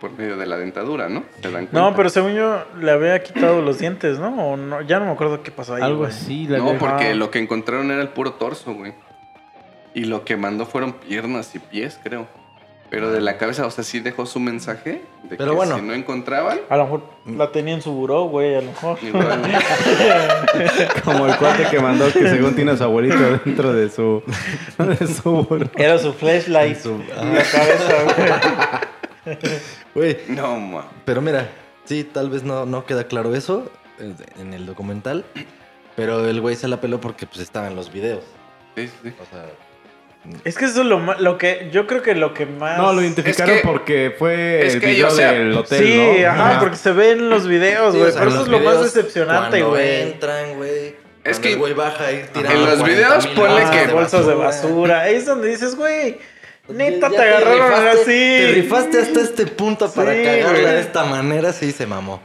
por 0.00 0.12
medio 0.12 0.36
de 0.36 0.46
la 0.46 0.56
dentadura, 0.56 1.08
¿no? 1.08 1.24
Se 1.42 1.50
dan 1.50 1.66
cuenta. 1.66 1.78
No, 1.80 1.94
pero 1.96 2.08
según 2.08 2.34
yo 2.34 2.64
le 2.80 2.90
había 2.90 3.22
quitado 3.22 3.60
los 3.62 3.78
dientes, 3.78 4.18
¿no? 4.18 4.52
O 4.52 4.56
no 4.56 4.80
ya 4.82 4.98
no 4.98 5.06
me 5.06 5.12
acuerdo 5.12 5.42
qué 5.42 5.50
pasó 5.50 5.74
ahí. 5.74 5.82
Algo 5.82 5.98
güey. 6.00 6.10
así. 6.10 6.46
la 6.46 6.58
No, 6.58 6.74
porque 6.78 7.06
Ajá. 7.06 7.14
lo 7.14 7.30
que 7.30 7.38
encontraron 7.38 7.90
era 7.90 8.00
el 8.02 8.08
puro 8.08 8.32
torso, 8.34 8.74
güey. 8.74 8.92
Y 9.94 10.04
lo 10.04 10.24
que 10.24 10.36
mandó 10.36 10.66
fueron 10.66 10.92
piernas 10.92 11.54
y 11.54 11.58
pies, 11.58 11.98
creo. 12.02 12.26
Pero 12.90 13.10
de 13.10 13.20
la 13.20 13.36
cabeza, 13.36 13.66
o 13.66 13.70
sea, 13.70 13.84
sí 13.84 14.00
dejó 14.00 14.24
su 14.24 14.40
mensaje 14.40 15.02
de 15.24 15.36
Pero 15.36 15.50
que 15.50 15.56
bueno. 15.56 15.76
si 15.76 15.82
no 15.82 15.92
encontraban, 15.92 16.58
A 16.70 16.76
lo 16.78 16.84
mejor 16.84 17.02
la 17.26 17.52
tenía 17.52 17.74
en 17.74 17.82
su 17.82 17.92
buró, 17.92 18.24
güey, 18.24 18.54
a 18.54 18.62
lo 18.62 18.68
mejor. 18.68 18.98
igual. 19.02 19.42
Como 21.04 21.26
el 21.26 21.36
cuate 21.36 21.64
que 21.70 21.80
mandó 21.80 22.06
que 22.10 22.26
según 22.30 22.54
tiene 22.54 22.70
a 22.72 22.76
su 22.78 22.84
abuelito 22.84 23.18
dentro 23.44 23.74
de 23.74 23.90
su. 23.90 24.22
de 24.78 25.06
su 25.06 25.30
burro. 25.42 25.68
Era 25.76 25.98
su 25.98 26.14
flashlight 26.14 26.78
Su- 26.78 26.92
en 26.94 27.34
la 27.34 27.42
cabeza, 27.42 27.94
güey. 28.16 29.36
Güey, 29.94 30.18
no, 30.28 30.58
ma. 30.60 30.90
pero 31.04 31.20
mira, 31.20 31.48
sí, 31.84 32.04
tal 32.04 32.30
vez 32.30 32.42
no, 32.42 32.66
no 32.66 32.84
queda 32.86 33.04
claro 33.04 33.34
eso 33.34 33.70
eh, 33.98 34.12
en 34.38 34.54
el 34.54 34.66
documental. 34.66 35.24
Pero 35.96 36.28
el 36.28 36.40
güey 36.40 36.54
se 36.54 36.68
la 36.68 36.80
peló 36.80 37.00
porque 37.00 37.26
pues 37.26 37.40
estaba 37.40 37.66
en 37.66 37.74
los 37.74 37.92
videos. 37.92 38.22
Sí, 38.76 38.86
sí, 38.86 38.92
sí. 39.02 39.12
O 39.20 39.24
sea, 39.34 39.46
Es 40.44 40.56
que 40.56 40.66
eso 40.66 40.82
es 40.82 40.86
lo, 40.86 41.00
lo 41.18 41.38
que 41.38 41.68
yo 41.72 41.86
creo 41.88 42.02
que 42.02 42.14
lo 42.14 42.34
que 42.34 42.46
más 42.46 42.78
No, 42.78 42.92
lo 42.92 43.02
identificaron 43.02 43.56
Es 43.56 43.62
que- 43.62 43.66
porque 43.68 44.14
fue 44.16 44.64
es 44.66 44.74
el 44.74 44.80
que, 44.80 44.86
video 44.88 45.08
o 45.08 45.10
sea, 45.10 45.32
del 45.32 45.56
hotel, 45.56 45.84
Sí, 45.84 46.22
¿no? 46.22 46.28
ajá, 46.30 46.60
porque 46.60 46.76
se 46.76 46.92
ve 46.92 47.10
en 47.12 47.28
los 47.30 47.48
videos, 47.48 47.92
sí, 47.94 47.98
güey. 47.98 48.10
o 48.10 48.12
sea, 48.12 48.20
Pero 48.22 48.32
eso 48.34 48.42
es 48.42 48.48
lo 48.48 48.60
más 48.60 48.80
decepcionante, 48.82 49.62
güey. 49.62 50.02
entran, 50.02 50.54
güey. 50.56 50.94
Es 51.24 51.40
que- 51.40 51.52
el 51.54 51.58
güey 51.58 51.72
baja 51.74 52.06
ahí 52.06 52.24
tirando 52.32 52.52
En 52.60 52.66
los 52.66 52.78
40,000 52.78 52.94
videos 52.96 53.26
ponle 53.28 53.70
que- 53.86 53.92
bolsas 53.92 54.26
de 54.26 54.34
basura. 54.34 55.00
Ahí 55.00 55.14
es 55.16 55.26
donde 55.26 55.48
dices, 55.48 55.74
güey, 55.74 56.18
neta 56.68 57.10
Ya 57.10 57.16
te 57.16 57.22
agarraron 57.22 57.70
rifaste- 57.70 58.00
así. 58.02 58.06
Te 58.06 58.52
rifaste 58.54 58.98
hasta 59.00 59.20
este 59.20 59.46
punto 59.46 59.90
para 59.92 60.12
cagarla 60.12 60.50
güey. 60.50 60.64
de 60.64 60.80
esta 60.80 61.04
manera, 61.04 61.52
sí 61.52 61.72
se 61.72 61.86
mamó. 61.86 62.20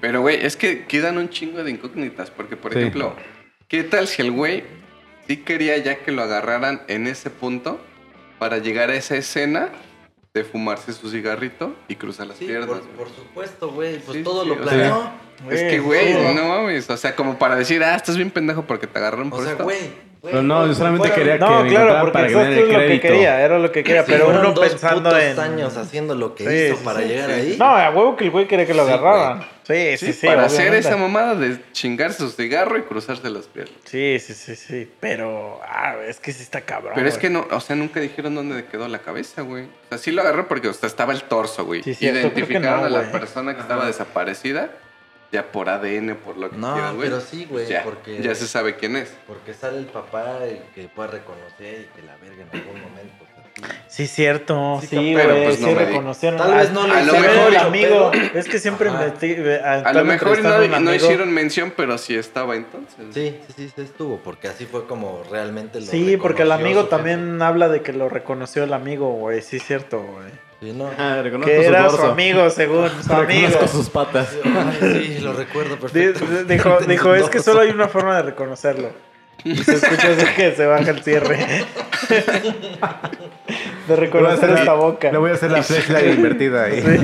Pero, 0.00 0.20
güey, 0.20 0.44
es 0.44 0.56
que 0.56 0.84
quedan 0.86 1.18
un 1.18 1.28
chingo 1.30 1.62
de 1.62 1.70
incógnitas. 1.70 2.30
Porque, 2.30 2.56
por 2.56 2.72
Sí. 2.72 2.78
ejemplo, 2.80 3.14
¿qué 3.68 3.84
tal 3.84 4.08
si 4.08 4.22
el 4.22 4.32
güey 4.32 4.64
sí 5.28 5.36
quería 5.38 5.76
ya 5.78 5.96
que 5.98 6.10
lo 6.12 6.22
agarraran 6.22 6.82
en 6.88 7.06
ese 7.06 7.30
punto 7.30 7.80
para 8.38 8.58
llegar 8.58 8.90
a 8.90 8.94
esa 8.96 9.16
escena 9.16 9.68
de 10.34 10.44
fumarse 10.44 10.92
su 10.94 11.10
cigarrito 11.10 11.76
y 11.88 11.94
cruzar 11.96 12.26
las 12.26 12.38
Sí, 12.38 12.46
piernas? 12.46 12.68
por, 12.68 12.80
por 12.88 13.08
supuesto, 13.14 13.70
güey. 13.70 13.98
Pues 14.00 14.16
Sí, 14.18 14.24
todo 14.24 14.42
sí, 14.42 14.48
lo 14.48 14.54
o 14.54 14.56
sea, 14.58 14.64
planeó. 14.66 15.10
Es 15.50 15.62
que, 15.62 15.78
güey, 15.80 16.14
no 16.34 16.48
mames. 16.48 16.88
O 16.90 16.96
sea, 16.96 17.14
como 17.14 17.38
para 17.38 17.54
decir, 17.56 17.82
ah, 17.84 17.94
estás 17.94 18.16
bien 18.16 18.30
pendejo 18.30 18.62
porque 18.64 18.86
te 18.86 18.98
agarraron 18.98 19.28
por 19.30 19.40
O 19.40 19.42
sea, 19.42 19.52
esto. 19.52 19.64
güey, 19.64 19.78
Pero 20.22 20.40
no, 20.40 20.66
yo 20.68 20.74
solamente 20.74 21.10
quería 21.10 21.32
que 21.34 21.38
No, 21.40 21.64
me 21.64 21.70
claro, 21.70 21.98
porque 22.00 22.12
para 22.12 22.28
que 22.28 22.34
me 22.36 22.44
den 22.44 22.72
lo 22.72 22.78
que 22.78 23.00
quería, 23.00 23.40
era 23.40 23.58
lo 23.58 23.72
que 23.72 23.82
quería, 23.82 24.04
pero 24.04 24.28
uno 24.28 24.52
dos 24.52 24.68
pensando 24.68 25.10
putos 25.10 25.20
en... 25.24 25.38
años 25.40 25.76
haciendo 25.76 26.14
lo 26.14 26.36
que 26.36 26.44
Sí, 26.48 26.66
hizo 26.68 26.76
sí, 26.76 26.84
para 26.84 27.00
sí, 27.00 27.06
llegar 27.08 27.26
sí. 27.30 27.32
ahí. 27.34 27.56
No, 27.58 27.64
a 27.64 27.90
huevo 27.90 28.16
que 28.16 28.24
el 28.24 28.30
güey 28.30 28.46
quería 28.46 28.64
que 28.64 28.72
lo 28.74 28.86
Sí, 28.86 28.92
agarraran. 28.92 29.42
Sí, 29.64 29.96
sí, 29.96 30.06
Sí, 30.06 30.12
sí. 30.12 30.26
para 30.28 30.44
hacer 30.44 30.74
esa 30.74 30.96
mamada 30.96 31.34
de 31.34 31.58
chingarse 31.72 32.18
su 32.18 32.30
cigarro 32.30 32.78
y 32.78 32.82
cruzarse 32.82 33.28
las 33.30 33.46
piernas. 33.46 33.74
Sí, 33.84 34.18
sí, 34.20 34.34
sí, 34.34 34.54
sí. 34.54 34.88
Pero, 35.00 35.60
ah, 35.64 35.96
es 36.06 36.20
que 36.20 36.32
sí 36.32 36.42
está 36.42 36.60
cabrón. 36.60 36.92
Pero 36.94 37.08
es 37.08 37.18
que 37.18 37.28
no, 37.28 37.46
o 37.50 37.60
sea, 37.60 37.74
nunca 37.74 37.98
dijeron 37.98 38.34
dónde 38.36 38.64
quedó 38.66 38.86
la 38.86 38.98
cabeza, 39.00 39.42
güey. 39.42 39.64
O 39.64 39.68
sea, 39.88 39.98
sí 39.98 40.12
lo 40.12 40.22
agarró 40.22 40.46
porque 40.46 40.68
o 40.68 40.72
sea, 40.72 40.86
estaba 40.88 41.12
el 41.12 41.22
torso, 41.24 41.64
güey. 41.64 41.82
Identificaron 41.84 42.80
no, 42.80 42.86
a 42.86 42.90
la 42.90 42.98
güey. 43.00 43.12
persona 43.12 43.54
que 43.54 43.60
estaba 43.60 43.86
desaparecida, 43.86 44.70
ya 45.32 45.50
por 45.50 45.68
ADN, 45.70 46.14
por 46.16 46.36
lo 46.36 46.50
que 46.50 46.56
No, 46.58 46.74
quieras, 46.74 46.94
güey. 46.94 47.08
pero 47.08 47.20
sí, 47.22 47.46
güey, 47.50 47.66
Ya, 47.66 47.82
porque- 47.82 48.20
ya 48.22 48.34
se 48.34 48.46
sabe 48.46 48.76
quién 48.76 48.96
es. 48.96 49.12
Porque 49.26 49.54
sale 49.54 49.78
el 49.78 49.86
papá 49.86 50.38
y 50.46 50.60
que 50.74 50.88
pueda 50.88 51.08
reconocer 51.08 51.80
y 51.90 51.96
que 51.96 52.02
la 52.06 52.14
verga 52.16 52.42
en 52.42 52.60
algún 52.60 52.80
momento. 52.82 53.24
o 53.24 53.26
sea, 53.26 53.32
Sí, 53.88 54.06
cierto. 54.06 54.78
Sí, 54.80 54.86
Sí, 54.88 55.12
pero, 55.14 55.30
güey. 55.30 55.44
pues, 55.44 55.60
no 55.60 55.68
sí 55.68 55.74
me 55.74 55.80
di- 55.80 55.86
reconocieron. 55.86 56.38
Tal 56.38 56.54
vez 56.54 56.70
no 56.72 56.86
le 56.86 56.92
a 56.94 57.00
hicieron 57.02 57.22
lo 57.22 57.28
mejor 57.34 57.48
el 57.52 57.56
amigo. 57.58 58.10
pero- 58.12 58.22
Es 58.38 58.48
que 58.48 58.58
siempre 58.58 58.88
Ajá. 58.88 59.06
investi- 59.06 59.38
A 59.62 59.76
están 59.78 59.94
lo 59.96 60.04
mejor 60.04 60.42
no, 60.42 60.54
a 60.54 60.80
no 60.80 60.94
hicieron 60.94 61.30
mención, 61.32 61.72
pero 61.76 61.98
sí 61.98 62.14
estaba 62.14 62.56
entonces. 62.56 62.94
Sí, 63.12 63.38
sí, 63.48 63.52
sí, 63.56 63.72
sí 63.74 63.82
estuvo, 63.82 64.18
porque 64.18 64.48
así 64.48 64.64
fue 64.66 64.86
como 64.86 65.22
realmente 65.30 65.80
lo 65.80 65.86
Sí, 65.86 66.16
porque 66.16 66.42
el 66.42 66.52
amigo 66.52 66.86
también 66.86 67.40
habla 67.42 67.68
de 67.68 67.82
que 67.82 67.92
lo 67.92 68.08
reconoció 68.08 68.64
el 68.64 68.72
amigo, 68.72 69.12
güey. 69.12 69.42
Sí, 69.42 69.56
es 69.58 69.64
cierto, 69.64 70.00
güey. 70.02 70.51
Sí, 70.62 70.72
no. 70.72 70.88
Ah, 70.96 71.20
reconozco 71.22 71.50
Que 71.50 71.62
su 71.64 71.68
era 71.70 71.82
dorso. 71.82 71.96
su 71.96 72.04
amigo, 72.12 72.48
según 72.50 72.88
su 73.04 73.12
amigo. 73.12 73.48
Reconozco 73.48 73.66
sus 73.76 73.90
patas. 73.90 74.28
Sí, 74.80 75.18
lo 75.20 75.32
recuerdo 75.32 75.76
perfectamente. 75.76 76.44
di- 76.44 76.54
Dijo, 76.54 76.78
dijo, 76.86 77.14
es 77.16 77.28
que 77.28 77.40
solo 77.42 77.60
hay 77.60 77.70
una 77.70 77.88
forma 77.88 78.16
de 78.16 78.22
reconocerlo. 78.22 78.90
Y 79.44 79.56
se 79.56 79.74
escucha 79.74 80.12
así 80.12 80.24
que 80.36 80.54
se 80.54 80.66
baja 80.66 80.90
el 80.90 81.02
cierre. 81.02 81.64
De 83.88 83.96
reconocer 83.96 84.50
esta 84.50 84.74
boca. 84.74 85.10
Le 85.10 85.18
voy 85.18 85.30
a 85.30 85.34
hacer 85.34 85.50
la 85.50 85.62
flashlight 85.62 86.14
invertida 86.14 86.64
ahí. 86.64 86.82
Sí. 86.82 86.98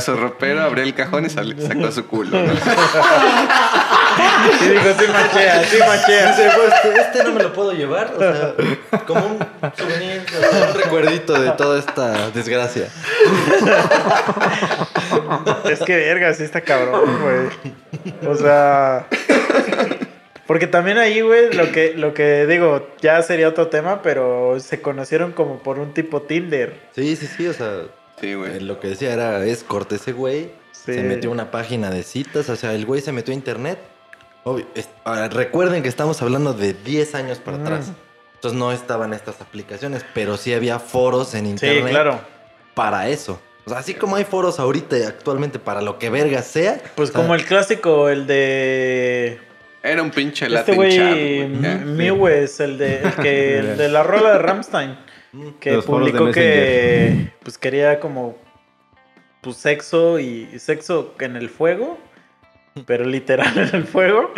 Su 0.00 0.16
ropero, 0.16 0.62
abrió 0.62 0.82
el 0.84 0.94
cajón 0.94 1.26
y 1.26 1.30
sacó 1.30 1.90
su 1.90 2.06
culo. 2.06 2.38
¿no? 2.38 2.52
Y 4.60 4.68
dijo, 4.68 4.84
sí 4.98 5.06
machea, 5.12 5.64
sí 5.64 5.78
machea. 5.78 6.30
Dice, 6.30 6.50
pues, 6.54 6.72
este, 6.74 7.00
este 7.00 7.24
no 7.24 7.32
me 7.32 7.42
lo 7.42 7.52
puedo 7.52 7.72
llevar, 7.72 8.14
o 8.14 8.18
sea, 8.18 8.54
como 9.06 9.26
un 9.26 9.38
souvenir, 9.76 10.24
o 10.26 10.30
sea, 10.40 10.68
un 10.68 10.74
recuerdito 10.74 11.40
de 11.40 11.50
toda 11.52 11.78
esta 11.78 12.30
desgracia. 12.30 12.88
Es 15.64 15.80
que 15.80 15.96
verga, 15.96 16.34
sí 16.34 16.44
está 16.44 16.60
cabrón, 16.60 17.18
güey. 17.22 17.48
O 18.26 18.34
sea. 18.36 19.06
Porque 20.46 20.66
también 20.66 20.98
ahí, 20.98 21.20
güey, 21.22 21.52
lo 21.54 21.72
que, 21.72 21.94
lo 21.94 22.12
que 22.12 22.46
digo, 22.46 22.86
ya 23.00 23.22
sería 23.22 23.48
otro 23.48 23.68
tema, 23.68 24.02
pero 24.02 24.58
se 24.60 24.82
conocieron 24.82 25.32
como 25.32 25.58
por 25.62 25.78
un 25.78 25.94
tipo 25.94 26.22
Tinder. 26.22 26.74
Sí, 26.94 27.16
sí, 27.16 27.26
sí, 27.26 27.46
o 27.46 27.52
sea, 27.54 27.82
Sí, 28.20 28.28
eh, 28.30 28.34
güey. 28.36 28.60
lo 28.60 28.78
que 28.78 28.88
decía 28.88 29.12
era, 29.12 29.44
es 29.44 29.62
corte 29.64 29.94
ese 29.96 30.12
güey, 30.12 30.50
Sí. 30.72 30.92
se 30.94 31.02
metió 31.02 31.30
una 31.30 31.50
página 31.50 31.90
de 31.90 32.02
citas, 32.02 32.48
o 32.50 32.56
sea, 32.56 32.74
el 32.74 32.84
güey 32.84 33.00
se 33.00 33.10
metió 33.12 33.32
a 33.32 33.34
internet. 33.36 33.78
Obvio, 34.44 34.66
es- 34.74 34.90
ahora, 35.04 35.28
recuerden 35.28 35.82
que 35.82 35.88
estamos 35.88 36.20
hablando 36.20 36.52
de 36.52 36.74
10 36.74 37.14
años 37.14 37.38
para 37.38 37.56
Mm. 37.56 37.62
atrás. 37.62 37.92
Entonces 38.34 38.58
no 38.60 38.70
estaban 38.72 39.14
estas 39.14 39.40
aplicaciones, 39.40 40.04
pero 40.12 40.36
sí 40.36 40.52
había 40.52 40.78
foros 40.78 41.34
en 41.34 41.44
Sí, 41.46 41.50
internet 41.66 41.88
claro. 41.90 42.20
para 42.74 43.08
eso. 43.08 43.40
O 43.64 43.70
sea, 43.70 43.78
así 43.78 43.94
como 43.94 44.16
hay 44.16 44.24
foros 44.24 44.60
ahorita 44.60 44.96
actualmente 45.08 45.58
para 45.58 45.80
lo 45.80 45.98
que 45.98 46.10
verga 46.10 46.42
sea. 46.42 46.82
Pues 46.94 47.08
o 47.08 47.12
sea, 47.14 47.22
como 47.22 47.34
el 47.34 47.46
clásico, 47.46 48.10
el 48.10 48.26
de. 48.26 49.38
Era 49.84 50.02
un 50.02 50.10
pinche 50.10 50.46
Este 50.46 50.54
Latin 50.54 50.76
güey, 50.76 51.46
Mewes, 51.84 52.58
el 52.58 52.78
de, 52.78 53.02
el 53.02 53.12
que, 53.16 53.58
el 53.58 53.76
de 53.76 53.88
la 53.90 54.02
rola 54.02 54.32
de 54.32 54.38
Ramstein, 54.38 54.96
que 55.60 55.76
publicó 55.82 56.30
que 56.30 57.30
pues 57.42 57.58
quería 57.58 58.00
como 58.00 58.34
pues 59.42 59.56
sexo 59.56 60.18
y 60.18 60.48
y 60.54 60.58
sexo 60.58 61.14
en 61.20 61.36
el 61.36 61.50
fuego, 61.50 61.98
pero 62.86 63.04
literal 63.04 63.58
en 63.58 63.74
el 63.74 63.84
fuego 63.84 64.32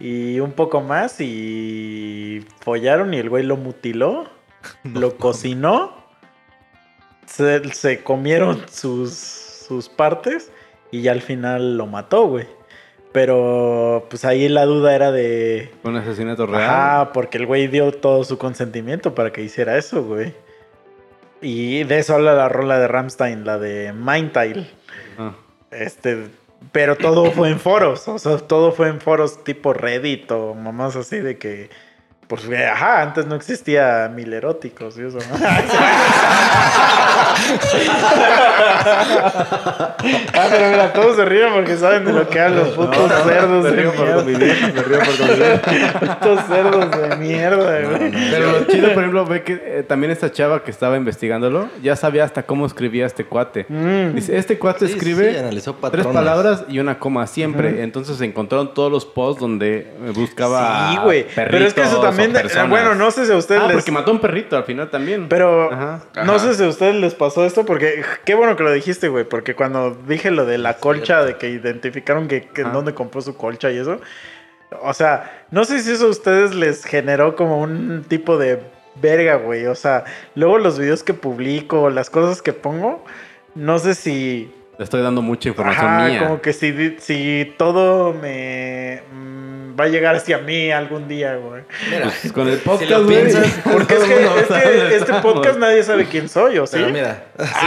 y 0.00 0.40
un 0.40 0.50
poco 0.50 0.80
más 0.80 1.20
y 1.20 2.44
follaron 2.58 3.14
y 3.14 3.18
el 3.18 3.30
güey 3.30 3.44
lo 3.44 3.56
mutiló, 3.56 4.28
lo 4.82 5.16
cocinó, 5.18 6.04
se, 7.26 7.62
se 7.72 8.02
comieron 8.02 8.64
sus, 8.68 9.12
sus 9.12 9.88
partes 9.88 10.50
y 10.90 11.02
ya 11.02 11.12
al 11.12 11.22
final 11.22 11.76
lo 11.76 11.86
mató, 11.86 12.26
güey. 12.26 12.59
Pero 13.12 14.06
pues 14.08 14.24
ahí 14.24 14.48
la 14.48 14.66
duda 14.66 14.94
era 14.94 15.10
de... 15.10 15.70
Un 15.82 15.96
asesinato 15.96 16.46
real. 16.46 16.62
Ajá, 16.62 17.12
porque 17.12 17.38
el 17.38 17.46
güey 17.46 17.66
dio 17.66 17.92
todo 17.92 18.22
su 18.24 18.38
consentimiento 18.38 19.14
para 19.14 19.32
que 19.32 19.42
hiciera 19.42 19.76
eso, 19.76 20.04
güey. 20.04 20.32
Y 21.40 21.84
de 21.84 21.98
eso 21.98 22.14
habla 22.14 22.34
la 22.34 22.48
rola 22.48 22.78
de 22.78 22.86
Ramstein, 22.86 23.44
la 23.44 23.58
de 23.58 23.92
Mindtile. 23.92 24.68
Ah. 25.18 25.34
Este, 25.70 26.28
pero 26.72 26.96
todo 26.96 27.30
fue 27.32 27.48
en 27.48 27.58
foros, 27.58 28.06
o 28.08 28.18
sea, 28.18 28.38
todo 28.38 28.72
fue 28.72 28.88
en 28.88 29.00
foros 29.00 29.42
tipo 29.44 29.72
Reddit 29.72 30.30
o 30.30 30.54
mamás 30.54 30.94
así 30.96 31.18
de 31.18 31.38
que, 31.38 31.70
pues, 32.30 32.48
ajá, 32.48 33.02
antes 33.02 33.26
no 33.26 33.34
existía 33.34 34.08
mil 34.14 34.32
eróticos 34.32 34.96
y 34.96 35.02
eso, 35.02 35.18
¿no? 35.18 35.34
ah, 40.32 40.46
pero 40.48 40.70
mira, 40.70 40.92
todos 40.92 41.16
se 41.16 41.24
ríen 41.24 41.52
porque 41.52 41.76
saben 41.76 42.04
de 42.04 42.12
lo 42.12 42.28
que 42.28 42.38
hablan 42.38 42.60
los 42.60 42.68
putos 42.68 43.10
cerdos 43.24 43.64
Me 43.64 43.70
de 43.70 43.76
río 43.76 43.92
por 43.92 44.04
mierda. 44.04 44.22
convivir, 44.22 44.74
me 44.74 44.82
río 44.82 44.98
por 45.00 45.16
convivir. 45.18 45.60
Putos 46.00 46.40
cerdos 46.46 46.90
de 46.90 47.16
mierda, 47.16 47.80
güey. 47.80 48.12
Pero 48.30 48.52
lo 48.52 48.64
chido, 48.66 48.88
por 48.94 48.98
ejemplo, 48.98 49.26
ve 49.26 49.42
que 49.42 49.60
eh, 49.64 49.82
también 49.82 50.12
esta 50.12 50.30
chava 50.30 50.62
que 50.62 50.70
estaba 50.70 50.96
investigándolo 50.96 51.68
ya 51.82 51.96
sabía 51.96 52.22
hasta 52.22 52.44
cómo 52.44 52.64
escribía 52.64 53.06
este 53.06 53.24
cuate. 53.24 53.66
Mm. 53.68 54.14
Dice, 54.14 54.38
este 54.38 54.56
cuate 54.56 54.86
Sí, 54.86 54.92
escribe 54.92 55.32
sí, 55.32 55.36
analizó 55.38 55.74
tres 55.90 56.06
palabras 56.06 56.62
y 56.68 56.78
una 56.78 57.00
coma 57.00 57.26
siempre. 57.26 57.82
Entonces 57.82 58.20
encontraron 58.20 58.72
todos 58.72 58.92
los 58.92 59.04
posts 59.04 59.40
donde 59.40 59.88
buscaba 60.14 60.92
Sí, 60.92 60.98
güey. 61.02 61.26
Pero 61.34 61.58
es 61.58 61.74
que 61.74 61.80
eso 61.82 62.00
perritos 62.00 62.19
también. 62.24 62.42
personas. 62.42 62.70
bueno, 62.70 62.94
no 62.94 63.10
sé 63.10 63.26
si 63.26 63.32
a 63.32 63.36
ustedes 63.36 63.60
Ah, 63.62 63.66
les. 63.66 63.76
porque 63.76 63.92
mató 63.92 64.10
a 64.10 64.14
un 64.14 64.20
perrito 64.20 64.56
al 64.56 64.64
final 64.64 64.90
también. 64.90 65.28
Pero 65.28 65.72
Ajá. 65.72 66.00
no 66.24 66.34
Ajá. 66.34 66.38
sé 66.38 66.54
si 66.54 66.64
a 66.64 66.68
ustedes 66.68 66.94
les 66.96 67.14
pasó 67.14 67.44
esto, 67.44 67.64
porque 67.66 68.02
qué 68.24 68.34
bueno 68.34 68.56
que 68.56 68.62
lo 68.62 68.72
dijiste, 68.72 69.08
güey. 69.08 69.24
Porque 69.24 69.54
cuando 69.54 69.96
dije 70.06 70.30
lo 70.30 70.46
de 70.46 70.58
la 70.58 70.74
colcha, 70.78 71.24
de 71.24 71.36
que 71.36 71.48
identificaron 71.50 72.28
que, 72.28 72.42
que 72.42 72.62
en 72.62 72.72
dónde 72.72 72.94
compró 72.94 73.20
su 73.20 73.36
colcha 73.36 73.70
y 73.70 73.78
eso. 73.78 74.00
O 74.82 74.94
sea, 74.94 75.44
no 75.50 75.64
sé 75.64 75.80
si 75.80 75.90
eso 75.92 76.06
a 76.06 76.10
ustedes 76.10 76.54
les 76.54 76.84
generó 76.84 77.34
como 77.34 77.60
un 77.60 78.04
tipo 78.06 78.38
de 78.38 78.60
verga, 79.02 79.36
güey. 79.36 79.66
O 79.66 79.74
sea, 79.74 80.04
luego 80.34 80.58
los 80.58 80.78
videos 80.78 81.02
que 81.02 81.12
publico, 81.14 81.90
las 81.90 82.08
cosas 82.10 82.40
que 82.42 82.52
pongo, 82.52 83.04
no 83.54 83.78
sé 83.80 83.94
si. 83.94 84.54
Le 84.78 84.84
estoy 84.84 85.02
dando 85.02 85.22
mucha 85.22 85.48
información 85.48 85.86
Ajá, 85.86 86.06
mía. 86.08 86.18
como 86.20 86.40
que 86.40 86.52
si, 86.52 86.96
si 87.00 87.52
todo 87.58 88.12
me 88.14 89.02
va 89.80 89.86
a 89.86 89.88
llegar 89.88 90.14
hacia 90.14 90.38
mí 90.38 90.70
algún 90.70 91.08
día, 91.08 91.36
güey. 91.36 91.62
Mira, 91.90 92.12
Pues 92.20 92.32
con 92.32 92.48
el 92.48 92.58
si 92.58 92.64
podcast, 92.64 92.90
lo 92.90 93.04
güey, 93.04 93.16
piensas, 93.16 93.46
Porque 93.64 93.94
es 93.94 94.04
que, 94.04 94.24
es 94.24 94.46
que 94.46 94.96
este 94.96 95.14
podcast 95.14 95.58
nadie 95.58 95.82
sabe 95.82 96.06
quién 96.06 96.28
soy, 96.28 96.58
¿o 96.58 96.66
sí? 96.66 96.76
Pero 96.76 96.90
mira, 96.90 97.24
sí, 97.38 97.46
sí. 97.46 97.66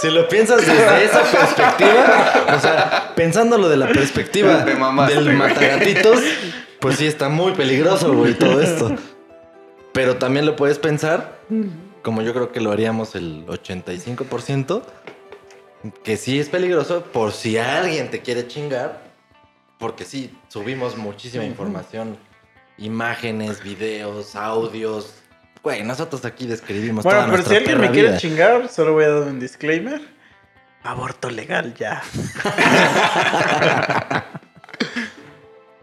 si 0.00 0.10
lo 0.10 0.28
piensas 0.28 0.66
desde 0.66 1.04
esa 1.04 1.22
perspectiva, 1.22 2.56
o 2.56 2.60
sea, 2.60 3.12
pensándolo 3.14 3.68
de 3.68 3.76
la 3.76 3.88
perspectiva 3.88 4.64
del 4.64 5.32
matagatitos, 5.34 6.20
pues 6.80 6.96
sí 6.96 7.06
está 7.06 7.28
muy 7.28 7.52
peligroso, 7.52 8.12
güey, 8.12 8.34
todo 8.34 8.60
esto. 8.60 8.96
Pero 9.92 10.16
también 10.16 10.46
lo 10.46 10.56
puedes 10.56 10.78
pensar, 10.78 11.38
como 12.02 12.22
yo 12.22 12.32
creo 12.32 12.50
que 12.50 12.60
lo 12.60 12.72
haríamos 12.72 13.14
el 13.14 13.46
85%, 13.46 14.82
que 16.02 16.16
sí 16.16 16.40
es 16.40 16.48
peligroso 16.48 17.02
por 17.12 17.32
si 17.32 17.58
alguien 17.58 18.10
te 18.10 18.20
quiere 18.20 18.46
chingar, 18.46 19.11
porque 19.82 20.04
sí, 20.04 20.32
subimos 20.46 20.96
muchísima 20.96 21.44
información, 21.44 22.16
imágenes, 22.78 23.64
videos, 23.64 24.36
audios. 24.36 25.12
Güey, 25.60 25.82
nosotros 25.82 26.24
aquí 26.24 26.46
describimos 26.46 27.02
Bueno, 27.02 27.22
toda 27.22 27.32
pero 27.32 27.48
si 27.48 27.56
alguien 27.56 27.80
me 27.80 27.90
quiere 27.90 28.16
chingar, 28.16 28.68
solo 28.68 28.92
voy 28.92 29.02
a 29.06 29.08
dar 29.08 29.22
un 29.22 29.40
disclaimer. 29.40 30.00
Aborto 30.84 31.30
legal 31.30 31.74
ya. 31.74 32.00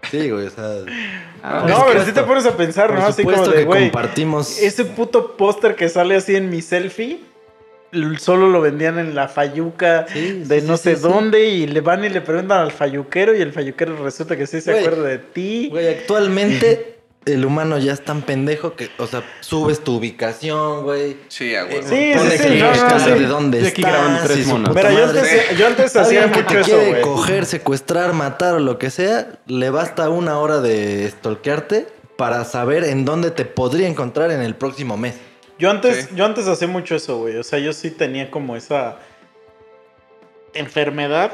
Sí, 0.09 0.29
güey, 0.31 0.47
o 0.47 0.49
sea... 0.49 0.63
Ah, 1.43 1.65
no, 1.67 1.85
pero 1.85 2.03
si 2.03 2.13
te 2.13 2.23
pones 2.23 2.45
a 2.45 2.57
pensar, 2.57 2.87
Por 2.87 2.99
¿no? 2.99 3.05
Así 3.05 3.21
como 3.21 3.35
supuesto 3.35 3.55
de, 3.55 3.63
que 3.63 3.65
güey, 3.65 3.91
compartimos... 3.91 4.57
ese 4.59 4.85
puto 4.85 5.37
póster 5.37 5.75
que 5.75 5.87
sale 5.87 6.15
así 6.15 6.35
en 6.35 6.49
mi 6.49 6.61
selfie, 6.61 7.19
solo 8.19 8.49
lo 8.49 8.61
vendían 8.61 8.99
en 8.99 9.15
la 9.15 9.27
fayuca 9.27 10.05
Sí, 10.11 10.43
de 10.45 10.61
sí, 10.61 10.67
no 10.67 10.77
sí, 10.77 10.83
sé 10.83 10.95
sí, 10.95 11.01
sí. 11.01 11.07
dónde 11.07 11.45
y 11.45 11.67
le 11.67 11.81
van 11.81 12.03
y 12.05 12.09
le 12.09 12.21
preguntan 12.21 12.59
al 12.59 12.71
fayuquero 12.71 13.35
y 13.35 13.41
el 13.41 13.51
fayuquero 13.51 14.03
resulta 14.03 14.35
que 14.37 14.45
sí 14.47 14.61
se 14.61 14.71
Güey, 14.73 14.85
acuerda 14.85 15.07
de 15.07 15.17
ti. 15.17 15.67
Güey, 15.71 15.87
actualmente 15.87 16.95
el 17.25 17.45
humano 17.45 17.77
ya 17.77 17.93
es 17.93 18.03
tan 18.03 18.21
pendejo 18.21 18.75
que, 18.75 18.89
o 18.97 19.05
sea, 19.05 19.23
subes 19.41 19.83
tu 19.83 19.97
ubicación, 19.97 20.83
güey. 20.83 21.17
Sí, 21.27 21.53
a 21.55 21.65
huevo. 21.65 21.87
Sí, 21.87 22.11
Pones 22.15 22.33
sí, 22.33 22.37
sí, 22.39 22.47
el 22.47 22.59
no, 22.59 22.65
no, 22.65 22.71
hashtag 22.73 22.99
sí. 23.01 23.09
de 23.19 23.27
dónde 23.27 23.57
Estoy 23.67 23.83
aquí 23.83 23.93
estás 23.93 24.23
tres 24.23 24.47
yo 24.47 24.55
antes, 25.03 25.57
yo 25.57 25.67
antes 25.67 25.95
hacía 25.95 26.23
Alguien 26.23 26.31
que 26.31 26.41
mucho 26.43 26.53
te 26.55 26.61
eso, 26.61 26.69
quiere 26.77 26.89
güey. 26.91 27.01
coger, 27.01 27.45
secuestrar, 27.45 28.13
matar 28.13 28.55
o 28.55 28.59
lo 28.59 28.77
que 28.79 28.89
sea, 28.89 29.27
le 29.47 29.69
basta 29.69 30.09
una 30.09 30.39
hora 30.39 30.59
de 30.61 31.07
stalkearte 31.09 31.87
para 32.17 32.43
saber 32.45 32.83
en 32.83 33.05
dónde 33.05 33.31
te 33.31 33.45
podría 33.45 33.87
encontrar 33.87 34.31
en 34.31 34.41
el 34.41 34.55
próximo 34.55 34.97
mes. 34.97 35.15
Yo 35.59 35.69
antes, 35.69 36.05
Sí. 36.05 36.15
yo 36.15 36.25
antes 36.25 36.47
hacía 36.47 36.67
mucho 36.67 36.95
eso, 36.95 37.19
güey. 37.19 37.35
O 37.37 37.43
sea, 37.43 37.59
yo 37.59 37.73
sí 37.73 37.91
tenía 37.91 38.31
como 38.31 38.55
esa 38.55 38.97
enfermedad 40.53 41.31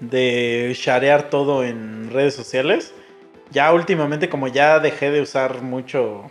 de 0.00 0.72
sharear 0.76 1.30
todo 1.30 1.64
en 1.64 2.10
redes 2.12 2.34
sociales. 2.34 2.92
Ya 3.50 3.72
últimamente, 3.72 4.28
como 4.28 4.48
ya 4.48 4.80
dejé 4.80 5.10
de 5.10 5.20
usar 5.20 5.62
mucho 5.62 6.24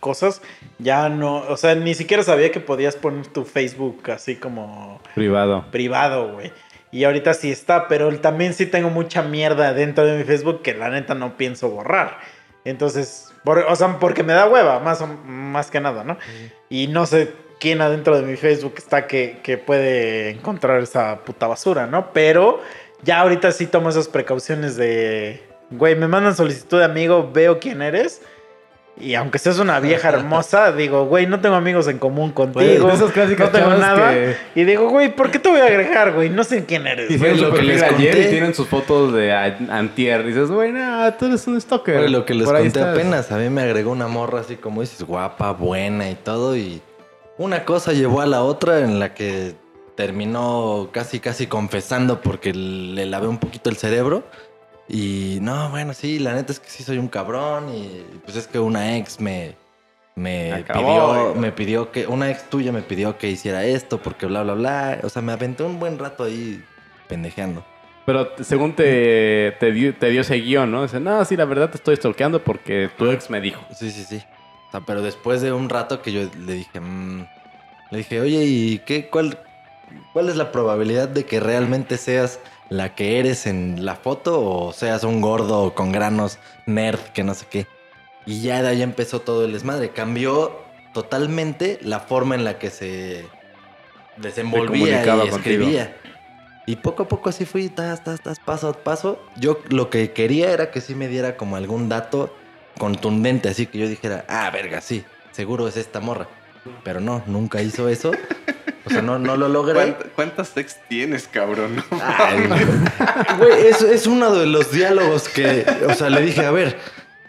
cosas, 0.00 0.42
ya 0.78 1.08
no, 1.08 1.38
o 1.48 1.56
sea, 1.56 1.74
ni 1.74 1.94
siquiera 1.94 2.22
sabía 2.22 2.52
que 2.52 2.60
podías 2.60 2.94
poner 2.94 3.26
tu 3.28 3.44
Facebook 3.44 4.10
así 4.10 4.36
como 4.36 5.00
Privado. 5.14 5.64
privado, 5.72 6.32
güey. 6.34 6.52
Y 6.92 7.04
ahorita 7.04 7.34
sí 7.34 7.50
está, 7.50 7.88
pero 7.88 8.16
también 8.20 8.54
sí 8.54 8.66
tengo 8.66 8.90
mucha 8.90 9.22
mierda 9.22 9.72
dentro 9.72 10.04
de 10.04 10.18
mi 10.18 10.24
Facebook 10.24 10.62
que 10.62 10.74
la 10.74 10.90
neta 10.90 11.14
no 11.14 11.36
pienso 11.36 11.70
borrar. 11.70 12.18
Entonces, 12.70 13.32
por- 13.44 13.58
o 13.58 13.76
sea, 13.76 13.98
porque 13.98 14.22
me 14.22 14.32
da 14.32 14.46
hueva, 14.48 14.80
más, 14.80 15.02
más 15.24 15.70
que 15.70 15.80
nada, 15.80 16.04
¿no? 16.04 16.18
Y 16.68 16.88
no 16.88 17.06
sé 17.06 17.32
quién 17.60 17.80
adentro 17.80 18.16
de 18.20 18.22
mi 18.26 18.36
Facebook 18.36 18.74
está 18.76 19.06
que, 19.06 19.38
que 19.42 19.56
puede 19.56 20.30
encontrar 20.30 20.80
esa 20.82 21.20
puta 21.24 21.46
basura, 21.46 21.86
¿no? 21.86 22.12
Pero 22.12 22.60
ya 23.02 23.20
ahorita 23.20 23.52
sí 23.52 23.66
tomo 23.66 23.88
esas 23.88 24.08
precauciones 24.08 24.76
de, 24.76 25.42
güey, 25.70 25.94
me 25.96 26.08
mandan 26.08 26.34
solicitud 26.34 26.78
de 26.78 26.84
amigo, 26.84 27.30
veo 27.32 27.58
quién 27.60 27.82
eres. 27.82 28.20
Y 28.98 29.14
aunque 29.14 29.38
seas 29.38 29.58
una 29.58 29.78
vieja 29.78 30.08
hermosa, 30.08 30.72
digo, 30.76 31.04
güey, 31.04 31.26
no 31.26 31.40
tengo 31.40 31.54
amigos 31.56 31.86
en 31.88 31.98
común 31.98 32.32
contigo. 32.32 32.90
esas 32.90 33.12
clásicas 33.12 33.52
no 33.52 33.58
tengo 33.58 33.74
nada. 33.74 34.10
que- 34.12 34.36
Y 34.54 34.64
digo, 34.64 34.88
güey, 34.88 35.14
¿por 35.14 35.30
qué 35.30 35.38
te 35.38 35.50
voy 35.50 35.60
a 35.60 35.66
agregar, 35.66 36.12
güey? 36.12 36.30
No 36.30 36.44
sé 36.44 36.64
quién 36.64 36.86
eres. 36.86 37.06
güey. 37.08 37.16
Hicieron 37.16 37.40
lo 37.50 37.54
que 37.54 37.62
les 37.62 37.82
ayer 37.82 38.12
conté. 38.14 38.28
y 38.28 38.30
tienen 38.30 38.54
sus 38.54 38.66
fotos 38.68 39.12
de 39.12 39.32
antier. 39.32 40.24
Dices, 40.24 40.50
güey, 40.50 40.72
no, 40.72 41.12
tú 41.14 41.26
eres 41.26 41.46
un 41.46 41.60
stalker. 41.60 41.98
Oye, 41.98 42.08
lo 42.08 42.24
que 42.24 42.32
les 42.34 42.46
Por 42.46 42.54
conté 42.54 42.68
estás. 42.68 42.94
apenas, 42.94 43.30
a 43.32 43.36
mí 43.36 43.50
me 43.50 43.62
agregó 43.62 43.90
una 43.92 44.08
morra 44.08 44.40
así 44.40 44.56
como 44.56 44.80
dices, 44.80 45.02
guapa, 45.02 45.52
buena 45.52 46.08
y 46.10 46.14
todo, 46.14 46.56
y 46.56 46.80
una 47.36 47.64
cosa 47.66 47.92
llevó 47.92 48.22
a 48.22 48.26
la 48.26 48.42
otra 48.42 48.78
en 48.80 48.98
la 48.98 49.12
que 49.12 49.54
terminó 49.94 50.88
casi, 50.92 51.20
casi 51.20 51.46
confesando 51.46 52.20
porque 52.20 52.52
le 52.54 53.06
lavé 53.06 53.26
un 53.28 53.38
poquito 53.38 53.68
el 53.70 53.76
cerebro. 53.76 54.24
Y 54.88 55.38
no, 55.42 55.70
bueno, 55.70 55.94
sí, 55.94 56.18
la 56.18 56.34
neta 56.34 56.52
es 56.52 56.60
que 56.60 56.68
sí 56.68 56.82
soy 56.82 56.98
un 56.98 57.08
cabrón 57.08 57.68
y 57.74 58.04
pues 58.24 58.36
es 58.36 58.46
que 58.46 58.58
una 58.58 58.96
ex 58.96 59.20
me, 59.20 59.56
me 60.14 60.52
Acabó, 60.52 60.80
pidió, 60.80 61.24
güey. 61.24 61.40
me 61.40 61.52
pidió 61.52 61.90
que, 61.90 62.06
una 62.06 62.30
ex 62.30 62.48
tuya 62.48 62.72
me 62.72 62.82
pidió 62.82 63.18
que 63.18 63.28
hiciera 63.28 63.64
esto 63.64 64.00
porque 64.00 64.26
bla, 64.26 64.42
bla, 64.42 64.54
bla. 64.54 65.00
O 65.02 65.08
sea, 65.08 65.22
me 65.22 65.32
aventé 65.32 65.64
un 65.64 65.80
buen 65.80 65.98
rato 65.98 66.24
ahí 66.24 66.62
pendejeando. 67.08 67.64
Pero 68.06 68.30
según 68.40 68.74
te, 68.74 69.56
te, 69.58 69.72
dio, 69.72 69.92
te 69.96 70.10
dio 70.10 70.20
ese 70.20 70.36
guion, 70.36 70.70
¿no? 70.70 70.82
Dice, 70.82 71.00
no, 71.00 71.24
sí, 71.24 71.36
la 71.36 71.44
verdad 71.44 71.70
te 71.70 71.76
estoy 71.76 71.96
stalkeando 71.96 72.42
porque 72.42 72.88
tu 72.96 73.10
ex 73.10 73.28
me 73.28 73.40
dijo. 73.40 73.60
Sí, 73.74 73.90
sí, 73.90 74.04
sí. 74.04 74.22
O 74.68 74.70
sea, 74.70 74.80
pero 74.86 75.02
después 75.02 75.42
de 75.42 75.52
un 75.52 75.68
rato 75.68 76.00
que 76.02 76.12
yo 76.12 76.20
le 76.46 76.52
dije, 76.52 76.78
mm, 76.78 77.26
le 77.90 77.98
dije, 77.98 78.20
oye, 78.20 78.44
¿y 78.44 78.78
qué, 78.86 79.08
cuál, 79.08 79.40
cuál 80.12 80.28
es 80.28 80.36
la 80.36 80.52
probabilidad 80.52 81.08
de 81.08 81.24
que 81.24 81.40
realmente 81.40 81.96
seas 81.96 82.38
la 82.68 82.94
que 82.94 83.18
eres 83.18 83.46
en 83.46 83.84
la 83.84 83.96
foto 83.96 84.40
o 84.44 84.72
seas 84.72 85.04
un 85.04 85.20
gordo 85.20 85.74
con 85.74 85.92
granos 85.92 86.38
nerd 86.66 87.00
que 87.14 87.24
no 87.24 87.34
sé 87.34 87.46
qué? 87.48 87.66
Y 88.26 88.40
ya 88.40 88.62
de 88.62 88.68
ahí 88.68 88.82
empezó 88.82 89.20
todo 89.20 89.44
el 89.44 89.52
desmadre. 89.52 89.90
Cambió 89.90 90.60
totalmente 90.92 91.78
la 91.82 92.00
forma 92.00 92.34
en 92.34 92.44
la 92.44 92.58
que 92.58 92.70
se 92.70 93.26
desenvolvía 94.16 95.02
y 95.02 95.06
contigo. 95.06 95.36
escribía. 95.36 95.96
Y 96.66 96.76
poco 96.76 97.04
a 97.04 97.08
poco 97.08 97.28
así 97.28 97.44
fui, 97.44 97.68
tas, 97.68 98.02
tas, 98.02 98.20
tas, 98.20 98.40
paso 98.40 98.68
a 98.68 98.72
paso. 98.72 99.22
Yo 99.36 99.60
lo 99.68 99.88
que 99.88 100.12
quería 100.12 100.50
era 100.50 100.72
que 100.72 100.80
sí 100.80 100.96
me 100.96 101.06
diera 101.06 101.36
como 101.36 101.54
algún 101.54 101.88
dato 101.88 102.34
contundente, 102.76 103.48
así 103.48 103.66
que 103.66 103.78
yo 103.78 103.88
dijera, 103.88 104.24
ah, 104.28 104.50
verga, 104.50 104.80
sí, 104.80 105.04
seguro 105.30 105.68
es 105.68 105.76
esta 105.76 106.00
morra. 106.00 106.26
Pero 106.84 107.00
no, 107.00 107.22
nunca 107.26 107.62
hizo 107.62 107.88
eso. 107.88 108.12
O 108.84 108.90
sea, 108.90 109.02
no, 109.02 109.18
no 109.18 109.36
lo 109.36 109.48
logré. 109.48 109.74
¿Cuánt- 109.80 110.06
¿Cuántas 110.14 110.56
ex 110.56 110.76
tienes, 110.88 111.26
cabrón? 111.28 111.82
Ay, 111.90 112.48
güey, 113.38 113.66
es, 113.66 113.82
es 113.82 114.06
uno 114.06 114.32
de 114.34 114.46
los 114.46 114.70
diálogos 114.70 115.28
que, 115.28 115.66
o 115.88 115.94
sea, 115.94 116.08
le 116.10 116.20
dije, 116.22 116.44
a 116.46 116.50
ver, 116.52 116.78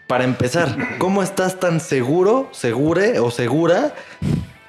para 0.06 0.22
empezar, 0.24 0.76
¿cómo 0.98 1.22
estás 1.22 1.58
tan 1.58 1.80
seguro, 1.80 2.48
segure 2.52 3.18
o 3.18 3.30
segura 3.32 3.92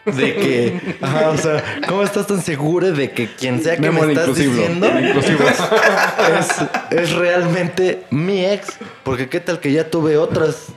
de 0.06 0.34
que, 0.36 0.98
ajá, 1.02 1.30
o 1.30 1.38
sea, 1.38 1.64
¿cómo 1.88 2.02
estás 2.02 2.26
tan 2.26 2.42
segura 2.42 2.90
de 2.90 3.12
que 3.12 3.28
quien 3.36 3.62
sea 3.62 3.76
que 3.76 3.82
Memo 3.84 4.02
me 4.02 4.14
estás 4.14 4.36
diciendo 4.36 4.88
es, 4.88 6.48
es 6.90 7.12
realmente 7.12 8.04
mi 8.10 8.46
ex? 8.46 8.78
Porque 9.04 9.30
qué 9.30 9.40
tal 9.40 9.60
que 9.60 9.72
ya 9.72 9.90
tuve 9.90 10.18
otras 10.18 10.68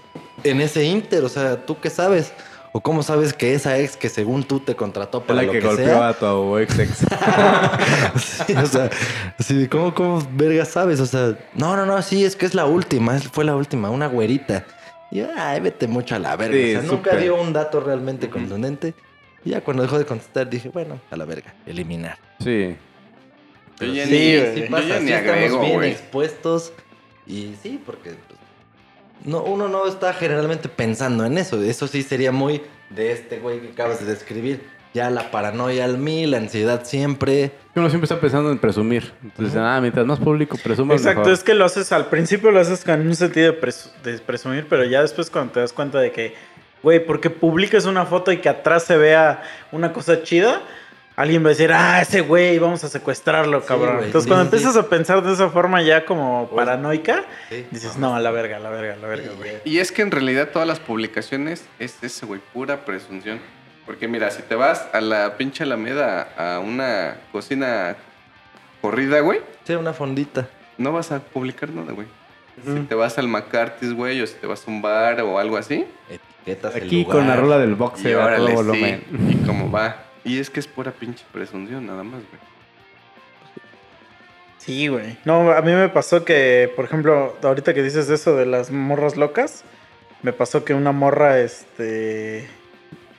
en 0.44 0.60
ese 0.60 0.84
inter, 0.84 1.24
o 1.24 1.28
sea, 1.28 1.56
¿tú 1.64 1.80
qué 1.80 1.88
sabes? 1.88 2.32
¿O 2.74 2.80
cómo 2.80 3.02
sabes 3.02 3.34
que 3.34 3.54
esa 3.54 3.78
ex 3.78 3.96
que 3.98 4.08
según 4.08 4.44
tú 4.44 4.60
te 4.60 4.74
contrató 4.74 5.22
para 5.22 5.42
la 5.42 5.46
lo 5.46 5.52
que, 5.52 5.60
que, 5.60 5.66
golpeó 5.66 5.84
sea? 5.84 6.08
a 6.08 6.14
tu 6.14 6.56
ex 6.58 6.78
ex. 6.78 6.98
Sí, 8.46 8.54
o 8.54 8.66
sea, 8.66 8.88
de 9.48 9.68
cómo, 9.68 9.94
cómo 9.94 10.26
verga 10.32 10.64
sabes, 10.64 10.98
o 11.00 11.06
sea, 11.06 11.36
no, 11.54 11.76
no, 11.76 11.84
no, 11.84 12.00
sí, 12.02 12.24
es 12.24 12.34
que 12.34 12.46
es 12.46 12.54
la 12.54 12.64
última, 12.64 13.16
es- 13.16 13.28
fue 13.28 13.44
la 13.44 13.54
última, 13.56 13.90
una 13.90 14.06
güerita. 14.06 14.64
Y 15.10 15.18
yo, 15.18 15.26
ay, 15.36 15.60
vete 15.60 15.86
mucho 15.86 16.14
a 16.14 16.18
la 16.18 16.34
verga. 16.36 16.54
Sí, 16.56 16.74
o 16.76 16.80
sea, 16.80 16.90
nunca 16.90 17.16
dio 17.16 17.36
un 17.40 17.52
dato 17.52 17.80
realmente 17.80 18.30
contundente. 18.30 18.94
Y 19.44 19.50
ya 19.50 19.60
cuando 19.60 19.82
dejó 19.82 19.98
de 19.98 20.06
contestar 20.06 20.48
dije, 20.48 20.70
bueno, 20.70 20.98
a 21.10 21.16
la 21.16 21.24
verga, 21.26 21.52
eliminar. 21.66 22.16
Sí. 22.40 22.74
Yo 23.80 23.86
ya 23.86 24.06
Sí, 24.06 24.10
ni, 24.12 24.32
yo 24.32 24.38
ya 24.44 24.54
sí 24.54 25.04
ni 25.04 25.12
estamos 25.12 25.12
agrego, 25.12 25.60
bien 25.60 25.84
expuestos 25.84 26.72
y 27.26 27.54
sí, 27.62 27.82
porque 27.84 28.10
pues, 28.10 28.38
no, 29.24 29.42
uno 29.42 29.68
no 29.68 29.86
está 29.86 30.12
generalmente 30.12 30.68
pensando 30.68 31.24
en 31.24 31.38
eso. 31.38 31.62
Eso 31.62 31.86
sí 31.86 32.02
sería 32.02 32.32
muy 32.32 32.62
de 32.90 33.12
este 33.12 33.38
güey 33.38 33.60
que 33.60 33.68
acabas 33.72 34.00
de 34.00 34.06
describir. 34.12 34.60
Ya 34.94 35.08
la 35.08 35.30
paranoia 35.30 35.86
al 35.86 35.96
mil, 35.96 36.32
la 36.32 36.36
ansiedad 36.36 36.84
siempre. 36.84 37.52
Uno 37.74 37.88
siempre 37.88 38.04
está 38.04 38.20
pensando 38.20 38.50
en 38.52 38.58
presumir. 38.58 39.10
Entonces, 39.22 39.56
ah, 39.56 39.78
mientras 39.80 40.04
más 40.04 40.18
público 40.18 40.58
presumas, 40.62 40.98
Exacto, 40.98 41.20
mejor. 41.20 41.32
es 41.32 41.42
que 41.42 41.54
lo 41.54 41.64
haces 41.64 41.90
al 41.92 42.06
principio, 42.10 42.50
lo 42.50 42.60
haces 42.60 42.84
con 42.84 43.00
un 43.00 43.16
sentido 43.16 43.52
de, 43.52 43.58
presu- 43.60 43.90
de 44.02 44.18
presumir, 44.18 44.66
pero 44.68 44.84
ya 44.84 45.00
después 45.00 45.30
cuando 45.30 45.52
te 45.54 45.60
das 45.60 45.72
cuenta 45.72 45.98
de 45.98 46.12
que, 46.12 46.34
güey, 46.82 47.02
porque 47.06 47.30
publiques 47.30 47.86
una 47.86 48.04
foto 48.04 48.32
y 48.32 48.38
que 48.38 48.50
atrás 48.50 48.82
se 48.84 48.98
vea 48.98 49.42
una 49.70 49.94
cosa 49.94 50.22
chida, 50.22 50.60
alguien 51.16 51.42
va 51.42 51.46
a 51.46 51.50
decir, 51.50 51.72
ah, 51.72 52.00
ese 52.00 52.20
güey, 52.22 52.58
vamos 52.58 52.82
a 52.84 52.88
secuestrarlo, 52.88 53.64
cabrón. 53.64 53.96
Entonces 54.04 54.22
sí, 54.24 54.28
cuando 54.28 54.44
sí, 54.50 54.56
empiezas 54.56 54.76
a 54.76 54.88
pensar 54.88 55.22
de 55.22 55.32
esa 55.32 55.48
forma 55.50 55.82
ya 55.82 56.04
como 56.04 56.48
paranoica, 56.54 57.24
Sí. 57.48 57.66
dices, 57.70 57.96
no, 57.98 58.14
a 58.14 58.20
la 58.20 58.30
verga, 58.30 58.56
a 58.56 58.60
la 58.60 58.70
verga, 58.70 58.94
a 58.94 58.96
la 58.96 59.08
verga, 59.08 59.30
güey. 59.36 59.52
Y 59.64 59.78
es 59.78 59.92
que 59.92 60.02
en 60.02 60.10
realidad 60.10 60.48
todas 60.52 60.66
las 60.68 60.80
publicaciones 60.80 61.66
es 61.78 62.02
eso, 62.02 62.26
güey, 62.26 62.40
pura 62.52 62.84
presunción. 62.84 63.40
Porque 63.86 64.06
mira, 64.08 64.30
si 64.30 64.42
te 64.42 64.54
vas 64.54 64.86
a 64.92 65.00
la 65.00 65.36
pinche 65.36 65.64
Alameda 65.64 66.28
a 66.38 66.60
una 66.60 67.16
cocina 67.32 67.96
corrida, 68.80 69.20
güey, 69.20 69.40
Sí, 69.64 69.74
una 69.74 69.92
fondita. 69.92 70.48
no 70.78 70.92
vas 70.92 71.12
a 71.12 71.20
publicar 71.20 71.68
nada, 71.70 71.92
güey. 71.92 72.06
Si 72.64 72.80
te 72.82 72.94
vas 72.94 73.16
al 73.18 73.28
McCarthy's, 73.28 73.92
güey, 73.94 74.20
o 74.20 74.26
si 74.26 74.34
te 74.34 74.46
vas 74.46 74.66
a 74.66 74.70
un 74.70 74.82
bar 74.82 75.20
o 75.22 75.38
algo 75.38 75.56
así, 75.56 75.86
Etiquetas 76.10 76.76
el 76.76 76.84
Aquí 76.84 77.02
lugar. 77.02 77.16
con 77.18 77.28
la 77.28 77.36
rola 77.36 77.58
del 77.58 77.70
y 77.70 77.74
boxeo 77.74 78.18
todo 78.18 78.26
órale, 78.26 78.48
sí, 78.50 78.54
volumen. 78.54 79.04
y 79.30 79.46
cómo 79.46 79.70
va. 79.70 79.96
Y 80.24 80.38
es 80.38 80.50
que 80.50 80.60
es 80.60 80.66
pura 80.66 80.92
pinche 80.92 81.24
presunción, 81.32 81.86
nada 81.86 82.02
más, 82.02 82.22
güey. 82.30 82.52
Sí, 84.64 84.86
güey. 84.86 85.16
No, 85.24 85.50
a 85.50 85.60
mí 85.60 85.72
me 85.72 85.88
pasó 85.88 86.24
que, 86.24 86.72
por 86.76 86.84
ejemplo, 86.84 87.36
ahorita 87.42 87.74
que 87.74 87.82
dices 87.82 88.08
eso 88.08 88.36
de 88.36 88.46
las 88.46 88.70
morras 88.70 89.16
locas, 89.16 89.64
me 90.22 90.32
pasó 90.32 90.64
que 90.64 90.72
una 90.72 90.92
morra, 90.92 91.40
este, 91.40 92.48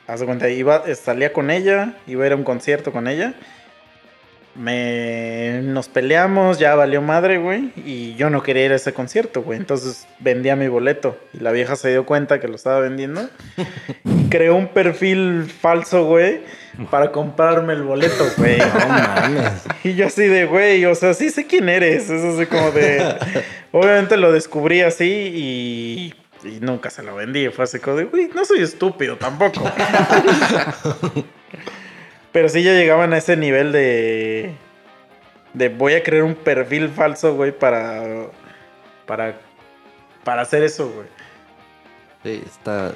haz 0.07 0.21
de 0.21 0.25
cuenta, 0.25 0.49
iba, 0.49 0.83
salía 0.95 1.33
con 1.33 1.51
ella, 1.51 1.97
iba 2.07 2.23
a 2.23 2.27
ir 2.27 2.33
a 2.33 2.37
un 2.37 2.45
concierto 2.45 2.93
con 2.93 3.09
ella. 3.09 3.33
Me, 4.55 5.61
nos 5.63 5.89
peleamos, 5.89 6.59
ya 6.59 6.75
valió 6.75 7.01
madre, 7.01 7.39
güey, 7.39 7.73
y 7.75 8.13
yo 8.15 8.29
no 8.29 8.43
quería 8.43 8.65
ir 8.65 8.71
a 8.71 8.75
ese 8.75 8.93
concierto, 8.93 9.41
güey. 9.41 9.59
Entonces 9.59 10.07
vendía 10.19 10.55
mi 10.55 10.69
boleto 10.69 11.17
y 11.33 11.39
la 11.39 11.51
vieja 11.51 11.75
se 11.75 11.89
dio 11.89 12.05
cuenta 12.05 12.39
que 12.39 12.47
lo 12.47 12.55
estaba 12.55 12.79
vendiendo 12.79 13.29
y 14.05 14.23
creó 14.29 14.55
un 14.55 14.69
perfil 14.69 15.43
falso, 15.43 16.05
güey, 16.05 16.41
para 16.89 17.11
comprarme 17.11 17.73
el 17.73 17.83
boleto, 17.83 18.25
güey. 18.37 18.57
No 18.57 18.87
mames. 18.87 19.63
Y 19.83 19.95
yo 19.95 20.07
así 20.07 20.27
de, 20.27 20.45
güey, 20.45 20.85
o 20.85 20.95
sea, 20.95 21.13
sí 21.13 21.29
sé 21.29 21.45
quién 21.45 21.69
eres. 21.69 22.09
Es 22.09 22.23
así 22.23 22.45
como 22.45 22.71
de... 22.71 23.15
Obviamente 23.71 24.17
lo 24.17 24.31
descubrí 24.31 24.81
así 24.81 25.31
y... 25.33 26.13
Y 26.47 26.59
nunca 26.59 26.89
se 26.89 27.03
lo 27.03 27.15
vendí. 27.15 27.47
Fue 27.49 27.63
así 27.63 27.79
como 27.79 27.97
de, 27.97 28.03
güey, 28.05 28.29
no 28.33 28.43
soy 28.43 28.61
estúpido 28.61 29.17
tampoco. 29.17 29.63
Pero 32.31 32.49
sí 32.49 32.63
ya 32.63 32.73
llegaban 32.73 33.13
a 33.13 33.17
ese 33.17 33.37
nivel 33.37 33.71
de... 33.71 34.53
De 35.53 35.69
voy 35.69 35.93
a 35.93 36.03
crear 36.03 36.23
un 36.23 36.35
perfil 36.35 36.89
falso, 36.89 37.35
güey, 37.35 37.51
para... 37.51 38.27
Para... 39.05 39.35
Para 40.23 40.41
hacer 40.41 40.63
eso, 40.63 40.89
güey. 40.89 41.07
Sí, 42.23 42.43
está. 42.45 42.93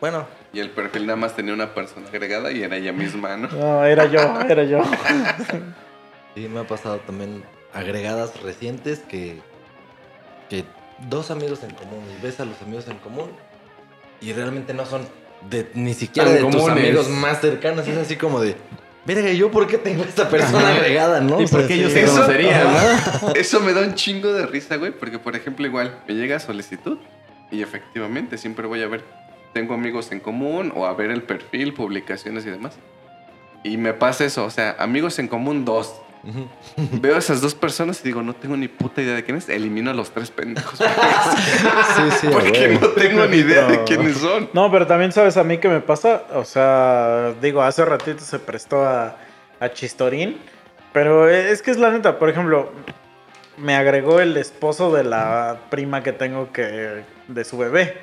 Bueno, 0.00 0.26
Y 0.56 0.60
el 0.60 0.70
perfil 0.70 1.04
nada 1.04 1.16
más 1.16 1.36
tenía 1.36 1.52
una 1.52 1.74
persona 1.74 2.08
agregada 2.08 2.50
y 2.50 2.62
era 2.62 2.76
ella 2.78 2.90
misma, 2.90 3.36
¿no? 3.36 3.48
No, 3.48 3.84
era 3.84 4.06
yo, 4.06 4.40
era 4.48 4.64
yo. 4.64 4.82
sí, 6.34 6.48
me 6.48 6.60
ha 6.60 6.66
pasado 6.66 6.96
también 7.00 7.44
agregadas 7.74 8.40
recientes 8.42 9.00
que. 9.00 9.40
que 10.48 10.64
dos 11.10 11.30
amigos 11.30 11.62
en 11.62 11.72
común. 11.72 12.02
Y 12.18 12.22
ves 12.24 12.40
a 12.40 12.46
los 12.46 12.62
amigos 12.62 12.88
en 12.88 12.96
común 12.96 13.28
y 14.22 14.32
realmente 14.32 14.72
no 14.72 14.86
son 14.86 15.06
de, 15.50 15.68
ni 15.74 15.92
siquiera 15.92 16.32
Tan 16.34 16.46
de 16.46 16.50
tus 16.50 16.66
amigos 16.70 17.10
más 17.10 17.42
cercanos. 17.42 17.86
Es 17.86 17.98
así 17.98 18.16
como 18.16 18.40
de. 18.40 18.56
Verga, 19.04 19.30
¿yo 19.32 19.50
por 19.50 19.66
qué 19.66 19.76
tengo 19.76 20.04
a 20.04 20.06
esta 20.06 20.30
persona 20.30 20.70
agregada, 20.70 21.20
no? 21.20 21.38
¿Y 21.38 21.44
O 21.44 21.48
sea, 21.48 21.58
por 21.58 21.68
qué 21.68 21.74
ellos 21.74 21.92
sí. 21.92 21.98
se 21.98 22.04
Eso- 22.04 22.14
conocerían? 22.14 22.64
¿no? 23.20 23.32
Eso 23.34 23.60
me 23.60 23.74
da 23.74 23.82
un 23.82 23.94
chingo 23.94 24.32
de 24.32 24.46
risa, 24.46 24.76
güey, 24.76 24.90
porque 24.92 25.18
por 25.18 25.36
ejemplo 25.36 25.66
igual 25.66 26.00
me 26.08 26.14
llega 26.14 26.40
solicitud 26.40 26.96
y 27.50 27.60
efectivamente 27.60 28.38
siempre 28.38 28.66
voy 28.66 28.82
a 28.82 28.88
ver, 28.88 29.04
tengo 29.52 29.74
amigos 29.74 30.12
en 30.12 30.20
común 30.20 30.72
o 30.74 30.86
a 30.86 30.94
ver 30.94 31.10
el 31.10 31.22
perfil, 31.22 31.74
publicaciones 31.74 32.44
y 32.46 32.50
demás. 32.50 32.78
Y 33.62 33.76
me 33.76 33.94
pasa 33.94 34.24
eso, 34.24 34.44
o 34.44 34.50
sea, 34.50 34.76
amigos 34.78 35.18
en 35.18 35.28
común 35.28 35.64
dos. 35.64 35.94
Veo 36.76 37.14
a 37.14 37.18
esas 37.18 37.40
dos 37.40 37.54
personas 37.54 38.00
y 38.00 38.04
digo, 38.04 38.20
no 38.20 38.34
tengo 38.34 38.56
ni 38.56 38.66
puta 38.66 39.00
idea 39.00 39.14
de 39.14 39.22
quién 39.22 39.36
es. 39.36 39.48
Elimino 39.48 39.90
a 39.90 39.94
los 39.94 40.10
tres 40.10 40.30
pendejos. 40.30 40.80
Sí, 41.96 42.02
sí, 42.20 42.28
porque 42.30 42.78
no 42.80 42.88
tengo 42.88 43.26
ni 43.26 43.38
idea 43.38 43.66
de 43.66 43.84
quiénes 43.84 44.18
son. 44.18 44.50
No, 44.52 44.70
pero 44.70 44.86
también 44.86 45.12
sabes 45.12 45.36
a 45.36 45.44
mí 45.44 45.58
qué 45.58 45.68
me 45.68 45.80
pasa. 45.80 46.24
O 46.34 46.44
sea, 46.44 47.32
digo, 47.40 47.62
hace 47.62 47.84
ratito 47.84 48.20
se 48.20 48.38
prestó 48.38 48.84
a, 48.84 49.16
a 49.60 49.68
Chistorín. 49.72 50.36
Pero 50.92 51.28
es 51.28 51.62
que 51.62 51.70
es 51.70 51.78
la 51.78 51.90
neta, 51.90 52.18
por 52.18 52.28
ejemplo, 52.28 52.70
me 53.56 53.74
agregó 53.76 54.20
el 54.20 54.36
esposo 54.36 54.92
de 54.94 55.04
la 55.04 55.58
prima 55.70 56.02
que 56.02 56.12
tengo 56.12 56.52
que. 56.52 57.04
de 57.28 57.44
su 57.44 57.58
bebé. 57.58 57.98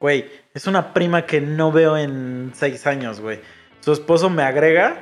Güey, 0.00 0.30
es 0.54 0.66
una 0.66 0.94
prima 0.94 1.26
que 1.26 1.42
no 1.42 1.70
veo 1.70 1.96
en 1.96 2.52
seis 2.54 2.86
años, 2.86 3.20
güey. 3.20 3.38
Su 3.80 3.92
esposo 3.92 4.30
me 4.30 4.42
agrega, 4.42 4.96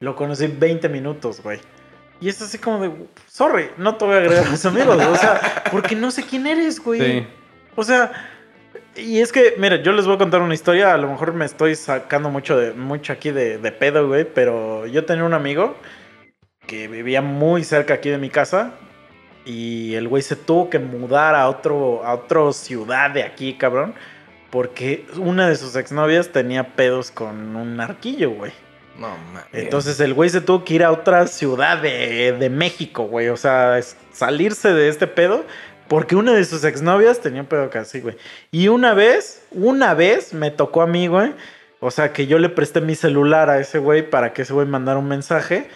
lo 0.00 0.16
conocí 0.16 0.46
20 0.46 0.88
minutos, 0.88 1.42
güey. 1.42 1.60
Y 2.20 2.30
es 2.30 2.40
así 2.40 2.58
como 2.58 2.80
de, 2.80 2.90
sorry, 3.28 3.70
no 3.76 3.96
te 3.96 4.06
voy 4.06 4.14
a 4.14 4.18
agregar 4.18 4.46
a 4.46 4.50
mis 4.50 4.64
amigos. 4.64 4.96
O 4.96 5.16
sea, 5.16 5.64
porque 5.70 5.94
no 5.94 6.10
sé 6.10 6.24
quién 6.24 6.46
eres, 6.46 6.82
güey. 6.82 7.00
Sí. 7.00 7.26
O 7.76 7.84
sea, 7.84 8.10
y 8.96 9.20
es 9.20 9.32
que, 9.32 9.54
mira, 9.58 9.76
yo 9.82 9.92
les 9.92 10.06
voy 10.06 10.16
a 10.16 10.18
contar 10.18 10.40
una 10.40 10.54
historia. 10.54 10.94
A 10.94 10.96
lo 10.96 11.08
mejor 11.08 11.34
me 11.34 11.44
estoy 11.44 11.76
sacando 11.76 12.30
mucho, 12.30 12.56
de, 12.56 12.72
mucho 12.72 13.12
aquí 13.12 13.30
de, 13.30 13.58
de 13.58 13.70
pedo, 13.70 14.08
güey. 14.08 14.24
Pero 14.24 14.86
yo 14.86 15.04
tenía 15.04 15.24
un 15.24 15.34
amigo 15.34 15.76
que 16.66 16.88
vivía 16.88 17.20
muy 17.22 17.64
cerca 17.64 17.94
aquí 17.94 18.08
de 18.08 18.18
mi 18.18 18.30
casa. 18.30 18.72
Y 19.44 19.94
el 19.94 20.08
güey 20.08 20.22
se 20.22 20.36
tuvo 20.36 20.68
que 20.68 20.78
mudar 20.78 21.34
a 21.34 21.48
otro, 21.48 22.04
a 22.04 22.14
otra 22.14 22.52
ciudad 22.52 23.10
de 23.10 23.22
aquí, 23.22 23.54
cabrón. 23.54 23.94
Porque 24.50 25.06
una 25.16 25.48
de 25.48 25.56
sus 25.56 25.76
exnovias 25.76 26.28
tenía 26.28 26.74
pedos 26.74 27.10
con 27.10 27.54
un 27.56 27.80
arquillo, 27.80 28.30
güey. 28.30 28.52
No, 28.98 29.08
mames. 29.32 29.44
Entonces 29.52 30.00
el 30.00 30.14
güey 30.14 30.30
se 30.30 30.40
tuvo 30.40 30.64
que 30.64 30.74
ir 30.74 30.84
a 30.84 30.90
otra 30.90 31.26
ciudad 31.26 31.78
de, 31.80 32.32
de 32.38 32.50
México, 32.50 33.04
güey. 33.04 33.28
O 33.28 33.36
sea, 33.36 33.78
es- 33.78 33.96
salirse 34.12 34.72
de 34.72 34.88
este 34.88 35.06
pedo. 35.06 35.44
Porque 35.86 36.16
una 36.16 36.32
de 36.34 36.44
sus 36.44 36.64
exnovias 36.64 37.20
tenía 37.20 37.40
un 37.40 37.46
pedo 37.46 37.70
casi, 37.70 38.00
güey. 38.00 38.16
Y 38.50 38.68
una 38.68 38.92
vez, 38.92 39.46
una 39.52 39.94
vez 39.94 40.34
me 40.34 40.50
tocó 40.50 40.82
a 40.82 40.86
mí, 40.86 41.06
güey. 41.06 41.32
O 41.80 41.90
sea, 41.90 42.12
que 42.12 42.26
yo 42.26 42.38
le 42.38 42.48
presté 42.50 42.80
mi 42.82 42.94
celular 42.94 43.48
a 43.48 43.58
ese 43.60 43.78
güey 43.78 44.08
para 44.10 44.32
que 44.34 44.42
ese 44.42 44.52
güey 44.52 44.66
mandara 44.66 44.98
un 44.98 45.08
mensaje. 45.08 45.68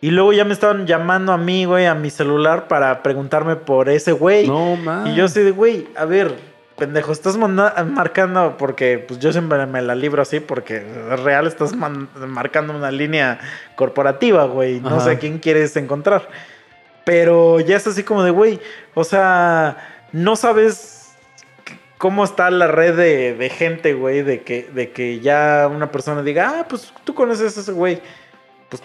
Y 0.00 0.10
luego 0.10 0.32
ya 0.32 0.44
me 0.44 0.54
estaban 0.54 0.86
llamando 0.86 1.32
a 1.32 1.36
mí, 1.38 1.66
güey, 1.66 1.86
a 1.86 1.94
mi 1.94 2.10
celular 2.10 2.66
para 2.66 3.02
preguntarme 3.02 3.54
por 3.56 3.88
ese 3.90 4.10
güey. 4.12 4.48
No, 4.48 4.74
man. 4.76 5.06
Y 5.06 5.14
yo 5.14 5.26
así 5.26 5.40
de, 5.40 5.50
güey, 5.50 5.86
a 5.94 6.04
ver, 6.06 6.34
pendejo, 6.80 7.12
estás 7.12 7.36
marcando 7.36 8.56
porque 8.58 8.98
pues 8.98 9.20
yo 9.20 9.30
siempre 9.30 9.64
me 9.66 9.80
la 9.82 9.94
libro 9.94 10.22
así 10.22 10.40
porque 10.40 10.78
es 10.78 11.20
real 11.20 11.46
estás 11.46 11.74
marcando 11.74 12.74
una 12.74 12.90
línea 12.90 13.38
corporativa, 13.76 14.46
güey. 14.46 14.80
No 14.80 14.96
Ajá. 14.96 15.00
sé 15.00 15.10
a 15.12 15.18
quién 15.20 15.38
quieres 15.38 15.76
encontrar. 15.76 16.28
Pero 17.04 17.60
ya 17.60 17.76
es 17.76 17.86
así 17.86 18.02
como 18.02 18.24
de, 18.24 18.30
güey, 18.30 18.58
o 18.94 19.04
sea, 19.04 19.76
no 20.12 20.34
sabes 20.34 21.12
cómo 21.98 22.24
está 22.24 22.50
la 22.50 22.66
red 22.66 22.96
de, 22.96 23.34
de 23.34 23.50
gente, 23.50 23.94
güey, 23.94 24.22
de 24.22 24.42
que, 24.42 24.70
de 24.74 24.90
que 24.90 25.20
ya 25.20 25.68
una 25.70 25.92
persona 25.92 26.22
diga, 26.22 26.60
ah, 26.60 26.66
pues 26.68 26.92
tú 27.04 27.14
conoces 27.14 27.56
a 27.56 27.60
ese 27.60 27.72
güey. 27.72 28.00
Pues 28.68 28.82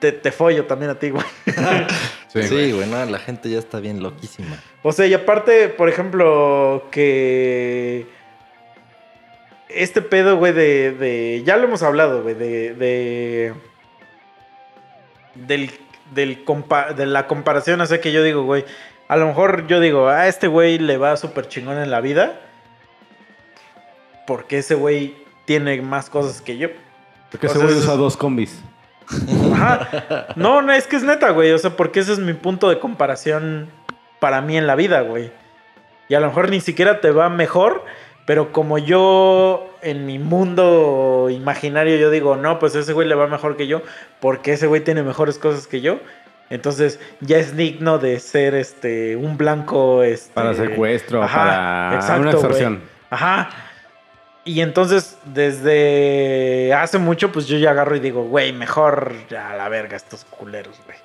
te, 0.00 0.12
te 0.12 0.32
follo 0.32 0.64
también 0.66 0.90
a 0.90 0.98
ti, 0.98 1.10
güey. 1.10 1.24
Sí, 2.28 2.42
Sí, 2.42 2.72
güey, 2.72 2.86
no, 2.86 3.02
la 3.06 3.18
gente 3.18 3.48
ya 3.48 3.58
está 3.58 3.80
bien 3.80 4.02
loquísima. 4.02 4.62
O 4.82 4.92
sea, 4.92 5.06
y 5.06 5.14
aparte, 5.14 5.70
por 5.70 5.88
ejemplo, 5.88 6.86
que 6.90 8.06
este 9.70 10.02
pedo, 10.02 10.36
güey, 10.36 10.52
de, 10.52 10.92
de- 10.92 11.42
Ya 11.46 11.56
lo 11.56 11.64
hemos 11.64 11.82
hablado, 11.82 12.22
güey, 12.22 12.34
de... 12.34 12.74
de 12.74 13.54
del, 15.34 15.70
del 16.14 16.44
compa- 16.44 16.94
de 16.94 17.06
la 17.06 17.26
comparación, 17.26 17.80
o 17.80 17.86
sea, 17.86 18.00
que 18.00 18.12
yo 18.12 18.22
digo, 18.22 18.42
güey, 18.42 18.64
a 19.08 19.16
lo 19.16 19.26
mejor 19.26 19.66
yo 19.66 19.80
digo, 19.80 20.08
a 20.08 20.26
este 20.26 20.48
güey 20.48 20.78
le 20.78 20.98
va 20.98 21.16
súper 21.16 21.48
chingón 21.48 21.78
en 21.78 21.90
la 21.90 22.00
vida. 22.00 22.40
Porque 24.26 24.58
ese 24.58 24.74
güey 24.74 25.14
tiene 25.46 25.80
más 25.80 26.10
cosas 26.10 26.42
que 26.42 26.58
yo. 26.58 26.68
Porque 27.30 27.46
O 27.46 27.50
ese 27.50 27.58
güey 27.58 27.74
usa 27.74 27.94
dos 27.94 28.16
combis. 28.16 28.60
Ajá. 29.52 30.26
No, 30.36 30.62
no, 30.62 30.72
es 30.72 30.86
que 30.86 30.96
es 30.96 31.02
neta, 31.02 31.30
güey. 31.30 31.52
O 31.52 31.58
sea, 31.58 31.70
porque 31.70 32.00
ese 32.00 32.12
es 32.12 32.18
mi 32.18 32.34
punto 32.34 32.68
de 32.68 32.78
comparación 32.78 33.68
para 34.20 34.40
mí 34.40 34.56
en 34.56 34.66
la 34.66 34.74
vida, 34.74 35.00
güey. 35.00 35.30
Y 36.08 36.14
a 36.14 36.20
lo 36.20 36.28
mejor 36.28 36.50
ni 36.50 36.60
siquiera 36.60 37.00
te 37.00 37.10
va 37.10 37.28
mejor, 37.28 37.84
pero 38.26 38.52
como 38.52 38.78
yo 38.78 39.70
en 39.82 40.06
mi 40.06 40.18
mundo 40.18 41.28
imaginario 41.30 41.96
yo 41.96 42.10
digo, 42.10 42.36
no, 42.36 42.58
pues 42.58 42.74
ese 42.74 42.92
güey 42.92 43.06
le 43.06 43.14
va 43.14 43.26
mejor 43.26 43.56
que 43.56 43.66
yo, 43.66 43.82
porque 44.20 44.54
ese 44.54 44.66
güey 44.66 44.82
tiene 44.82 45.02
mejores 45.02 45.38
cosas 45.38 45.66
que 45.66 45.80
yo. 45.80 45.98
Entonces 46.50 46.98
ya 47.20 47.36
es 47.36 47.56
digno 47.56 47.98
de 47.98 48.18
ser 48.20 48.54
este 48.54 49.16
un 49.16 49.36
blanco 49.36 50.02
este, 50.02 50.32
Para 50.32 50.54
secuestro, 50.54 51.22
Ajá, 51.22 51.36
para 51.36 51.94
exacto, 51.96 52.22
una 52.22 52.30
güey. 52.30 52.42
extorsión. 52.42 52.80
Ajá. 53.10 53.50
Y 54.44 54.60
entonces, 54.62 55.18
desde 55.24 56.72
hace 56.74 56.98
mucho, 56.98 57.30
pues 57.32 57.46
yo 57.46 57.58
ya 57.58 57.70
agarro 57.72 57.96
y 57.96 58.00
digo, 58.00 58.22
güey, 58.24 58.52
mejor 58.52 59.14
ya 59.28 59.50
a 59.50 59.56
la 59.56 59.68
verga 59.68 59.96
estos 59.96 60.24
culeros, 60.24 60.76
güey. 60.86 60.98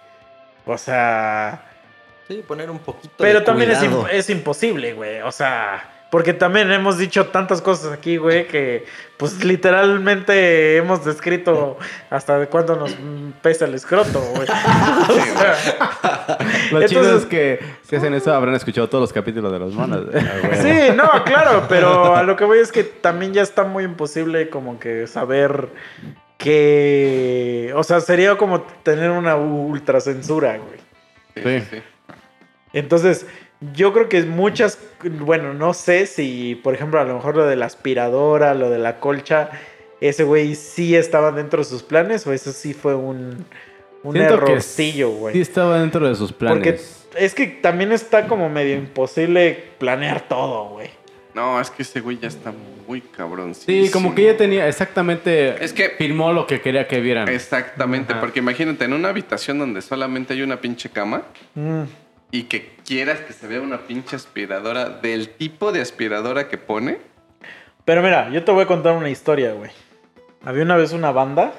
O 0.65 0.77
sea, 0.77 1.65
Sí, 2.27 2.41
poner 2.47 2.69
un 2.71 2.79
poquito 2.79 3.13
pero 3.17 3.39
de 3.39 3.45
también 3.45 3.71
es, 3.71 3.81
imp- 3.83 4.07
es 4.09 4.29
imposible, 4.29 4.93
güey. 4.93 5.21
O 5.21 5.31
sea, 5.31 5.83
porque 6.13 6.31
también 6.35 6.71
hemos 6.71 6.99
dicho 6.99 7.25
tantas 7.29 7.59
cosas 7.59 7.91
aquí, 7.91 8.17
güey, 8.17 8.47
que 8.47 8.85
pues 9.17 9.43
literalmente 9.43 10.77
hemos 10.77 11.03
descrito 11.03 11.79
hasta 12.11 12.37
de 12.37 12.45
cuánto 12.45 12.75
nos 12.75 12.95
pesa 13.41 13.65
el 13.65 13.73
escroto, 13.73 14.19
güey. 14.35 14.47
O 15.09 15.39
sea, 15.39 16.37
Lo 16.71 16.85
chido 16.87 17.01
Entonces- 17.01 17.23
es 17.23 17.25
que 17.25 17.59
si 17.81 17.95
hacen 17.95 18.13
eso 18.13 18.31
habrán 18.31 18.53
escuchado 18.53 18.87
todos 18.89 19.01
los 19.01 19.11
capítulos 19.11 19.51
de 19.51 19.57
los 19.57 19.73
monos. 19.73 20.05
Sí, 20.61 20.91
no, 20.95 21.23
claro, 21.25 21.65
pero 21.67 22.15
a 22.15 22.21
lo 22.21 22.35
que 22.35 22.45
voy 22.45 22.59
es 22.59 22.71
que 22.71 22.83
también 22.83 23.33
ya 23.33 23.41
está 23.41 23.63
muy 23.63 23.83
imposible 23.83 24.51
como 24.51 24.79
que 24.79 25.07
saber 25.07 25.69
que... 26.37 27.73
O 27.75 27.83
sea, 27.83 28.01
sería 28.01 28.37
como 28.37 28.61
tener 28.61 29.09
una 29.09 29.35
ultra 29.35 29.99
censura, 29.99 30.57
güey. 30.57 30.79
Sí, 31.35 31.41
Sí. 31.71 31.77
sí. 31.77 31.83
Entonces, 32.73 33.25
yo 33.73 33.93
creo 33.93 34.09
que 34.09 34.21
muchas, 34.23 34.77
bueno, 35.03 35.53
no 35.53 35.73
sé 35.73 36.05
si, 36.05 36.55
por 36.63 36.73
ejemplo, 36.73 36.99
a 36.99 37.03
lo 37.05 37.15
mejor 37.15 37.35
lo 37.37 37.45
de 37.45 37.55
la 37.55 37.65
aspiradora, 37.67 38.53
lo 38.53 38.69
de 38.69 38.79
la 38.79 38.99
colcha, 38.99 39.49
ese 40.01 40.23
güey 40.23 40.55
sí 40.55 40.95
estaba 40.95 41.31
dentro 41.31 41.59
de 41.59 41.65
sus 41.65 41.83
planes 41.83 42.27
o 42.27 42.33
eso 42.33 42.51
sí 42.51 42.73
fue 42.73 42.93
un, 42.95 43.45
un 44.03 44.13
Siento 44.13 44.39
que 44.39 44.51
errorcillo, 44.51 45.09
güey. 45.11 45.33
Sí 45.35 45.41
estaba 45.41 45.79
dentro 45.79 46.07
de 46.07 46.15
sus 46.15 46.33
planes. 46.33 46.57
Porque 46.57 47.23
es 47.25 47.33
que 47.33 47.47
también 47.47 47.91
está 47.91 48.27
como 48.27 48.49
medio 48.49 48.75
imposible 48.75 49.63
planear 49.77 50.27
todo, 50.27 50.69
güey. 50.69 50.89
No, 51.33 51.59
es 51.59 51.71
que 51.71 51.81
ese 51.83 51.99
güey 52.01 52.19
ya 52.19 52.27
está 52.27 52.53
muy 52.87 53.01
cabrón. 53.01 53.55
Sí, 53.55 53.89
como 53.91 54.13
que 54.13 54.23
ya 54.25 54.37
tenía 54.37 54.67
exactamente... 54.67 55.63
Es 55.63 55.73
que- 55.73 55.89
Filmó 55.97 56.31
lo 56.31 56.45
que 56.45 56.61
quería 56.61 56.87
que 56.87 56.99
vieran. 56.99 57.27
Exactamente, 57.29 58.11
Ajá. 58.13 58.19
porque 58.19 58.39
imagínate, 58.39 58.85
en 58.85 58.93
una 58.93 59.09
habitación 59.09 59.57
donde 59.57 59.81
solamente 59.81 60.33
hay 60.33 60.41
una 60.43 60.59
pinche 60.61 60.89
cama 60.89 61.23
Mm. 61.55 61.83
Y 62.33 62.43
que 62.45 62.75
quieras 62.83 63.19
que 63.19 63.31
se 63.31 63.45
vea 63.45 63.61
una 63.61 63.81
pinche 63.81 64.15
aspiradora 64.15 64.89
del 64.89 65.29
tipo 65.29 65.71
de 65.71 65.81
aspiradora 65.81 66.49
que 66.49 66.57
pone. 66.57 66.97
Pero 67.85 68.01
mira, 68.01 68.31
yo 68.31 68.43
te 68.43 68.51
voy 68.51 68.63
a 68.63 68.65
contar 68.65 68.95
una 68.95 69.11
historia, 69.11 69.53
güey. 69.53 69.69
Había 70.43 70.63
una 70.63 70.75
vez 70.75 70.93
una 70.93 71.11
banda 71.11 71.53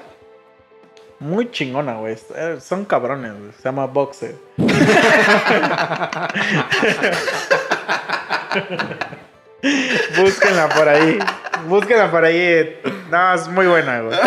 muy 1.19 1.49
chingona, 1.49 1.95
güey. 1.95 2.17
Eh, 2.35 2.57
Son 2.59 2.83
cabrones, 2.83 3.31
güey. 3.39 3.53
Se 3.53 3.63
llama 3.63 3.85
Boxer. 3.85 4.35
Búsquenla 10.17 10.69
por 10.69 10.87
ahí. 10.87 11.19
Búsquenla 11.67 12.11
por 12.11 12.25
ahí. 12.25 12.77
No, 13.11 13.33
es 13.33 13.47
muy 13.47 13.67
buena, 13.67 14.01
güey. 14.01 14.17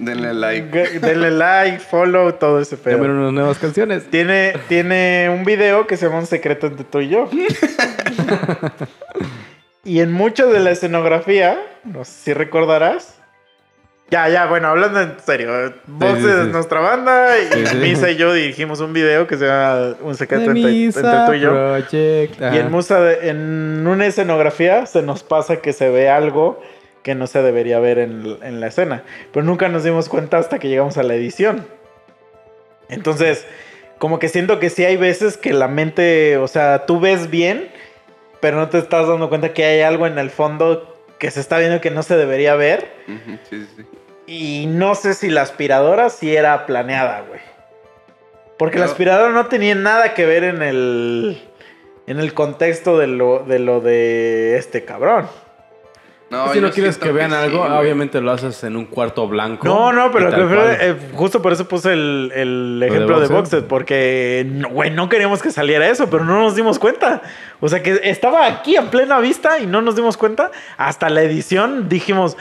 Denle 0.00 0.34
like. 0.34 0.98
Denle 1.00 1.30
like, 1.30 1.78
follow, 1.80 2.32
todo 2.32 2.60
ese 2.60 2.76
pedo. 2.76 2.98
unas 3.02 3.32
nuevas 3.32 3.58
canciones. 3.58 4.08
Tiene, 4.10 4.54
tiene 4.68 5.28
un 5.30 5.44
video 5.44 5.86
que 5.86 5.96
se 5.96 6.06
llama 6.06 6.18
Un 6.18 6.26
secreto 6.26 6.66
entre 6.66 6.84
tú 6.84 7.00
y 7.00 7.08
yo. 7.08 7.28
Y 9.82 10.00
en 10.00 10.12
mucho 10.12 10.48
de 10.48 10.60
la 10.60 10.70
escenografía, 10.72 11.58
no 11.84 12.04
sé 12.04 12.12
si 12.12 12.34
recordarás. 12.34 13.19
Ya, 14.10 14.28
ya, 14.28 14.46
bueno, 14.46 14.68
hablando 14.68 15.00
en 15.00 15.14
serio. 15.24 15.72
Vox 15.86 16.18
sí, 16.18 16.26
es 16.26 16.44
sí. 16.46 16.50
nuestra 16.50 16.80
banda 16.80 17.38
y 17.38 17.46
Sí, 17.54 17.66
sí. 17.66 17.76
Misa 17.76 18.10
y 18.10 18.16
yo 18.16 18.32
dirigimos 18.32 18.80
un 18.80 18.92
video 18.92 19.26
que 19.28 19.36
se 19.36 19.46
llama 19.46 19.94
Un 20.00 20.16
secreto 20.16 20.50
entre, 20.50 20.84
entre 20.84 21.02
tú 21.26 21.32
y 21.34 21.40
yo. 21.40 21.50
Project. 21.50 22.40
Y 22.40 22.58
en, 22.58 22.70
Musa 22.72 23.00
de- 23.00 23.28
en 23.28 23.86
una 23.86 24.06
escenografía 24.06 24.86
se 24.86 25.02
nos 25.02 25.22
pasa 25.22 25.56
que 25.58 25.72
se 25.72 25.90
ve 25.90 26.08
algo 26.10 26.60
que 27.04 27.14
no 27.14 27.26
se 27.28 27.40
debería 27.42 27.78
ver 27.78 27.98
en, 27.98 28.36
en 28.42 28.60
la 28.60 28.66
escena. 28.66 29.04
Pero 29.32 29.46
nunca 29.46 29.68
nos 29.68 29.84
dimos 29.84 30.08
cuenta 30.08 30.38
hasta 30.38 30.58
que 30.58 30.68
llegamos 30.68 30.98
a 30.98 31.02
la 31.04 31.14
edición. 31.14 31.66
Entonces, 32.88 33.46
como 33.98 34.18
que 34.18 34.28
siento 34.28 34.58
que 34.58 34.70
sí 34.70 34.84
hay 34.84 34.96
veces 34.96 35.36
que 35.36 35.52
la 35.52 35.68
mente, 35.68 36.36
o 36.38 36.48
sea, 36.48 36.84
tú 36.86 36.98
ves 37.00 37.30
bien, 37.30 37.68
pero 38.40 38.56
no 38.56 38.68
te 38.68 38.78
estás 38.78 39.06
dando 39.06 39.28
cuenta 39.28 39.52
que 39.52 39.64
hay 39.64 39.80
algo 39.82 40.06
en 40.06 40.18
el 40.18 40.30
fondo 40.30 40.96
que 41.18 41.30
se 41.30 41.40
está 41.40 41.58
viendo 41.58 41.80
que 41.80 41.90
no 41.90 42.02
se 42.02 42.16
debería 42.16 42.54
ver. 42.54 42.88
Sí, 43.06 43.20
sí, 43.50 43.66
sí. 43.76 43.82
Y 44.30 44.66
no 44.68 44.94
sé 44.94 45.14
si 45.14 45.28
la 45.28 45.42
aspiradora 45.42 46.08
sí 46.08 46.36
era 46.36 46.64
planeada, 46.64 47.24
güey. 47.26 47.40
Porque 48.58 48.78
la 48.78 48.84
aspiradora 48.84 49.32
no 49.32 49.46
tenía 49.46 49.74
nada 49.74 50.14
que 50.14 50.24
ver 50.24 50.44
en 50.44 50.62
el. 50.62 51.42
En 52.06 52.20
el 52.20 52.32
contexto 52.32 52.96
de 52.96 53.08
lo 53.08 53.40
de, 53.40 53.58
lo 53.58 53.80
de 53.80 54.56
este 54.56 54.84
cabrón. 54.84 55.26
No, 56.30 56.52
si 56.52 56.60
no 56.60 56.70
quieres 56.70 56.96
que 56.96 57.10
vean 57.10 57.32
algo, 57.32 57.62
obviamente 57.62 58.20
lo 58.20 58.30
haces 58.30 58.62
en 58.62 58.76
un 58.76 58.84
cuarto 58.86 59.26
blanco. 59.26 59.66
No, 59.66 59.92
no, 59.92 60.12
pero 60.12 60.30
que- 60.30 60.76
eh, 60.80 60.96
justo 61.14 61.42
por 61.42 61.52
eso 61.52 61.66
puse 61.66 61.92
el, 61.92 62.30
el 62.32 62.78
de 62.80 62.86
ejemplo 62.86 63.18
de 63.18 63.26
Boxed? 63.26 63.34
Boxed. 63.56 63.64
Porque, 63.68 64.46
no, 64.48 64.68
güey, 64.68 64.92
no 64.92 65.08
queríamos 65.08 65.42
que 65.42 65.50
saliera 65.50 65.88
eso, 65.88 66.08
pero 66.08 66.24
no 66.24 66.38
nos 66.38 66.54
dimos 66.54 66.78
cuenta. 66.78 67.20
O 67.58 67.68
sea, 67.68 67.82
que 67.82 67.98
estaba 68.04 68.46
aquí 68.46 68.76
a 68.76 68.90
plena 68.92 69.18
vista 69.18 69.58
y 69.58 69.66
no 69.66 69.82
nos 69.82 69.96
dimos 69.96 70.16
cuenta. 70.16 70.52
Hasta 70.76 71.10
la 71.10 71.22
edición 71.22 71.88
dijimos, 71.88 72.36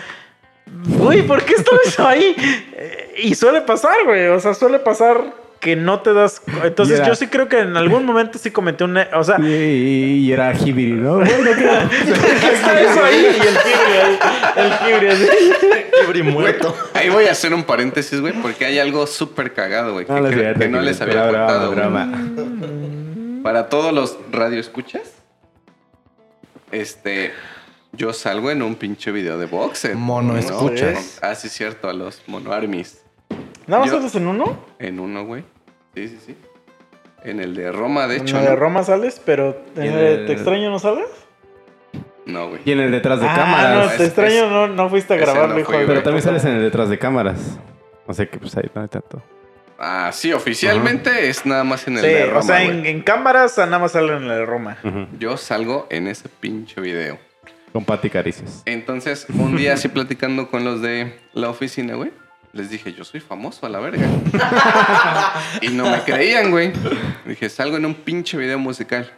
güey, 0.98 1.22
¿por 1.26 1.44
qué 1.44 1.56
eso 1.86 2.08
ahí? 2.08 2.36
Eh, 2.74 3.16
Y 3.24 3.36
suele 3.36 3.62
pasar, 3.62 3.96
güey. 4.06 4.28
O 4.28 4.40
sea, 4.40 4.54
suele 4.54 4.80
pasar 4.80 5.34
que 5.60 5.76
no 5.76 6.02
te 6.02 6.14
das. 6.14 6.42
Entonces, 6.64 7.02
Y 7.04 7.08
yo 7.08 7.16
sí 7.16 7.28
creo 7.28 7.50
que 7.50 7.60
en 7.60 7.76
algún 7.76 8.06
momento 8.06 8.38
sí 8.40 8.50
cometí 8.52 8.84
un. 8.84 8.98
O 8.98 9.24
sea, 9.24 9.38
Y, 9.40 10.26
y 10.26 10.32
era 10.32 10.54
Hibiri, 10.54 10.94
¿no? 10.94 11.16
Bueno, 11.18 11.52
¿qué 11.56 12.54
está 12.54 12.82
eso 12.82 13.04
ahí? 13.04 13.28
Y 13.38 13.42
el 13.48 13.58
ahí. 15.10 15.10
El. 15.10 15.30
Libre 16.06 16.20
y 16.20 16.24
muerto. 16.24 16.76
Ahí 16.94 17.10
voy 17.10 17.26
a 17.26 17.32
hacer 17.32 17.54
un 17.54 17.64
paréntesis, 17.64 18.20
güey, 18.22 18.34
porque 18.42 18.66
hay 18.66 18.80
algo 18.80 19.06
súper 19.06 19.54
cagado, 19.54 19.94
güey, 19.94 20.06
que, 20.06 20.14
No, 20.14 20.30
que 20.30 20.82
les 20.82 21.02
había 21.02 21.30
broma, 21.30 22.10
contado. 22.12 22.50
Para 23.44 23.70
todos 23.70 23.94
los 23.94 24.18
radioescuchas, 24.32 25.14
este, 26.72 27.32
yo 27.94 28.14
salgo 28.14 28.52
en 28.52 28.62
un 28.62 28.76
pinche 28.76 29.12
video 29.12 29.38
de 29.38 29.46
boxe. 29.46 29.96
Monoescuchas. 29.96 31.20
Ah, 31.22 31.36
sí, 31.36 31.50
cierto, 31.50 31.90
a 31.90 31.94
los 31.94 32.22
mono 32.28 32.52
armies. 32.54 33.04
¿Nada 33.68 33.82
más 33.84 33.92
sales 33.92 34.16
en 34.16 34.28
uno? 34.28 34.66
En 34.80 35.00
uno, 35.00 35.26
güey. 35.26 35.44
Sí, 35.96 36.08
sí, 36.08 36.20
sí. 36.26 36.38
En 37.24 37.40
el 37.42 37.54
de 37.56 37.72
Roma, 37.72 38.08
de 38.08 38.18
hecho. 38.18 38.38
en 38.38 38.46
la 38.46 38.52
de. 38.52 38.56
Roma 38.56 38.84
sales, 38.84 39.22
pero 39.26 39.62
en 39.76 39.84
el 39.84 39.94
de 39.94 40.14
el- 40.16 40.26
Te 40.28 40.34
extraño 40.34 40.70
no 40.72 40.80
sales. 40.80 41.08
No, 42.26 42.50
güey. 42.50 42.62
Y 42.64 42.72
en 42.72 42.80
el 42.80 42.92
detrás 42.92 43.20
de 43.20 43.28
ah, 43.28 43.36
cámaras. 43.36 43.76
no, 43.76 43.84
Es- 43.92 43.98
te 43.98 44.06
extraño, 44.06 44.46
es- 44.46 44.52
no, 44.52 44.68
no 44.68 44.90
fuiste 44.90 45.16
a 45.16 45.18
grabarlo, 45.18 45.56
no 45.56 45.60
hijo 45.60 45.72
de. 45.74 45.86
Pero 45.86 46.04
también 46.04 46.24
sales 46.24 46.46
en 46.46 46.52
el 46.56 46.62
detrás 46.62 46.90
de 46.90 46.98
cámaras. 47.00 47.58
O 48.08 48.14
sea 48.14 48.26
que 48.26 48.38
pues 48.40 48.56
ahí 48.58 48.70
no 48.74 48.82
hay 48.82 48.88
tanto. 48.88 49.22
Ah, 49.78 50.10
sí, 50.14 50.34
oficialmente 50.34 51.30
es 51.30 51.46
nada 51.46 51.64
más 51.64 51.88
en 51.88 51.96
el 51.98 52.02
Sí, 52.04 52.08
de 52.10 52.26
Roma. 52.26 52.40
o 52.40 52.44
sea, 52.44 52.64
en, 52.64 52.86
en 52.86 53.02
cámaras 53.02 53.58
nada 53.58 53.80
más 53.80 53.94
salen 53.94 54.18
en 54.18 54.28
la 54.28 54.36
de 54.36 54.46
Roma. 54.46 54.78
Yo 55.18 55.38
salgo 55.38 55.88
en 55.90 56.08
ese 56.08 56.28
pinche 56.28 56.82
video. 56.82 57.18
Con 57.72 57.86
Pati 57.86 58.10
Caricias. 58.10 58.64
Entonces, 58.66 59.28
un 59.30 59.56
día 59.56 59.74
así 59.74 59.88
platicando 59.88 60.50
con 60.50 60.64
los 60.64 60.82
de 60.82 61.20
la 61.34 61.50
oficina, 61.50 61.96
güey, 61.96 62.12
les 62.52 62.70
dije, 62.70 62.94
yo 62.94 63.04
soy 63.04 63.20
famoso 63.20 63.66
a 63.66 63.70
la 63.70 63.80
verga. 63.80 64.08
y 65.62 65.70
no 65.70 65.90
me 65.90 66.02
creían, 66.02 66.50
güey. 66.50 66.72
Dije, 67.26 67.48
salgo 67.50 67.78
en 67.78 67.86
un 67.86 67.94
pinche 67.94 68.38
video 68.38 68.58
musical. 68.58 69.12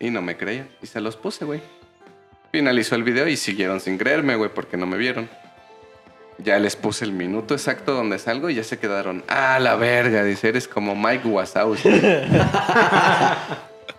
Y 0.00 0.10
no 0.10 0.22
me 0.22 0.36
creían. 0.36 0.68
Y 0.80 0.86
se 0.86 1.00
los 1.00 1.16
puse, 1.16 1.44
güey. 1.44 1.60
Finalizó 2.50 2.94
el 2.94 3.02
video 3.02 3.28
y 3.28 3.36
siguieron 3.36 3.80
sin 3.80 3.98
creerme, 3.98 4.36
güey, 4.36 4.50
porque 4.54 4.78
no 4.78 4.86
me 4.86 4.96
vieron. 4.96 5.28
Ya 6.38 6.58
les 6.58 6.76
puse 6.76 7.04
el 7.04 7.12
minuto 7.12 7.52
exacto 7.52 7.92
donde 7.92 8.18
salgo 8.18 8.48
y 8.48 8.54
ya 8.54 8.64
se 8.64 8.78
quedaron. 8.78 9.22
Ah, 9.28 9.58
la 9.60 9.74
verga, 9.74 10.24
dice, 10.24 10.48
eres 10.48 10.66
como 10.66 10.94
Mike 10.94 11.28
Wazowski. 11.28 11.90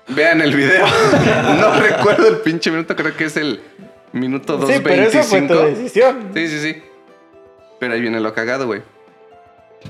Vean 0.07 0.41
el 0.41 0.55
video. 0.55 0.87
no 1.59 1.73
recuerdo 1.79 2.27
el 2.27 2.37
pinche 2.37 2.71
minuto, 2.71 2.95
creo 2.95 3.15
que 3.15 3.25
es 3.25 3.37
el 3.37 3.61
minuto 4.13 4.59
2.25. 4.59 4.73
Sí, 4.73 4.81
pero 4.83 5.03
eso 5.03 5.23
fue 5.23 5.41
tu 5.41 5.53
decisión. 5.53 6.31
Sí, 6.33 6.47
sí, 6.47 6.59
sí. 6.59 6.83
Pero 7.79 7.93
ahí 7.93 8.01
viene 8.01 8.19
lo 8.19 8.33
cagado, 8.33 8.65
güey. 8.65 8.81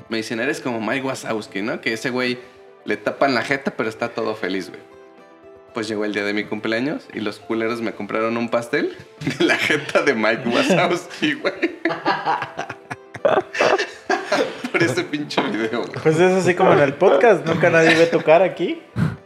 Me 0.09 0.17
dicen, 0.17 0.39
eres 0.39 0.61
como 0.61 0.79
Mike 0.79 1.05
Wazowski, 1.05 1.61
¿no? 1.61 1.81
Que 1.81 1.93
ese 1.93 2.09
güey 2.09 2.39
le 2.85 2.97
tapan 2.97 3.33
la 3.33 3.41
jeta, 3.41 3.71
pero 3.71 3.89
está 3.89 4.09
todo 4.09 4.35
feliz, 4.35 4.69
güey. 4.69 4.81
Pues 5.73 5.87
llegó 5.87 6.05
el 6.05 6.13
día 6.13 6.23
de 6.23 6.33
mi 6.33 6.43
cumpleaños 6.45 7.07
y 7.13 7.19
los 7.19 7.39
culeros 7.39 7.81
me 7.81 7.93
compraron 7.93 8.37
un 8.37 8.49
pastel 8.49 8.97
de 9.39 9.45
la 9.45 9.57
jeta 9.57 10.01
de 10.03 10.13
Mike 10.13 10.47
Wazowski, 10.47 11.33
güey. 11.35 11.79
Por 14.71 14.83
ese 14.83 15.03
pinche 15.03 15.41
video, 15.41 15.81
güey. 15.81 15.93
Pues 16.03 16.19
es 16.19 16.31
así 16.31 16.55
como 16.55 16.73
en 16.73 16.79
el 16.79 16.93
podcast, 16.93 17.45
nunca 17.45 17.69
nadie 17.69 17.95
ve 17.95 18.05
tu 18.05 18.21
cara 18.21 18.45
aquí. 18.45 18.81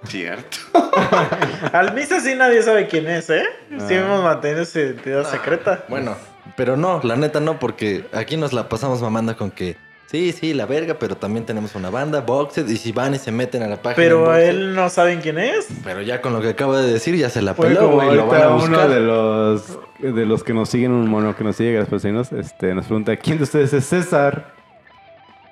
Cierto. 0.08 0.58
Al 1.74 1.94
Misa 1.94 2.20
sí 2.20 2.36
nadie 2.36 2.62
sabe 2.62 2.88
quién 2.88 3.08
es, 3.08 3.30
¿eh? 3.30 3.46
Sí 3.88 3.96
hemos 3.96 4.24
mantenido 4.24 4.62
esa 4.62 4.80
identidad 4.80 5.30
secreta. 5.30 5.84
Bueno, 5.88 6.16
pero 6.56 6.78
no, 6.78 7.02
la 7.04 7.16
neta 7.16 7.40
no, 7.40 7.60
porque 7.60 8.06
aquí 8.14 8.38
nos 8.38 8.54
la 8.54 8.70
pasamos 8.70 9.02
mamando 9.02 9.36
con 9.38 9.52
que 9.52 9.78
sí, 10.08 10.32
sí, 10.32 10.54
la 10.54 10.66
verga, 10.66 10.96
pero 11.00 11.16
también 11.18 11.46
tenemos 11.46 11.76
una 11.76 11.90
banda, 11.90 12.22
Boxed, 12.22 12.68
y 12.68 12.78
si 12.78 12.92
van 12.92 13.16
y 13.16 13.18
se 13.18 13.32
meten 13.32 13.64
a 13.64 13.68
la 13.68 13.78
página. 13.82 13.96
Pero 13.96 14.20
Boxed, 14.26 14.50
él 14.50 14.76
no 14.76 14.90
saben 14.90 15.22
quién 15.22 15.40
es. 15.40 15.68
Pero 15.84 16.02
ya 16.02 16.22
con 16.22 16.34
lo 16.34 16.42
que 16.42 16.50
acaba 16.50 16.80
de 16.82 16.92
decir, 16.94 17.16
ya 17.16 17.30
se 17.30 17.42
la 17.42 17.54
Fue 17.54 17.70
peló, 17.70 17.82
como 17.82 17.96
güey, 17.96 18.16
lo 18.16 18.28
van 18.28 18.42
a 18.42 18.46
ahorita 18.46 18.66
uno 18.66 18.78
buscar. 18.78 18.90
de 18.90 19.00
los, 19.00 19.80
de 20.00 20.26
los 20.26 20.44
que 20.44 20.54
nos 20.54 20.70
siguen, 20.70 20.92
un 20.92 21.10
mono 21.10 21.36
que 21.36 21.44
nos 21.44 21.56
sigue, 21.56 21.72
gracias 21.72 21.90
por 21.90 22.00
seguirnos, 22.00 22.32
este, 22.32 22.74
nos 22.76 22.86
pregunta, 22.86 23.16
¿quién 23.18 23.38
de 23.38 23.44
ustedes 23.44 23.74
es 23.74 23.86
César? 23.86 24.54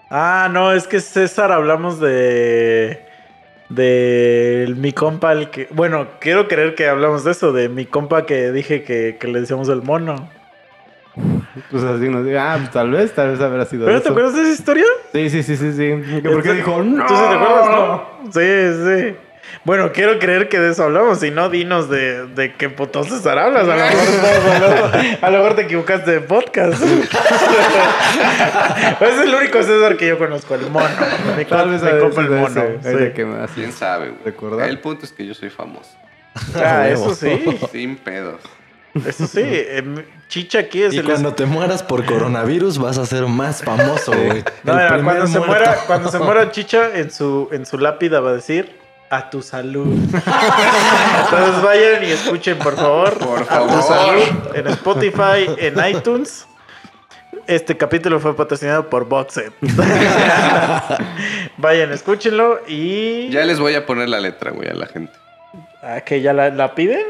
Ah, 0.09 0.49
no, 0.51 0.73
es 0.73 0.87
que 0.87 0.99
César 0.99 1.51
hablamos 1.51 1.99
de. 1.99 3.05
De 3.69 4.73
mi 4.77 4.91
compa, 4.91 5.31
el 5.31 5.49
que. 5.49 5.69
Bueno, 5.71 6.07
quiero 6.19 6.49
creer 6.49 6.75
que 6.75 6.89
hablamos 6.89 7.23
de 7.23 7.31
eso, 7.31 7.53
de 7.53 7.69
mi 7.69 7.85
compa 7.85 8.25
que 8.25 8.51
dije 8.51 8.83
que, 8.83 9.15
que 9.17 9.27
le 9.29 9.39
decíamos 9.39 9.69
el 9.69 9.81
mono. 9.81 10.29
Pues 11.69 11.83
así 11.83 12.07
nos 12.09 12.23
dice, 12.23 12.37
ah, 12.39 12.55
pues 12.59 12.71
tal 12.71 12.89
vez, 12.91 13.13
tal 13.13 13.31
vez 13.31 13.41
habrá 13.41 13.65
sido 13.65 13.83
¿Pero 13.85 13.97
eso. 13.97 14.05
te 14.05 14.09
acuerdas 14.11 14.35
de 14.35 14.41
esa 14.43 14.51
historia? 14.53 14.85
Sí, 15.11 15.29
sí, 15.29 15.43
sí, 15.43 15.57
sí, 15.57 15.73
sí. 15.73 15.91
¿Por 15.91 16.05
qué 16.21 16.29
Entonces- 16.29 16.55
dijo, 16.57 16.81
no? 16.83 17.05
¿Tú 17.05 17.13
sí 17.15 17.21
te 17.21 17.35
acuerdas, 17.35 17.69
no? 17.69 18.05
Sí, 18.31 18.49
sí. 19.09 19.15
Bueno, 19.65 19.91
quiero 19.91 20.17
creer 20.17 20.47
que 20.47 20.59
de 20.59 20.71
eso 20.71 20.85
hablamos. 20.85 21.19
Si 21.19 21.29
no, 21.29 21.49
dinos 21.49 21.89
de, 21.89 22.25
de 22.27 22.53
qué 22.53 22.69
puto 22.69 23.03
César 23.03 23.37
hablas. 23.37 23.67
A 23.67 23.75
lo, 23.75 23.83
mejor 23.83 24.07
estamos 24.07 24.45
hablando- 24.55 24.91
a 25.21 25.29
lo 25.29 25.37
mejor 25.39 25.55
te 25.55 25.61
equivocaste 25.63 26.09
de 26.11 26.21
podcast. 26.21 26.81
es 29.01 29.19
el 29.19 29.35
único 29.35 29.61
César 29.61 29.97
que 29.97 30.07
yo 30.07 30.17
conozco, 30.17 30.55
el 30.55 30.69
mono. 30.69 30.87
Mi, 31.37 31.43
Tal 31.45 31.69
vez 31.69 31.81
mi 31.83 31.89
a 31.89 31.99
compa 31.99 32.21
veces 32.21 32.31
el 32.31 32.39
mono. 32.39 32.61
ese, 32.61 32.79
sí. 32.81 32.87
ese 32.95 33.11
que 33.13 33.25
me. 33.25 33.45
¿Quién 33.53 33.71
sabe, 33.73 34.09
güey? 34.09 34.21
¿Recordar? 34.25 34.69
El 34.69 34.79
punto 34.79 35.05
es 35.05 35.11
que 35.11 35.25
yo 35.25 35.33
soy 35.33 35.49
famoso. 35.49 35.89
Ah, 36.55 36.87
eso 36.87 37.13
sí. 37.13 37.43
Sin 37.71 37.97
pedos. 37.97 38.39
Eso 39.05 39.27
sí. 39.27 39.41
Chicha 40.27 40.59
aquí 40.59 40.83
es 40.83 40.93
Y 40.93 40.97
el. 40.99 41.05
cuando 41.05 41.33
te 41.33 41.45
mueras 41.45 41.81
por 41.83 42.05
coronavirus 42.05 42.77
vas 42.77 42.97
a 42.97 43.05
ser 43.05 43.25
más 43.27 43.61
famoso, 43.63 44.11
güey. 44.11 44.43
No, 44.63 44.73
cuando 45.03 45.27
se 45.27 45.39
muera, 45.39 45.77
cuando 45.87 46.11
se 46.11 46.19
muera 46.19 46.51
Chicha 46.51 46.89
en 46.97 47.11
su, 47.11 47.49
en 47.51 47.65
su 47.65 47.77
lápida 47.77 48.19
va 48.19 48.31
a 48.31 48.33
decir 48.33 48.79
a 49.09 49.29
tu 49.29 49.41
salud. 49.41 49.87
Entonces 49.93 51.61
vayan 51.63 52.03
y 52.03 52.11
escuchen, 52.11 52.57
por 52.59 52.75
favor. 52.75 53.17
Por 53.17 53.41
A 53.41 53.45
favor. 53.45 53.75
tu 53.75 53.81
salud. 53.87 54.55
En 54.55 54.67
Spotify, 54.67 55.49
en 55.57 55.95
iTunes. 55.95 56.47
Este 57.47 57.75
capítulo 57.75 58.19
fue 58.19 58.35
patrocinado 58.35 58.89
por 58.89 59.05
Boxet. 59.05 59.51
vayan, 61.57 61.91
escúchenlo 61.91 62.59
y. 62.67 63.29
Ya 63.29 63.45
les 63.45 63.59
voy 63.59 63.75
a 63.75 63.85
poner 63.85 64.09
la 64.09 64.19
letra, 64.19 64.51
güey, 64.51 64.69
a 64.69 64.73
la 64.73 64.85
gente. 64.87 65.13
Ah, 65.81 66.01
que 66.01 66.21
ya 66.21 66.33
la, 66.33 66.49
la 66.49 66.75
piden. 66.75 67.05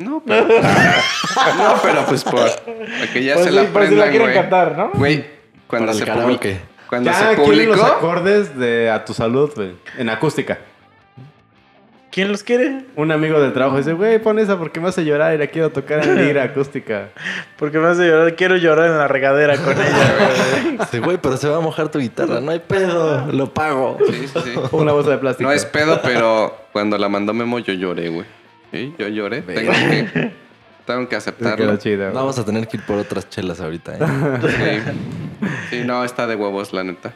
No, 0.00 0.22
pero. 0.26 0.46
no, 1.58 1.74
pero 1.82 2.04
pues 2.06 2.24
por. 2.24 2.34
Para 2.34 3.12
que 3.12 3.22
ya 3.24 3.34
Pues 3.34 3.44
se 3.46 3.50
sí, 3.50 3.56
la 3.56 3.62
por 3.64 3.86
si 3.86 3.94
la 3.94 4.04
aprendan, 4.04 4.10
quieren 4.10 4.26
güey. 4.28 4.34
cantar, 4.34 4.76
¿no? 4.76 4.90
Güey, 4.94 5.24
cuando 5.68 5.92
Para 5.92 6.04
se 6.04 6.12
publicó. 6.12 6.48
Cuando 6.88 7.10
Ya, 7.10 7.30
se 7.30 7.36
¿quieren 7.42 7.68
los 7.68 7.80
acordes 7.82 8.58
de 8.58 8.90
A 8.90 9.04
Tu 9.04 9.14
Salud, 9.14 9.52
güey? 9.54 9.74
En 9.96 10.08
acústica. 10.10 10.58
¿Quién 12.10 12.28
los 12.30 12.44
quiere? 12.44 12.84
Un 12.94 13.10
amigo 13.10 13.40
del 13.40 13.52
trabajo 13.52 13.76
dice, 13.76 13.92
güey, 13.92 14.20
pon 14.20 14.38
esa 14.38 14.56
porque 14.56 14.78
me 14.78 14.88
hace 14.88 15.04
llorar 15.04 15.34
y 15.34 15.38
la 15.38 15.48
quiero 15.48 15.70
tocar 15.70 16.04
en 16.06 16.24
lira 16.26 16.42
acústica. 16.44 17.08
Porque 17.56 17.78
me 17.78 17.88
hace 17.88 18.06
llorar. 18.06 18.34
Quiero 18.36 18.56
llorar 18.56 18.86
en 18.86 18.98
la 18.98 19.08
regadera 19.08 19.56
con 19.56 19.72
ella, 19.72 20.14
güey. 20.76 20.78
Sí, 20.90 20.98
güey, 20.98 21.18
pero 21.18 21.36
se 21.36 21.48
va 21.48 21.56
a 21.56 21.60
mojar 21.60 21.88
tu 21.88 21.98
guitarra, 22.00 22.40
no 22.40 22.50
hay 22.52 22.60
pedo, 22.60 23.26
lo 23.32 23.52
pago. 23.52 23.98
Sí, 24.08 24.28
sí, 24.28 24.40
sí. 24.44 24.52
Una 24.72 24.92
bolsa 24.92 25.10
de 25.10 25.18
plástico. 25.18 25.48
No 25.48 25.54
es 25.54 25.64
pedo, 25.64 26.00
pero 26.02 26.56
cuando 26.72 26.98
la 26.98 27.08
mandó 27.08 27.32
Memo 27.32 27.58
yo 27.60 27.72
lloré, 27.74 28.08
güey. 28.10 28.26
Sí, 28.74 28.94
yo 28.98 29.08
lloré. 29.08 29.42
Tengo 29.42 29.72
que, 29.72 30.32
Tengo 30.86 31.08
que 31.08 31.16
aceptarlo. 31.16 31.76
chida, 31.76 32.04
güey. 32.06 32.14
Vamos 32.14 32.38
a 32.38 32.44
tener 32.44 32.66
que 32.68 32.76
ir 32.76 32.82
por 32.84 32.98
otras 32.98 33.28
chelas 33.30 33.60
ahorita. 33.60 33.94
¿eh? 33.96 34.82
Sí. 34.90 34.92
Sí, 35.70 35.82
no, 35.84 36.04
está 36.04 36.26
de 36.26 36.34
huevos, 36.36 36.72
la 36.72 36.84
neta. 36.84 37.12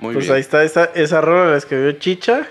Muy 0.00 0.14
Pues 0.14 0.26
bien. 0.26 0.36
ahí 0.36 0.40
está, 0.40 0.64
esa, 0.64 0.84
esa 0.94 1.20
rola 1.20 1.50
la 1.50 1.56
escribió 1.58 1.92
Chicha. 1.92 2.46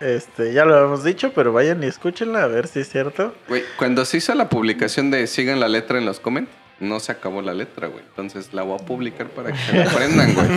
Este, 0.00 0.52
ya 0.52 0.64
lo 0.64 0.74
habíamos 0.76 1.02
dicho, 1.04 1.32
pero 1.34 1.52
vayan 1.52 1.82
y 1.82 1.86
escúchenla 1.86 2.42
a 2.42 2.46
ver 2.46 2.66
si 2.68 2.80
es 2.80 2.88
cierto. 2.90 3.34
Güey, 3.48 3.62
cuando 3.78 4.04
se 4.04 4.18
hizo 4.18 4.34
la 4.34 4.48
publicación 4.48 5.10
de 5.10 5.26
sigan 5.26 5.58
la 5.60 5.68
letra 5.68 5.98
en 5.98 6.04
los 6.04 6.20
comments, 6.20 6.50
no 6.82 7.00
se 7.00 7.12
acabó 7.12 7.40
la 7.42 7.54
letra, 7.54 7.86
güey. 7.86 8.02
Entonces 8.08 8.52
la 8.52 8.62
voy 8.62 8.78
a 8.80 8.84
publicar 8.84 9.28
para 9.28 9.52
que 9.52 9.58
se 9.58 9.72
la 9.76 9.84
aprendan, 9.90 10.34
güey. 10.34 10.48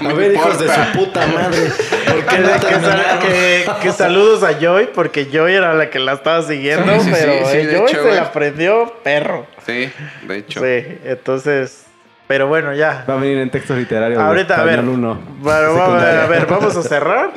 No 0.00 0.08
A 0.10 0.12
ver, 0.14 0.32
hijos 0.34 0.58
de 0.58 0.68
su 0.68 0.80
puta 0.98 1.26
madre. 1.26 1.70
¿Por 2.06 2.24
qué 2.24 2.36
Que, 2.36 2.38
no 2.42 2.52
que 2.52 2.58
sal- 2.58 2.60
terminaron? 2.70 3.18
que- 3.20 3.64
que 3.82 3.92
saludos 3.92 4.42
a 4.42 4.58
Joy, 4.60 4.88
porque 4.94 5.26
Joy 5.32 5.52
era 5.54 5.74
la 5.74 5.90
que 5.90 5.98
la 5.98 6.12
estaba 6.14 6.40
siguiendo, 6.42 6.92
Sí, 6.94 7.00
sí, 7.06 7.10
pero 7.12 7.32
sí, 7.32 7.52
sí, 7.52 7.56
eh, 7.58 7.64
Joy 7.76 7.82
hecho, 7.88 7.96
se 7.96 8.02
güey. 8.02 8.14
la 8.14 8.22
aprendió 8.22 8.94
perro. 9.02 9.46
Sí, 9.66 9.90
de 10.28 10.36
hecho. 10.38 10.60
Sí, 10.60 10.98
entonces, 11.04 11.86
pero 12.28 12.46
bueno, 12.46 12.72
ya. 12.74 13.04
Va 13.08 13.14
a 13.14 13.16
venir 13.18 13.38
en 13.38 13.50
textos 13.50 13.76
literarios. 13.76 14.18
de 14.18 14.24
Ahorita, 14.24 14.60
a 14.60 14.64
ver, 14.64 14.74
español 14.78 14.94
uno. 14.98 15.20
bueno, 15.40 15.74
vamos 15.74 15.80
a 15.80 16.04
ver, 16.04 16.14
Secundaria. 16.14 16.22
a 16.22 16.26
ver, 16.28 16.46
vamos 16.46 16.76
a 16.76 16.82
cerrar 16.82 17.30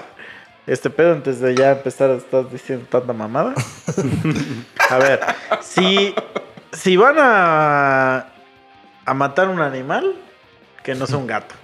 este 0.68 0.90
pedo 0.90 1.14
antes 1.14 1.40
de 1.40 1.56
ya 1.56 1.72
empezar 1.72 2.10
a 2.12 2.16
estar 2.16 2.50
diciendo 2.50 2.86
tanta 2.90 3.12
mamada. 3.14 3.54
A 4.90 4.98
ver, 5.00 5.20
si, 5.62 6.14
si 6.72 6.98
van 6.98 7.16
a, 7.20 8.28
a 9.06 9.14
matar 9.14 9.50
un 9.50 9.62
animal, 9.62 10.14
que 10.84 10.96
no 10.96 11.06
sea 11.08 11.18
un 11.18 11.28
gato. 11.28 11.56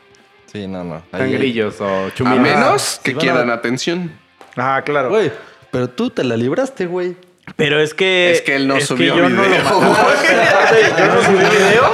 Sí, 0.51 0.67
no, 0.67 0.83
no. 0.83 0.95
Ahí- 1.11 1.31
Cangrillos 1.31 1.81
o 1.81 2.05
A 2.07 2.13
chuminas. 2.13 2.39
menos 2.39 2.99
que 3.03 3.11
si 3.11 3.15
van 3.15 3.17
a- 3.17 3.21
quieran 3.21 3.49
atención. 3.49 4.11
Ah, 4.55 4.81
claro. 4.85 5.09
Güey, 5.09 5.31
pero 5.71 5.89
tú 5.89 6.09
te 6.09 6.23
la 6.23 6.37
libraste, 6.37 6.85
güey. 6.85 7.15
Pero 7.55 7.79
es 7.79 7.93
que. 7.93 8.31
Es 8.31 8.41
que 8.41 8.55
él 8.55 8.67
no 8.67 8.79
subió 8.79 9.15
yo 9.17 9.29
no 9.29 9.41
lo 9.43 9.43
video, 9.49 9.63
güey. 9.79 9.99
Yo 10.97 11.07
no 11.07 11.21
subí 11.23 11.57
video. 11.57 11.91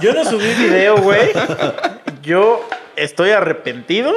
Yo 0.00 0.12
no 0.14 0.24
subí 0.24 0.54
video, 0.54 0.96
güey. 0.98 1.30
Yo 2.22 2.66
estoy 2.96 3.30
arrepentido. 3.30 4.12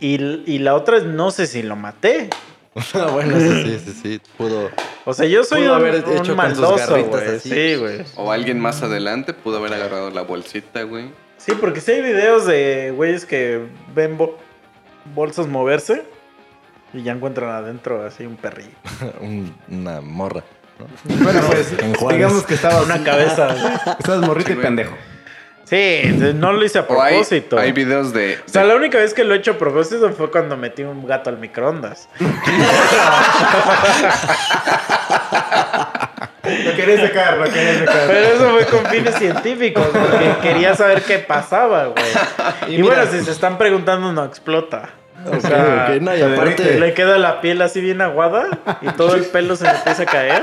Y, 0.00 0.14
y 0.50 0.58
la 0.60 0.74
otra 0.74 0.96
es 0.96 1.04
no 1.04 1.30
sé 1.30 1.46
si 1.46 1.62
lo 1.62 1.76
maté. 1.76 2.30
Ah, 2.94 3.08
bueno, 3.12 3.38
sí, 3.38 3.62
sí, 3.64 3.78
sí, 3.84 4.00
sí. 4.02 4.20
Pudo. 4.38 4.70
O 5.04 5.12
sea, 5.14 5.26
yo 5.26 5.42
soy 5.44 5.62
Pudo 5.62 5.72
un, 5.72 5.78
haber 5.80 6.04
un 6.04 6.16
hecho 6.18 6.36
maldoso, 6.36 6.76
garritas 6.92 7.22
güey. 7.24 7.36
así. 7.36 7.50
Sí, 7.50 7.74
güey. 7.76 8.02
O 8.16 8.30
alguien 8.30 8.60
más 8.60 8.82
adelante 8.82 9.34
pudo 9.34 9.58
haber 9.58 9.74
agarrado 9.74 10.10
la 10.10 10.22
bolsita, 10.22 10.82
güey. 10.84 11.10
Sí, 11.36 11.52
porque 11.60 11.80
sí 11.80 11.92
hay 11.92 12.02
videos 12.02 12.46
de 12.46 12.92
güeyes 12.94 13.24
que 13.26 13.64
ven 13.94 14.16
bo- 14.18 14.38
bolsas 15.14 15.46
moverse 15.48 16.02
y 16.92 17.02
ya 17.02 17.12
encuentran 17.12 17.50
adentro 17.50 18.04
así 18.04 18.24
un 18.26 18.36
perrillo. 18.36 18.76
un- 19.20 19.54
una 19.68 20.00
morra. 20.00 20.44
¿no? 20.78 20.86
Bueno, 21.24 21.40
pues, 21.46 21.74
digamos 22.10 22.44
que 22.44 22.54
estabas 22.54 22.84
Una 22.84 23.02
cabeza. 23.02 23.96
Estabas 23.98 24.26
morrito 24.26 24.48
Sí, 24.48 24.52
y 24.52 24.56
güey. 24.56 24.66
pendejo. 24.66 24.94
Sí, 25.70 26.02
no 26.34 26.52
lo 26.52 26.64
hice 26.64 26.78
a 26.80 26.82
hay, 26.82 26.86
propósito. 26.88 27.56
hay 27.58 27.70
videos 27.70 28.12
de... 28.12 28.40
O 28.44 28.48
sea, 28.50 28.62
de- 28.62 28.68
la 28.68 28.74
única 28.74 28.98
vez 28.98 29.14
que 29.14 29.22
lo 29.22 29.34
he 29.34 29.38
hecho 29.38 29.52
a 29.52 29.54
propósito 29.58 30.10
fue 30.10 30.28
cuando 30.30 30.56
metí 30.56 30.82
un 30.82 31.06
gato 31.06 31.30
al 31.30 31.38
microondas. 31.38 32.08
Lo 36.42 36.74
querías 36.74 37.00
sacar, 37.02 37.36
lo 37.38 37.44
querías 37.44 37.78
sacar. 37.78 38.06
Pero 38.06 38.26
eso 38.34 38.50
fue 38.50 38.66
con 38.66 38.86
fines 38.90 39.14
científicos, 39.16 39.86
porque 39.92 40.34
quería 40.42 40.74
saber 40.74 41.02
qué 41.02 41.18
pasaba, 41.18 41.84
güey. 41.86 42.04
Y, 42.68 42.76
Y 42.76 42.82
bueno, 42.82 43.02
si 43.10 43.20
se 43.20 43.30
están 43.30 43.56
preguntando, 43.58 44.12
no 44.12 44.24
explota. 44.24 44.88
O 45.26 45.40
sea, 45.40 45.88
ok, 45.90 46.00
no, 46.00 46.16
y 46.16 46.22
aparte. 46.22 46.80
le 46.80 46.94
queda 46.94 47.18
la 47.18 47.40
piel 47.40 47.60
así 47.60 47.80
bien 47.80 48.00
aguada 48.00 48.48
y 48.80 48.88
todo 48.88 49.14
el 49.14 49.24
pelo 49.24 49.54
se 49.54 49.64
le 49.64 49.70
empieza 49.70 50.02
a 50.02 50.06
caer. 50.06 50.42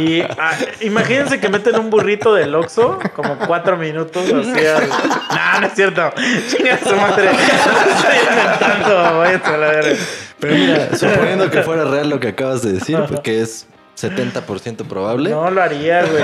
Y 0.00 0.20
ah, 0.20 0.52
imagínense 0.80 1.40
que 1.40 1.48
meten 1.48 1.76
un 1.76 1.90
burrito 1.90 2.34
del 2.34 2.54
Oxxo 2.54 2.98
como 3.14 3.36
cuatro 3.46 3.76
minutos 3.76 4.24
así 4.24 4.66
al... 4.66 4.88
No, 4.88 5.60
no 5.60 5.66
es 5.66 5.72
cierto. 5.74 6.12
Chinga 6.48 6.78
su 6.78 6.94
madre. 6.94 7.30
Estoy 7.30 8.16
inventando. 8.30 9.18
Váyanse 9.18 9.48
a 9.48 9.56
la 9.56 9.66
verga. 9.68 9.96
Pero 10.38 10.54
mira, 10.54 10.96
suponiendo 10.96 11.50
que 11.50 11.62
fuera 11.62 11.84
real 11.84 12.08
lo 12.10 12.20
que 12.20 12.28
acabas 12.28 12.62
de 12.62 12.72
decir, 12.74 12.98
porque 13.08 13.40
es 13.40 13.66
70% 13.96 14.86
probable. 14.86 15.30
No 15.30 15.50
lo 15.50 15.62
haría, 15.62 16.04
güey. 16.04 16.22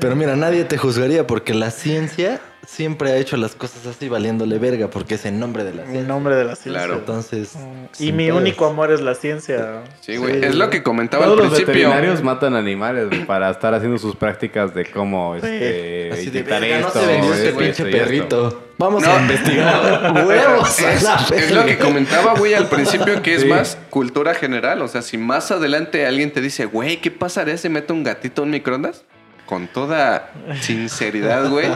Pero 0.00 0.14
mira, 0.16 0.36
nadie 0.36 0.64
te 0.64 0.76
juzgaría 0.76 1.26
porque 1.26 1.54
la 1.54 1.70
ciencia 1.70 2.40
siempre 2.66 3.10
ha 3.12 3.16
hecho 3.16 3.36
las 3.36 3.54
cosas 3.54 3.86
así 3.86 4.08
valiéndole 4.08 4.58
verga 4.58 4.88
porque 4.88 5.14
es 5.16 5.24
en 5.26 5.38
nombre 5.40 5.64
de 5.64 5.74
la 5.74 5.82
ciencia. 5.84 6.02
nombre 6.02 6.36
de 6.36 6.44
la 6.44 6.56
ciencia. 6.56 6.84
Claro. 6.84 6.98
Entonces. 7.00 7.52
Y 7.98 8.06
sin 8.06 8.16
mi 8.16 8.26
pedos. 8.26 8.40
único 8.40 8.66
amor 8.66 8.92
es 8.92 9.00
la 9.00 9.14
ciencia. 9.14 9.82
Sí, 10.00 10.16
güey. 10.16 10.44
Es 10.44 10.54
lo 10.54 10.70
que 10.70 10.82
comentaba 10.82 11.24
Todos 11.24 11.38
al 11.38 11.44
los 11.44 11.54
principio. 11.54 11.74
veterinarios 11.88 12.22
matan 12.22 12.54
animales 12.54 13.08
para 13.26 13.50
estar 13.50 13.74
haciendo 13.74 13.98
sus 13.98 14.16
prácticas 14.16 14.74
de 14.74 14.86
cómo 14.86 15.34
este, 15.36 16.10
Así 16.12 16.30
de 16.30 16.42
verga, 16.42 16.80
no 16.80 16.86
esto, 16.88 17.00
se 17.00 17.06
vendió 17.06 17.34
este 17.34 17.52
pinche 17.52 17.88
y 17.88 17.92
perrito. 17.92 18.60
Vamos 18.76 19.04
No. 19.04 19.12
a 19.12 19.20
investigar. 19.20 20.24
Huevos. 20.26 20.78
Es, 20.80 21.02
la 21.04 21.26
es 21.34 21.50
lo 21.52 21.64
que 21.64 21.78
comentaba, 21.78 22.34
güey, 22.34 22.54
al 22.54 22.68
principio, 22.68 23.22
que 23.22 23.34
es 23.36 23.42
Sí. 23.42 23.48
más 23.48 23.78
cultura 23.90 24.34
general. 24.34 24.82
O 24.82 24.88
sea, 24.88 25.02
si 25.02 25.16
más 25.18 25.50
adelante 25.52 26.06
alguien 26.06 26.32
te 26.32 26.40
dice, 26.40 26.64
güey, 26.64 27.00
¿qué 27.00 27.10
pasaría 27.10 27.56
si 27.56 27.68
meto 27.68 27.94
un 27.94 28.02
gatito 28.02 28.42
en 28.42 28.50
microondas? 28.50 29.04
Con 29.46 29.66
toda 29.68 30.32
sinceridad, 30.62 31.50
güey, 31.50 31.68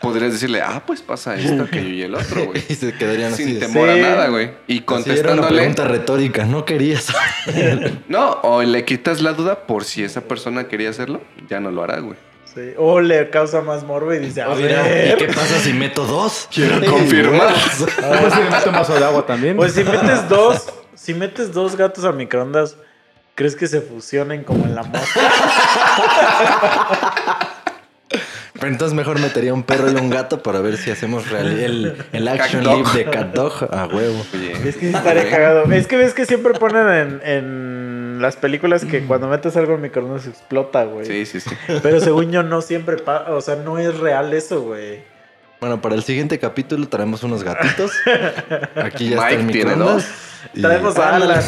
podrías 0.00 0.32
decirle, 0.32 0.60
ah, 0.62 0.82
pues 0.84 1.00
pasa 1.00 1.36
esto, 1.36 1.62
aquello 1.62 1.88
y 1.90 2.02
el 2.02 2.14
otro, 2.14 2.46
güey. 2.46 2.62
Y 2.68 2.74
se 2.74 2.92
quedarían 2.92 3.32
así. 3.32 3.44
Sin 3.44 3.54
de- 3.54 3.66
temor 3.66 3.88
a 3.88 3.94
Sí. 3.94 4.00
nada, 4.00 4.28
güey. 4.28 4.46
Y 4.46 4.48
Así 4.48 4.60
era 4.72 4.74
una 4.74 4.84
contestándole, 4.86 5.56
pregunta 5.56 5.84
retórica. 5.84 6.44
No 6.44 6.64
querías. 6.64 7.06
no, 8.08 8.30
o 8.42 8.62
le 8.62 8.84
quitas 8.84 9.20
la 9.22 9.32
duda 9.32 9.66
por 9.66 9.84
si 9.84 10.02
esa 10.02 10.22
persona 10.22 10.66
quería 10.68 10.90
hacerlo, 10.90 11.20
ya 11.48 11.60
no 11.60 11.70
lo 11.70 11.82
hará, 11.84 12.00
güey. 12.00 12.16
Sí. 12.52 12.72
O 12.78 13.00
le 13.00 13.30
causa 13.30 13.60
más 13.62 13.82
morbo 13.84 14.12
y 14.14 14.18
dice, 14.18 14.42
a 14.42 14.48
Mira, 14.48 14.82
ver. 14.82 15.14
¿Y 15.14 15.26
qué 15.26 15.32
pasa 15.32 15.58
si 15.58 15.72
meto 15.72 16.04
dos? 16.06 16.48
Quiero 16.54 16.84
confirmar. 16.88 17.52
Pues 17.52 18.32
si 18.32 18.40
le 18.42 18.50
meto 18.50 18.68
un 18.70 18.74
vaso 18.76 18.94
de 18.94 19.04
agua 19.04 19.26
también. 19.26 19.56
Pues 19.56 19.72
si 19.72 19.82
metes 19.84 20.28
dos, 20.28 20.66
si 20.94 21.14
metes 21.14 21.52
dos 21.52 21.76
gatos 21.76 22.04
al 22.04 22.14
microondas, 22.14 22.76
¿crees 23.34 23.56
que 23.56 23.66
se 23.66 23.80
fusionen 23.80 24.44
como 24.44 24.64
en 24.64 24.74
la 24.74 24.82
mosca? 24.82 25.20
Pero 28.52 28.68
entonces 28.68 28.94
mejor 28.94 29.18
metería 29.18 29.52
un 29.52 29.64
perro 29.64 29.90
y 29.90 29.94
un 29.96 30.08
gato 30.10 30.42
para 30.42 30.60
ver 30.60 30.76
si 30.76 30.90
hacemos 30.90 31.28
real 31.28 31.58
el, 31.58 31.96
el 32.12 32.28
action 32.28 32.62
live 32.64 32.88
de 32.94 33.04
Cat 33.10 33.34
Dog 33.34 33.68
a 33.74 33.86
huevo. 33.86 34.24
Oye, 34.32 34.52
Es 34.52 34.76
que 34.76 34.88
sí 34.90 34.94
estaría 34.94 35.28
cagado. 35.28 35.64
Es 35.72 35.86
que 35.88 35.96
ves 35.96 36.14
que 36.14 36.24
siempre 36.24 36.54
ponen 36.54 36.88
en, 36.88 37.20
en 37.24 38.18
las 38.22 38.36
películas 38.36 38.84
que 38.84 39.04
cuando 39.04 39.26
metes 39.28 39.56
algo 39.56 39.74
al 39.74 39.80
microondas 39.80 40.26
explota, 40.28 40.84
güey. 40.84 41.04
Sí, 41.04 41.26
sí, 41.26 41.40
sí. 41.40 41.50
Pero 41.82 42.00
según 42.00 42.30
yo 42.30 42.42
no 42.44 42.62
siempre 42.62 42.96
pasa, 42.96 43.32
o 43.34 43.40
sea, 43.40 43.56
no 43.56 43.78
es 43.78 43.98
real 43.98 44.32
eso, 44.32 44.62
güey. 44.62 45.02
Bueno, 45.60 45.82
para 45.82 45.96
el 45.96 46.04
siguiente 46.04 46.38
capítulo 46.38 46.88
traemos 46.88 47.22
unos 47.24 47.42
gatitos. 47.42 47.90
Aquí 48.76 49.08
ya 49.10 49.16
está 49.16 49.30
el 49.30 49.38
Mike 49.44 49.52
tiene 49.52 49.70
microondas. 49.72 49.96
dos. 49.96 50.04
Y- 50.52 50.62
Traemos 50.62 50.98
a 50.98 51.16
Alan. 51.16 51.40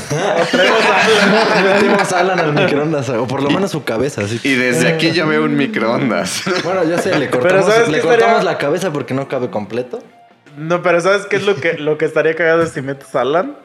Traemos 0.51 0.81
a 0.85 1.05
Alan. 1.05 1.65
Metimos 1.75 2.13
a 2.13 2.21
Alan 2.21 2.41
al 2.41 2.53
microondas, 2.55 3.09
o 3.11 3.27
por 3.27 3.43
lo 3.43 3.51
menos 3.51 3.71
su 3.71 3.85
cabeza, 3.85 4.23
así. 4.23 4.41
Y 4.43 4.55
desde 4.55 4.89
aquí 4.89 5.13
ya 5.13 5.25
veo 5.27 5.45
un 5.45 5.57
microondas. 5.57 6.43
Bueno, 6.65 6.83
ya 6.85 6.99
sé, 6.99 7.17
le 7.19 7.29
cortamos, 7.31 7.67
¿sabes 7.67 7.89
le 7.89 8.01
cortamos 8.01 8.39
estaría- 8.39 8.43
la 8.53 8.59
cabeza 8.59 8.93
porque 8.93 9.13
no 9.15 9.29
cabe 9.29 9.51
completo. 9.51 9.99
No, 10.57 10.81
pero 10.83 11.01
¿sabes 11.03 11.27
qué 11.27 11.37
es 11.37 11.43
lo 11.45 11.55
que, 11.57 11.75
lo 11.75 11.99
que 11.99 12.07
estaría 12.07 12.35
cagado 12.35 12.65
si 12.67 12.81
metes 12.81 13.15
a 13.15 13.21
Alan? 13.21 13.57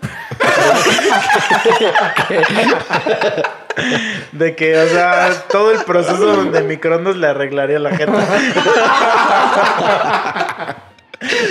De 4.34 4.56
que, 4.56 4.78
o 4.78 4.88
sea, 4.90 5.30
todo 5.50 5.72
el 5.72 5.80
proceso 5.86 6.44
de 6.44 6.62
microondas 6.64 7.16
le 7.16 7.28
arreglaría 7.28 7.80
la 7.80 7.92
gente. 7.96 8.12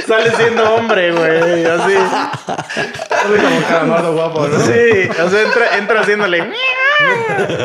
Sale 0.06 0.30
siendo 0.36 0.74
hombre, 0.74 1.12
güey, 1.12 1.64
así. 1.64 1.94
como 3.42 3.62
calamardo 3.68 4.12
guapo, 4.14 4.48
¿no? 4.48 4.58
Sí, 4.60 5.08
o 5.24 5.30
sea, 5.30 5.42
entra, 5.42 5.76
entra 5.78 6.00
haciéndole 6.00 6.52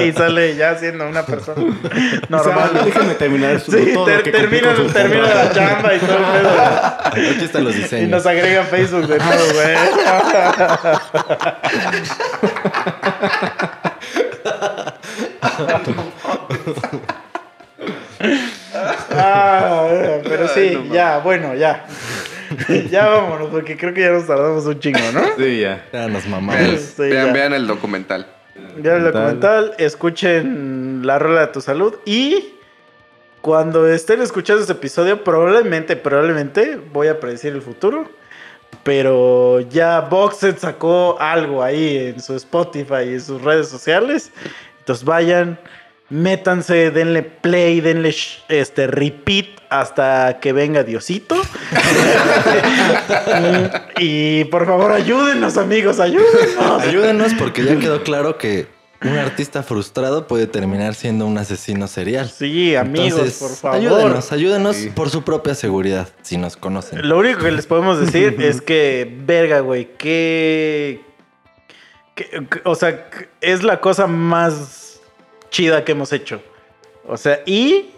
y 0.03 0.11
sale 0.13 0.55
ya 0.55 0.75
siendo 0.77 1.07
una 1.07 1.25
persona 1.25 1.61
O 1.61 1.63
sea, 1.73 2.21
normal. 2.29 2.81
déjame 2.85 3.15
terminar 3.15 3.59
su, 3.59 3.71
Sí, 3.71 3.91
todo 3.93 4.05
ter- 4.05 4.17
lo 4.17 4.23
que 4.23 4.31
cumplí 4.31 4.61
termina, 4.61 4.93
termina 4.93 5.27
la 5.33 5.51
chamba 5.51 5.93
y 5.95 5.99
todo 5.99 6.17
el 6.17 6.23
pedo. 6.25 7.31
Aquí 7.33 7.43
están 7.45 7.63
los 7.65 7.75
Y 7.75 7.79
diseños. 7.79 8.09
nos 8.11 8.25
agrega 8.25 8.63
Facebook 8.63 9.07
de 9.07 9.17
nuevo, 9.17 9.43
güey. 9.53 9.75
Ah, 19.17 19.87
pero 20.23 20.47
sí, 20.47 20.77
ya, 20.91 21.19
bueno, 21.19 21.55
ya. 21.55 21.85
Ya 22.91 23.07
vámonos, 23.07 23.49
porque 23.49 23.75
creo 23.75 23.93
que 23.93 24.01
ya 24.01 24.11
nos 24.11 24.27
tardamos 24.27 24.65
un 24.65 24.79
chingo, 24.79 24.99
¿no? 25.13 25.21
Sí, 25.37 25.61
ya. 25.61 25.83
Ya 25.91 26.07
nos 26.07 26.23
Vean, 26.29 26.45
mamamos. 26.45 26.79
Sí, 26.79 27.01
vean, 27.01 27.27
ya. 27.27 27.33
vean 27.33 27.53
el 27.53 27.65
documental. 27.67 28.27
Ya 28.81 28.95
el 28.97 29.03
Documental. 29.03 29.11
documental, 29.11 29.75
escuchen 29.79 31.01
la 31.05 31.17
rola 31.19 31.41
de 31.41 31.47
tu 31.47 31.59
salud 31.61 31.95
y 32.05 32.53
cuando 33.41 33.87
estén 33.87 34.21
escuchando 34.21 34.61
este 34.61 34.73
episodio, 34.73 35.23
probablemente, 35.23 35.95
probablemente 35.95 36.79
voy 36.93 37.07
a 37.07 37.19
predecir 37.19 37.53
el 37.53 37.61
futuro. 37.61 38.09
Pero 38.83 39.61
ya 39.61 40.01
Boxed 40.01 40.57
sacó 40.57 41.17
algo 41.19 41.63
ahí 41.63 41.97
en 41.97 42.19
su 42.21 42.35
Spotify 42.35 43.03
y 43.07 43.13
en 43.13 43.21
sus 43.21 43.41
redes 43.41 43.67
sociales. 43.69 44.31
Entonces 44.79 45.03
vayan, 45.03 45.59
Métanse, 46.09 46.91
denle 46.91 47.23
play, 47.23 47.81
denle 47.81 48.09
sh- 48.09 48.39
este 48.47 48.87
repeat 48.87 49.47
hasta 49.69 50.39
que 50.39 50.53
venga 50.53 50.83
Diosito. 50.83 51.35
y 53.99 54.45
por 54.45 54.65
favor, 54.65 54.91
ayúdenos, 54.91 55.57
amigos, 55.57 55.99
ayúdenos. 55.99 56.81
Ayúdenos 56.83 57.33
porque 57.33 57.63
ya 57.65 57.77
quedó 57.79 58.03
claro 58.03 58.37
que 58.37 58.67
un 59.01 59.17
artista 59.17 59.61
frustrado 59.63 60.27
puede 60.27 60.47
terminar 60.47 60.95
siendo 60.95 61.25
un 61.25 61.37
asesino 61.37 61.87
serial. 61.87 62.29
Sí, 62.29 62.75
amigos, 62.75 63.11
Entonces, 63.11 63.39
por 63.39 63.51
favor. 63.55 63.77
Ayúdenos, 63.79 64.31
ayúdenos 64.31 64.77
por 64.95 65.09
su 65.09 65.23
propia 65.23 65.55
seguridad, 65.55 66.09
si 66.21 66.37
nos 66.37 66.55
conocen. 66.57 67.07
Lo 67.07 67.17
único 67.17 67.39
que 67.43 67.51
les 67.51 67.65
podemos 67.67 67.99
decir 67.99 68.35
es 68.39 68.61
que, 68.61 69.11
verga, 69.25 69.59
güey, 69.59 69.89
que, 69.97 71.01
que- 72.15 72.29
que- 72.49 72.61
O 72.63 72.75
sea, 72.75 73.09
que 73.09 73.29
es 73.41 73.63
la 73.63 73.81
cosa 73.81 74.07
más 74.07 74.84
chida 75.55 75.85
que 75.85 75.93
hemos 75.93 76.11
hecho. 76.11 76.41
O 77.07 77.15
sea, 77.15 77.41
y 77.45 77.91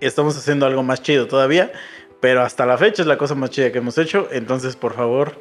estamos 0.00 0.36
haciendo 0.36 0.66
algo 0.66 0.82
más 0.82 1.00
chido 1.02 1.26
todavía, 1.28 1.70
pero 2.20 2.42
hasta 2.42 2.66
la 2.66 2.76
fecha 2.76 3.02
es 3.02 3.06
la 3.08 3.16
cosa 3.16 3.34
más 3.36 3.50
chida 3.50 3.70
que 3.70 3.78
hemos 3.78 3.96
hecho. 3.96 4.28
Entonces, 4.32 4.74
por 4.74 4.94
favor, 4.94 5.38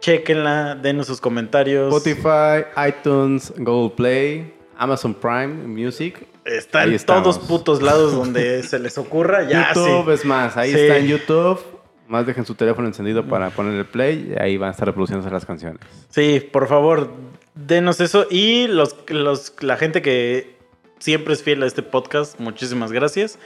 chequenla, 0.00 0.76
denos 0.76 1.08
sus 1.08 1.20
comentarios. 1.20 1.92
Spotify, 1.92 2.66
iTunes, 2.88 3.52
Google 3.56 3.94
Play, 3.96 4.54
Amazon 4.76 5.12
Prime 5.14 5.48
Music. 5.66 6.24
Está 6.44 6.82
Ahí 6.82 6.94
en 6.94 7.04
todos 7.04 7.36
estamos. 7.36 7.38
putos 7.48 7.82
lados 7.82 8.12
donde 8.12 8.62
se 8.70 8.78
les 8.78 8.96
ocurra. 8.96 9.48
Ya, 9.48 9.72
YouTube 9.74 10.06
sí. 10.06 10.12
es 10.12 10.24
más, 10.24 10.56
ahí 10.56 10.72
Sí. 10.72 10.78
está 10.78 10.98
en 10.98 11.06
YouTube. 11.08 11.60
Más 12.06 12.26
dejen 12.26 12.44
su 12.44 12.54
teléfono 12.54 12.86
encendido 12.88 13.24
para 13.26 13.50
poner 13.50 13.74
el 13.74 13.86
play 13.86 14.34
y 14.36 14.40
ahí 14.42 14.56
van 14.56 14.68
a 14.68 14.72
estar 14.72 14.86
reproduciéndose 14.86 15.30
las 15.32 15.46
canciones. 15.46 15.80
Sí, 16.10 16.40
por 16.52 16.66
favor, 16.68 17.10
denos 17.54 18.00
eso. 18.00 18.26
Y 18.30 18.66
los, 18.66 18.96
los, 19.08 19.52
la 19.60 19.76
gente 19.76 20.02
que 20.02 20.59
siempre 21.00 21.34
es 21.34 21.42
fiel 21.42 21.62
a 21.64 21.66
este 21.66 21.82
podcast, 21.82 22.38
muchísimas 22.38 22.92
gracias. 22.92 23.38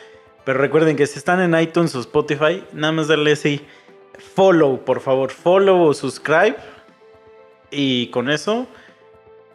Pero 0.45 0.59
recuerden 0.59 0.97
que 0.97 1.07
si 1.07 1.19
están 1.19 1.41
en 1.41 1.59
iTunes 1.59 1.95
o 1.95 2.01
Spotify, 2.01 2.63
nada 2.75 2.93
más 2.93 3.09
darle 3.09 3.33
ese 3.33 3.63
follow, 4.35 4.85
por 4.85 5.01
favor. 5.01 5.31
Follow 5.31 5.81
o 5.89 5.95
subscribe. 5.95 6.57
Y 7.71 8.09
con 8.09 8.31
eso 8.31 8.67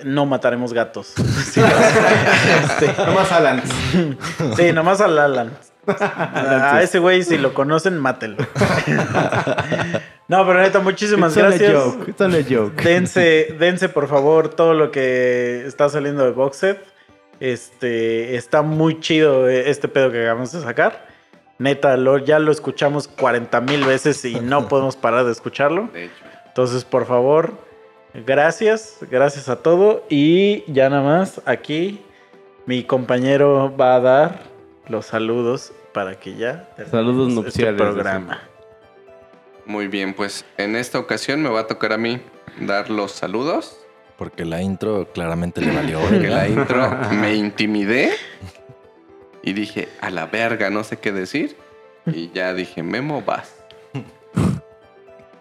no 0.04 0.26
mataremos 0.26 0.74
gatos. 0.74 1.14
Sí, 1.50 1.62
este, 1.62 3.04
Nomás 3.06 3.32
Alan. 3.32 3.62
sí, 4.58 4.72
nomás 4.74 5.02
al 5.02 5.18
Alan. 5.18 5.52
A 5.88 6.82
ese 6.84 7.00
güey, 7.00 7.24
si 7.24 7.38
lo 7.38 7.54
conocen, 7.54 7.98
mátenlo. 8.00 8.46
No, 10.30 10.46
pero 10.46 10.62
neta, 10.62 10.80
muchísimas 10.80 11.36
It's 11.36 11.42
gracias. 11.44 11.74
joke, 11.74 12.08
it's 12.08 12.48
joke. 12.48 12.84
Dense, 12.84 13.56
dense 13.58 13.90
por 13.90 14.08
favor 14.08 14.50
todo 14.50 14.76
lo 14.76 14.92
que 14.92 15.66
está 15.66 15.90
saliendo 15.90 16.24
de 16.24 16.30
Boxed. 16.30 16.78
Este 17.40 18.36
está 18.36 18.62
muy 18.62 19.00
chido 19.00 19.48
eh, 19.48 19.70
este 19.70 19.88
pedo 19.88 20.12
que 20.12 20.22
acabamos 20.22 20.52
de 20.52 20.62
sacar. 20.62 21.08
Neta, 21.58 21.98
lo, 21.98 22.18
ya 22.18 22.40
lo 22.40 22.52
escuchamos 22.52 23.08
40 23.08 23.62
mil 23.62 23.86
veces 23.86 24.24
y 24.26 24.40
no 24.40 24.68
podemos 24.70 24.96
parar 24.96 25.26
de 25.26 25.32
escucharlo. 25.32 25.90
De 25.94 26.06
hecho. 26.06 26.24
Entonces, 26.48 26.84
por 26.84 27.06
favor, 27.06 27.54
gracias, 28.14 28.98
gracias 29.10 29.50
a 29.50 29.58
todo. 29.58 30.06
Y 30.10 30.64
ya 30.72 30.90
nada 30.90 31.04
más, 31.04 31.42
aquí 31.46 32.02
mi 32.66 32.84
compañero 32.84 33.76
va 33.76 33.96
a 33.96 34.00
dar 34.00 34.40
los 34.88 35.06
saludos 35.06 35.72
para 35.94 36.20
que 36.20 36.36
ya 36.36 36.70
Saludos 36.92 37.30
este 37.30 37.42
nupciales, 37.42 37.82
programa. 37.82 38.42
Muy 39.66 39.88
bien, 39.88 40.14
pues 40.14 40.46
en 40.58 40.76
esta 40.76 41.00
ocasión 41.00 41.42
me 41.42 41.50
va 41.50 41.62
a 41.62 41.68
tocar 41.68 41.94
a 41.94 41.98
mí 41.98 42.22
dar 42.60 42.90
los 42.90 43.12
saludos. 43.12 43.79
Porque 44.20 44.44
la 44.44 44.62
intro 44.62 45.08
claramente 45.14 45.62
le 45.62 45.74
valió. 45.74 46.02
Porque 46.02 46.28
la 46.28 46.46
intro 46.50 46.92
me 47.14 47.36
intimidé 47.36 48.12
y 49.42 49.54
dije, 49.54 49.88
a 50.02 50.10
la 50.10 50.26
verga, 50.26 50.70
no 50.70 50.84
sé 50.84 50.98
qué 50.98 51.14
decir. 51.14 51.56
Y 52.06 52.30
ya 52.32 52.54
dije, 52.54 52.84
Memo, 52.84 53.22
vas. 53.22 53.56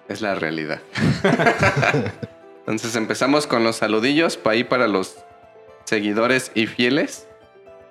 Es 0.08 0.20
la 0.20 0.36
realidad. 0.36 0.80
Entonces 2.60 2.94
empezamos 2.94 3.48
con 3.48 3.64
los 3.64 3.76
saludillos 3.76 4.36
para 4.36 4.54
ahí 4.54 4.62
para 4.62 4.86
los 4.86 5.16
seguidores 5.84 6.52
y 6.54 6.66
fieles. 6.66 7.26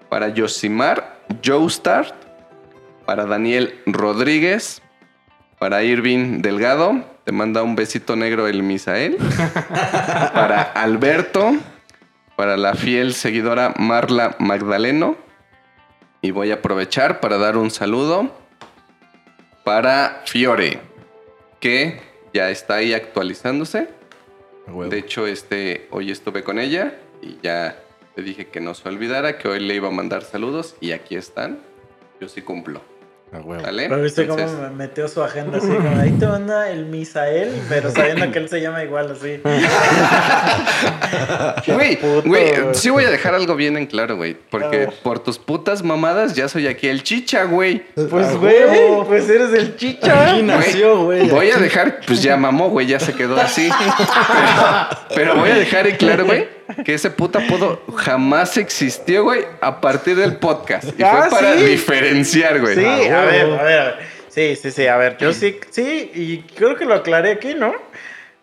Para 0.07 0.29
Yosimar, 0.29 1.19
Joestar, 1.45 2.15
para 3.05 3.25
Daniel 3.25 3.77
Rodríguez, 3.85 4.81
para 5.59 5.83
Irving 5.83 6.41
Delgado, 6.41 7.03
te 7.27 7.33
manda 7.33 7.61
un 7.61 7.75
besito 7.75 8.15
negro 8.15 8.47
el 8.47 8.63
Misael. 8.63 9.17
para 10.33 10.61
Alberto, 10.61 11.57
para 12.37 12.55
la 12.55 12.73
fiel 12.73 13.13
seguidora 13.13 13.73
Marla 13.77 14.37
Magdaleno. 14.39 15.17
Y 16.21 16.31
voy 16.31 16.51
a 16.51 16.55
aprovechar 16.55 17.19
para 17.19 17.37
dar 17.37 17.57
un 17.57 17.69
saludo 17.69 18.31
para 19.65 20.21
Fiore, 20.25 20.79
que 21.59 21.99
ya 22.33 22.49
está 22.49 22.75
ahí 22.75 22.93
actualizándose. 22.93 23.89
De 24.89 24.97
hecho, 24.97 25.27
este, 25.27 25.89
hoy 25.91 26.11
estuve 26.11 26.45
con 26.45 26.59
ella 26.59 26.97
y 27.21 27.39
ya 27.43 27.77
le 28.15 28.23
dije 28.23 28.47
que 28.47 28.61
no 28.61 28.73
se 28.73 28.87
olvidara, 28.87 29.37
que 29.37 29.49
hoy 29.49 29.59
le 29.59 29.75
iba 29.75 29.89
a 29.89 29.91
mandar 29.91 30.23
saludos 30.23 30.77
y 30.79 30.93
aquí 30.93 31.17
están. 31.17 31.59
Yo 32.21 32.29
sí 32.29 32.41
cumplo. 32.41 32.81
A. 33.29 33.41
Pero 33.43 34.01
viste 34.01 34.21
Entonces, 34.21 34.51
cómo 34.51 34.69
me 34.69 34.69
metió 34.69 35.05
su 35.09 35.21
agenda 35.21 35.57
así, 35.57 35.67
como 35.67 35.99
ahí 35.99 36.11
te 36.11 36.25
manda 36.25 36.69
el 36.69 36.85
Misael, 36.85 37.61
pero 37.67 37.91
sabiendo 37.91 38.31
que 38.31 38.39
él 38.39 38.47
se 38.47 38.61
llama 38.61 38.85
igual 38.85 39.11
así. 39.11 39.41
Güey, 41.67 41.99
güey, 42.25 42.53
sí 42.73 42.89
voy 42.89 43.03
a 43.03 43.09
dejar 43.09 43.35
algo 43.35 43.55
bien 43.55 43.77
en 43.77 43.85
claro, 43.85 44.15
güey. 44.15 44.37
Porque 44.49 44.89
por 45.03 45.19
tus 45.19 45.37
putas 45.37 45.83
mamadas 45.83 46.35
ya 46.35 46.47
soy 46.47 46.67
aquí 46.67 46.87
el 46.87 47.03
chicha, 47.03 47.43
güey. 47.43 47.83
Pues 47.95 48.37
güey, 48.37 48.63
huevo. 48.63 49.05
pues 49.05 49.29
eres 49.29 49.53
el 49.53 49.75
chicha. 49.75 50.31
Aquí 50.31 50.43
nació, 50.43 51.03
güey. 51.03 51.29
Voy 51.29 51.51
a 51.51 51.57
dejar, 51.57 51.99
pues 52.05 52.23
ya 52.23 52.37
mamó, 52.37 52.69
güey, 52.69 52.87
ya 52.87 52.99
se 52.99 53.13
quedó 53.13 53.39
así. 53.39 53.69
Pero, 55.09 55.31
pero 55.31 55.35
voy 55.35 55.49
a 55.49 55.55
dejar 55.55 55.87
en 55.87 55.95
claro, 55.95 56.25
güey, 56.25 56.47
que 56.85 56.93
ese 56.93 57.09
puta 57.09 57.39
apodo 57.39 57.81
jamás 57.95 58.57
existió, 58.57 59.23
güey, 59.23 59.45
a 59.61 59.79
partir 59.81 60.15
del 60.15 60.37
podcast. 60.37 60.87
Y 60.99 61.03
Ah, 61.07 61.27
fue 61.29 61.39
para 61.39 61.57
¿sí? 61.57 61.65
diferenciar, 61.65 62.59
güey. 62.59 62.75
Sí, 62.75 62.85
A 62.85 63.21
a 63.21 63.25
ver, 63.25 63.45
a 63.59 63.63
ver, 63.63 63.79
a 63.79 63.83
ver. 63.85 63.95
Sí, 64.29 64.55
sí, 64.55 64.71
sí, 64.71 64.85
a 64.87 64.97
ver, 64.97 65.17
yo 65.17 65.33
sí, 65.33 65.59
sí, 65.71 66.11
y 66.13 66.37
creo 66.55 66.75
que 66.75 66.85
lo 66.85 66.93
aclaré 66.93 67.31
aquí, 67.31 67.55
¿no? 67.55 67.73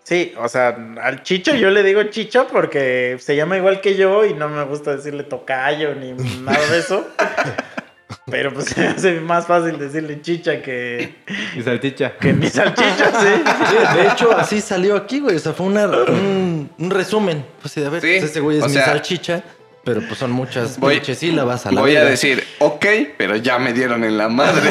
Sí, 0.02 0.34
o 0.38 0.48
sea, 0.48 0.76
al 1.00 1.22
Chicho 1.22 1.54
yo 1.54 1.70
le 1.70 1.82
digo 1.82 2.02
Chicha 2.04 2.46
porque 2.46 3.16
se 3.20 3.36
llama 3.36 3.56
igual 3.56 3.80
que 3.80 3.94
yo 3.94 4.24
y 4.24 4.34
no 4.34 4.48
me 4.48 4.62
gusta 4.64 4.96
decirle 4.96 5.22
tocayo 5.22 5.94
ni 5.94 6.12
nada 6.12 6.66
de 6.70 6.78
eso. 6.78 7.08
Pero 8.30 8.52
pues 8.54 8.66
se 8.70 8.80
me 8.80 8.86
hace 8.88 9.20
más 9.20 9.46
fácil 9.46 9.78
decirle 9.78 10.20
Chicha 10.22 10.62
que, 10.62 11.14
Y 11.56 11.62
salchicha. 11.62 12.16
que 12.18 12.32
mi 12.32 12.48
salchicha, 12.48 13.20
sí. 13.20 13.28
Sí, 13.70 13.96
de 13.98 14.06
hecho, 14.08 14.32
así 14.36 14.60
salió 14.60 14.96
aquí, 14.96 15.20
güey. 15.20 15.36
O 15.36 15.38
sea, 15.38 15.52
fue 15.52 15.66
una- 15.66 15.86
un, 15.86 16.70
un 16.78 16.90
resumen. 16.90 17.44
Pues 17.60 17.72
sí, 17.72 17.84
a 17.84 17.90
ver, 17.90 18.00
Sí, 18.00 18.16
pues 18.18 18.30
ese 18.30 18.40
güey 18.40 18.58
es 18.58 18.64
mi 18.66 18.72
sea, 18.72 18.86
salchicha, 18.86 19.42
pero 19.84 20.00
pues 20.00 20.18
son 20.18 20.30
muchas 20.30 20.78
voy- 20.80 20.94
pinches 20.94 21.18
sílabas 21.18 21.66
a 21.66 21.72
la 21.72 21.80
Voy 21.82 21.94
a 21.96 22.04
decir, 22.04 22.42
ok, 22.60 22.86
pero 23.18 23.36
ya 23.36 23.58
me 23.58 23.74
dieron 23.74 24.02
en 24.04 24.16
la 24.16 24.28
madre. 24.30 24.70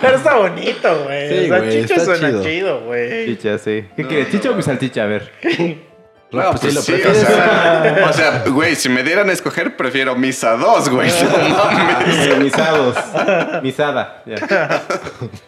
Pero 0.00 0.16
está 0.16 0.36
bonito, 0.36 1.04
güey. 1.04 1.28
Sí, 1.28 1.44
o 1.44 1.48
sea, 1.48 1.58
güey, 1.58 1.82
Chicha 1.82 1.94
está 1.94 2.04
suena 2.04 2.28
chido. 2.28 2.42
chido, 2.44 2.80
güey. 2.84 3.26
Chicha, 3.26 3.58
sí. 3.58 3.84
¿Qué 3.96 4.06
quieres? 4.06 4.30
¿Chicha 4.30 4.50
o 4.50 4.54
mi 4.54 4.62
salchicha? 4.62 5.04
A 5.04 5.06
ver. 5.06 5.30
No, 6.32 6.50
pues, 6.50 6.60
pues 6.62 6.84
si 6.84 6.92
lo 6.92 6.98
sí, 6.98 7.06
o 7.06 7.14
sea, 7.14 8.06
o 8.08 8.12
sea, 8.12 8.44
güey, 8.48 8.74
si 8.74 8.88
me 8.88 9.02
dieran 9.02 9.28
a 9.28 9.32
escoger, 9.32 9.76
prefiero 9.76 10.16
misa 10.16 10.56
2, 10.56 10.88
güey. 10.88 11.10
No 11.10 11.64
mames. 11.64 12.26
Eh, 12.26 12.36
Misados. 12.42 12.96
Misada. 13.62 14.22
ya. 14.24 14.82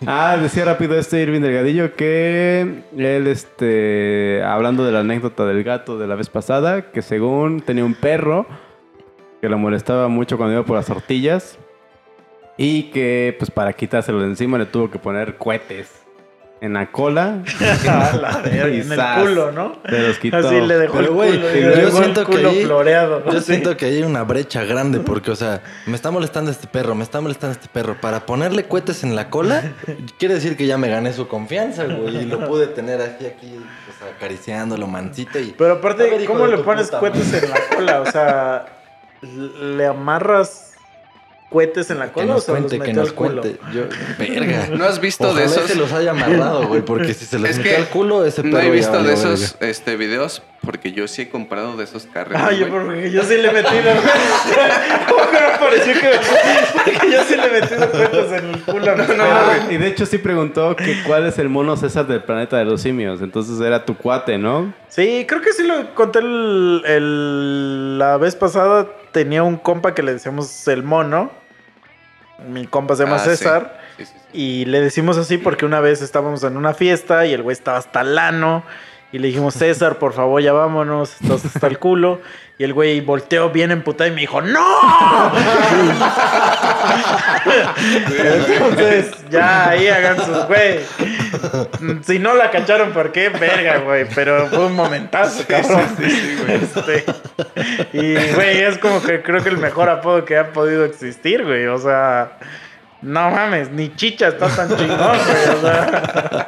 Ah, 0.07 0.37
decía 0.41 0.67
rápido 0.67 0.99
este 0.99 1.23
Irving 1.23 1.41
Delgadillo 1.41 1.95
que 1.95 2.83
él, 2.97 3.27
este, 3.27 4.43
hablando 4.45 4.85
de 4.85 4.93
la 4.93 5.01
anécdota 5.01 5.47
del 5.47 5.65
gato 5.65 5.99
de 5.99 6.07
la 6.07 6.17
vez 6.17 6.29
pasada, 6.29 6.91
que 6.93 7.01
según 7.01 7.63
tenía 7.63 7.85
un 7.85 7.95
perro 7.95 8.47
que 9.41 9.49
lo 9.49 9.57
molestaba 9.57 10.09
mucho 10.09 10.37
cuando 10.37 10.55
iba 10.55 10.65
por 10.65 10.77
las 10.77 10.87
tortillas 10.87 11.59
y 12.59 12.85
que, 12.91 13.35
pues, 13.39 13.51
para 13.51 13.73
quitárselo 13.73 14.21
de 14.21 14.27
encima 14.27 14.59
le 14.59 14.67
tuvo 14.67 14.91
que 14.91 14.99
poner 14.99 15.39
cohetes 15.39 16.04
en 16.61 16.73
la 16.75 16.91
cola. 16.91 17.43
A 17.89 18.17
la 18.17 18.39
verga, 18.39 18.69
Y 18.71 18.81
en 18.81 18.93
el 18.93 19.01
culo, 19.21 19.53
¿no? 19.53 19.77
Se 19.89 19.99
los 19.99 20.19
quitó. 20.19 20.37
Así 20.39 20.61
le 20.61 20.79
dejó 20.79 20.95
Pero, 20.95 21.09
el 21.09 21.13
güey, 21.15 21.31
culo. 21.41 21.51
yo 21.81 21.91
siento 21.91 22.21
el 22.23 22.27
que 22.27 22.47
ahí- 22.47 22.65
floreado. 22.65 23.25
Yo 23.31 23.41
Sí. 23.41 23.47
siento 23.53 23.77
que 23.77 23.87
hay 23.87 24.03
una 24.03 24.23
brecha 24.23 24.65
grande 24.65 25.01
porque, 25.01 25.31
o 25.31 25.37
sea, 25.37 25.61
me 25.87 25.95
está 25.95 26.11
molestando 26.11 26.51
este 26.51 26.67
perro, 26.67 26.95
me 26.95 27.05
está 27.05 27.21
molestando 27.21 27.53
este 27.53 27.69
perro. 27.69 27.97
Para 28.01 28.25
ponerle 28.27 28.65
cohetes 28.65 29.05
en 29.05 29.15
la 29.15 29.29
cola, 29.31 29.73
quiere 30.19 30.35
decir 30.35 30.57
que 30.57 30.67
ya 30.67 30.79
me 30.79 30.89
gané 30.89 31.13
su 31.13 31.29
confianza, 31.29 31.85
güey. 31.85 32.17
Y 32.17 32.25
lo 32.27 32.47
pude 32.47 32.69
tener 32.69 33.01
así 33.01 33.27
aquí, 33.27 33.57
o 33.57 33.99
sea, 33.99 34.15
acariciándolo 34.17 34.87
mansito 34.87 35.39
y... 35.39 35.55
Pero 35.59 35.75
aparte, 35.75 36.05
ver, 36.05 36.25
¿cómo 36.25 36.47
le 36.47 36.59
pones 36.59 36.91
cohetes 36.91 37.33
en 37.43 37.51
la 37.51 37.57
cola? 37.75 38.01
O 38.01 38.07
sea, 38.11 38.67
le 39.23 39.87
amarras 39.87 40.74
cohetes 41.55 41.89
en 41.91 42.01
la 42.01 42.07
Que 42.09 42.13
cola 42.13 42.33
o 42.33 42.35
nos 42.35 42.45
se 42.45 42.53
los 42.53 42.61
cuente, 42.63 42.75
que 42.75 42.81
metió 42.81 43.01
nos 43.01 43.09
al 43.11 43.15
culo? 43.15 43.41
cuente. 43.43 43.61
Yo, 43.73 43.83
verga. 44.19 44.67
¿No 44.77 44.85
has 44.85 45.01
visto 45.01 45.25
Ojalá 45.29 45.41
de 45.41 45.47
esos? 45.47 45.67
se 45.67 45.75
los 45.77 45.93
haya 45.93 46.11
amarrado, 46.11 46.67
güey, 46.67 46.83
porque 46.83 47.15
si 47.15 47.25
se 47.25 47.39
los 47.39 47.49
Es 47.49 47.59
metió 47.59 47.71
que 47.71 47.77
al 47.79 47.89
culo, 47.89 48.25
ese 48.25 48.43
no 48.43 48.59
he 48.59 48.71
visto 48.71 49.03
de 49.03 49.13
esos 49.15 49.53
verga. 49.59 49.69
este, 49.71 49.97
videos 49.97 50.43
porque 50.65 50.93
yo 50.93 51.07
sí 51.09 51.23
he 51.23 51.29
comprado 51.29 51.77
de 51.77 51.85
esos 51.85 52.07
carreros. 52.07 52.41
Ah, 52.43 52.51
yo, 52.51 52.69
porque 52.71 53.11
yo 53.11 53.23
sí 53.23 53.37
le 53.37 53.49
he 53.49 53.53
metido. 53.53 53.91
¿Cómo 55.09 55.31
que 55.31 55.37
me 55.39 55.59
pareció 55.59 55.93
que 55.93 56.11
Porque 56.73 57.11
yo 57.13 57.23
sí 57.25 57.37
le 57.37 57.47
he 57.47 57.61
metido 57.61 57.91
cohetes 57.91 58.33
en 58.33 58.49
el 58.51 58.63
culo 58.63 58.97
mis 58.97 59.07
perros. 59.07 59.27
Ah, 59.31 59.67
y 59.71 59.77
de 59.77 59.87
hecho 59.89 60.07
sí 60.07 60.19
preguntó 60.19 60.75
que 60.75 61.03
cuál 61.07 61.27
es 61.27 61.39
el 61.39 61.49
mono 61.51 61.77
César 61.77 62.07
del 62.07 62.23
planeta 62.23 62.57
de 62.57 62.65
los 62.65 62.81
simios. 62.81 63.21
Entonces 63.23 63.61
era 63.61 63.85
tu 63.85 63.95
cuate, 63.97 64.39
¿no? 64.39 64.73
Sí, 64.89 65.25
creo 65.29 65.41
que 65.43 65.53
sí 65.53 65.65
lo 65.65 65.95
conté 65.95 66.21
el, 66.21 66.83
el- 66.87 67.99
la 67.99 68.17
vez 68.17 68.35
pasada. 68.35 68.87
Tenía 69.13 69.43
un 69.43 69.57
compa 69.57 69.95
que 69.95 70.03
le 70.03 70.15
decíamos 70.15 70.67
el 70.69 70.83
mono. 70.83 71.31
Mi 72.49 72.67
compa 72.67 72.97
se 72.97 73.05
llama 73.05 73.17
Ah. 73.17 73.21
César. 73.25 73.81
Sí, 73.97 74.05
sí, 74.07 74.13
sí. 74.15 74.39
Y 74.39 74.65
le 74.67 74.81
decimos 74.81 75.17
así 75.19 75.39
porque 75.39 75.65
una 75.65 75.81
vez 75.81 76.03
estábamos 76.03 76.43
en 76.45 76.57
una 76.57 76.75
fiesta 76.75 77.27
y 77.27 77.33
el 77.33 77.43
güey 77.43 77.53
estaba 77.55 77.79
hasta 77.79 78.03
lano. 78.03 78.65
Y 79.15 79.19
le 79.21 79.29
dijimos, 79.29 79.55
César, 79.55 80.01
por 80.01 80.13
favor, 80.13 80.43
ya 80.43 80.53
vámonos, 80.53 81.23
estás 81.23 81.45
hasta 81.45 81.69
el 81.69 81.79
culo. 81.79 82.21
Y 82.59 82.65
el 82.65 82.73
güey 82.73 83.01
volteó 83.01 83.49
bien 83.49 83.71
emputado 83.71 84.11
y 84.11 84.13
me 84.13 84.23
dijo, 84.23 84.43
¡No! 84.43 84.61
Entonces, 88.27 89.13
ya 89.31 89.69
ahí 89.69 89.87
hagan 89.87 90.17
sus 90.17 90.49
güey. 90.49 90.81
Si 92.03 92.19
no 92.19 92.35
la 92.35 92.51
cacharon, 92.51 92.91
¿por 92.91 93.13
qué? 93.13 93.29
Verga, 93.29 93.79
güey. 93.85 94.05
Pero 94.17 94.49
fue 94.49 94.67
un 94.67 94.75
momentazo, 94.75 95.45
cabrón. 95.47 95.87
sí, 95.97 96.11
sí, 96.11 96.37
güey. 96.45 96.57
Este, 96.65 97.05
y, 97.93 98.35
güey, 98.35 98.63
es 98.63 98.79
como 98.79 99.01
que 99.01 99.23
creo 99.23 99.45
que 99.45 99.51
el 99.51 99.59
mejor 99.59 99.91
apodo 99.91 100.25
que 100.25 100.37
ha 100.37 100.53
podido 100.53 100.85
existir, 100.85 101.45
güey. 101.45 101.69
O 101.69 101.79
sea, 101.79 102.33
no 103.01 103.31
mames, 103.31 103.71
ni 103.71 103.95
chicha 103.95 104.27
está 104.27 104.49
tan 104.49 104.77
chingón, 104.77 105.19
güey. 105.25 105.57
O 105.57 105.61
sea. 105.61 106.47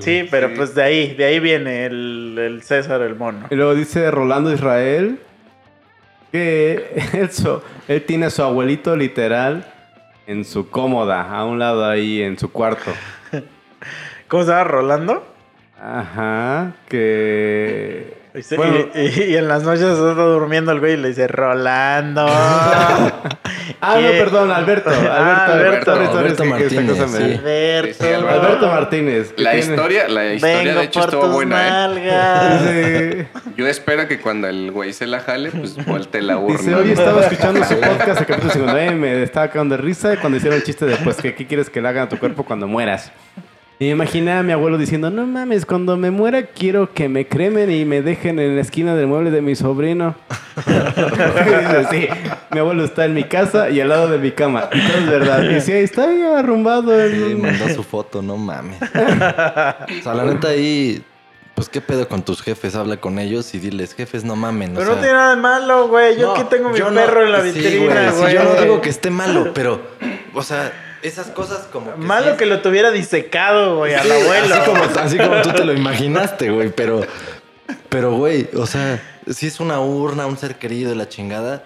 Sí, 0.00 0.26
pero 0.30 0.48
Sí. 0.48 0.54
pues 0.56 0.74
de 0.74 0.82
ahí, 0.82 1.14
de 1.14 1.24
ahí 1.24 1.40
viene 1.40 1.86
el, 1.86 2.36
el 2.38 2.62
César 2.62 3.02
el 3.02 3.16
mono. 3.16 3.46
Y 3.50 3.54
luego 3.56 3.74
dice 3.74 4.10
Rolando 4.10 4.52
Israel 4.52 5.18
que 6.32 7.02
él, 7.14 7.30
so- 7.30 7.62
él 7.88 8.02
tiene 8.04 8.26
a 8.26 8.30
su 8.30 8.42
abuelito 8.42 8.94
literal 8.96 9.66
en 10.26 10.44
su 10.44 10.70
cómoda, 10.70 11.28
a 11.30 11.44
un 11.44 11.58
lado 11.58 11.84
ahí 11.88 12.22
en 12.22 12.38
su 12.38 12.52
cuarto. 12.52 12.92
¿Cómo 14.28 14.44
se 14.44 14.50
llama? 14.50 14.64
¿Rolando? 14.64 15.26
Ajá, 15.82 16.72
que... 16.88 18.19
Y, 18.34 18.42
se- 18.42 18.56
Bueno, 18.56 18.76
y- 18.94 18.98
y- 19.00 19.22
y 19.32 19.36
en 19.36 19.48
las 19.48 19.62
noches 19.64 19.82
está 19.82 20.12
durmiendo 20.14 20.70
el 20.72 20.78
güey 20.80 20.92
y 20.94 20.96
le 20.96 21.08
dice, 21.08 21.26
Rolando. 21.28 22.26
Ah, 23.82 23.98
no, 23.98 24.08
perdón, 24.10 24.50
Alberto. 24.50 24.90
Alberto, 24.90 25.10
Ah, 25.10 25.44
Alberto, 25.46 25.92
Alberto. 25.92 26.18
Alberto 26.18 26.44
Martínez, 26.44 26.90
cosa 26.98 27.06
me- 27.06 27.18
sí. 27.94 28.04
Alberto. 28.14 28.66
Martínez. 28.68 29.32
La 29.38 29.52
tiene- 29.52 29.66
historia, 29.72 30.08
la 30.08 30.34
historia 30.34 30.58
Vengo 30.64 30.78
de 30.80 30.84
hecho 30.84 31.00
estuvo 31.00 31.28
buena, 31.28 31.88
¿eh? 31.96 33.26
Sí. 33.40 33.52
Yo 33.56 33.66
espero 33.66 34.06
que 34.06 34.20
cuando 34.20 34.48
el 34.48 34.70
güey 34.70 34.92
se 34.92 35.06
la 35.06 35.20
jale, 35.20 35.50
pues 35.50 35.82
volte 35.86 36.20
la 36.20 36.36
urna. 36.36 36.58
Dice, 36.58 36.74
hoy 36.74 36.90
estaba 36.90 37.22
escuchando 37.22 37.64
su 37.64 37.80
podcast, 37.80 38.20
el 38.20 38.26
capítulo 38.26 38.52
59, 38.52 38.94
me 38.96 39.22
estaba 39.22 39.48
cagando 39.48 39.76
de 39.76 39.82
risa 39.82 40.16
cuando 40.20 40.36
hicieron 40.36 40.58
el 40.58 40.64
chiste 40.64 40.84
de, 40.84 40.96
pues, 40.96 41.16
que 41.16 41.34
¿qué 41.34 41.46
quieres 41.46 41.70
que 41.70 41.80
le 41.80 41.88
hagan 41.88 42.04
a 42.04 42.08
tu 42.08 42.18
cuerpo 42.18 42.44
cuando 42.44 42.66
mueras? 42.66 43.10
Y 43.82 43.84
me 43.86 43.90
imaginé 43.92 44.32
a 44.32 44.42
mi 44.42 44.52
abuelo 44.52 44.76
diciendo, 44.76 45.08
no 45.10 45.26
mames, 45.26 45.64
cuando 45.64 45.96
me 45.96 46.10
muera 46.10 46.42
quiero 46.48 46.92
que 46.92 47.08
me 47.08 47.26
cremen 47.26 47.70
y 47.70 47.86
me 47.86 48.02
dejen 48.02 48.38
en 48.38 48.54
la 48.56 48.60
esquina 48.60 48.94
del 48.94 49.06
mueble 49.06 49.30
de 49.30 49.40
mi 49.40 49.56
sobrino. 49.56 50.14
Sí, 51.90 52.06
mi 52.50 52.58
abuelo 52.58 52.84
está 52.84 53.06
en 53.06 53.14
mi 53.14 53.24
casa 53.24 53.70
y 53.70 53.80
al 53.80 53.88
lado 53.88 54.08
de 54.08 54.18
mi 54.18 54.32
cama. 54.32 54.68
Y 54.72 54.80
todo 54.86 54.98
es 54.98 55.06
verdad. 55.08 55.42
Y 55.44 55.60
sí, 55.62 55.72
ahí 55.72 55.84
está 55.84 56.04
ahí 56.04 56.20
arrumbado. 56.22 57.00
en 57.00 57.10
Sí, 57.30 57.34
mandó 57.34 57.68
su 57.70 57.82
foto, 57.82 58.20
no 58.20 58.36
mames. 58.36 58.76
O 58.82 60.02
sea, 60.02 60.14
la 60.14 60.24
neta 60.24 60.48
ahí, 60.48 61.02
pues 61.54 61.68
qué 61.70 61.80
pedo 61.80 62.06
con 62.06 62.22
tus 62.22 62.42
jefes, 62.42 62.74
habla 62.76 62.98
con 62.98 63.18
ellos 63.18 63.54
y 63.54 63.58
diles, 63.58 63.94
jefes, 63.94 64.24
no 64.24 64.36
mamen. 64.36 64.72
o 64.76 64.80
Pero 64.80 64.94
no 64.94 65.00
tiene 65.00 65.14
nada 65.14 65.34
de 65.36 65.40
malo, 65.40 65.88
güey. 65.88 66.18
Yo 66.18 66.26
no, 66.28 66.32
aquí 66.34 66.44
tengo 66.50 66.68
mi 66.68 66.78
no- 66.78 66.90
perro 66.92 67.24
en 67.24 67.32
la 67.32 67.40
vitrina, 67.40 68.12
sí, 68.12 68.18
güey. 68.20 68.34
yo 68.34 68.44
no 68.44 68.60
digo 68.60 68.80
que 68.82 68.90
esté 68.90 69.08
malo, 69.10 69.52
pero, 69.54 69.80
o 70.34 70.42
sea, 70.42 70.70
esas 71.02 71.28
cosas 71.28 71.60
como 71.72 71.92
que 71.94 71.98
Malo 72.00 72.32
sí- 72.32 72.36
que 72.38 72.46
lo 72.46 72.60
tuviera 72.60 72.90
disecado, 72.90 73.76
güey, 73.78 73.94
al 73.94 74.04
Sí, 74.06 74.10
abuelo. 74.12 74.54
Así 74.54 74.64
como, 74.70 74.82
así 75.00 75.16
como 75.18 75.42
tú 75.42 75.52
te 75.52 75.64
lo 75.64 75.72
imaginaste, 75.72 76.50
güey, 76.50 76.70
pero, 76.70 77.00
pero, 77.88 78.12
güey, 78.12 78.48
o 78.56 78.66
sea, 78.66 79.00
si 79.28 79.46
es 79.46 79.60
una 79.60 79.80
urna, 79.80 80.26
un 80.26 80.36
ser 80.36 80.56
querido, 80.56 80.94
la 80.94 81.08
chingada, 81.08 81.64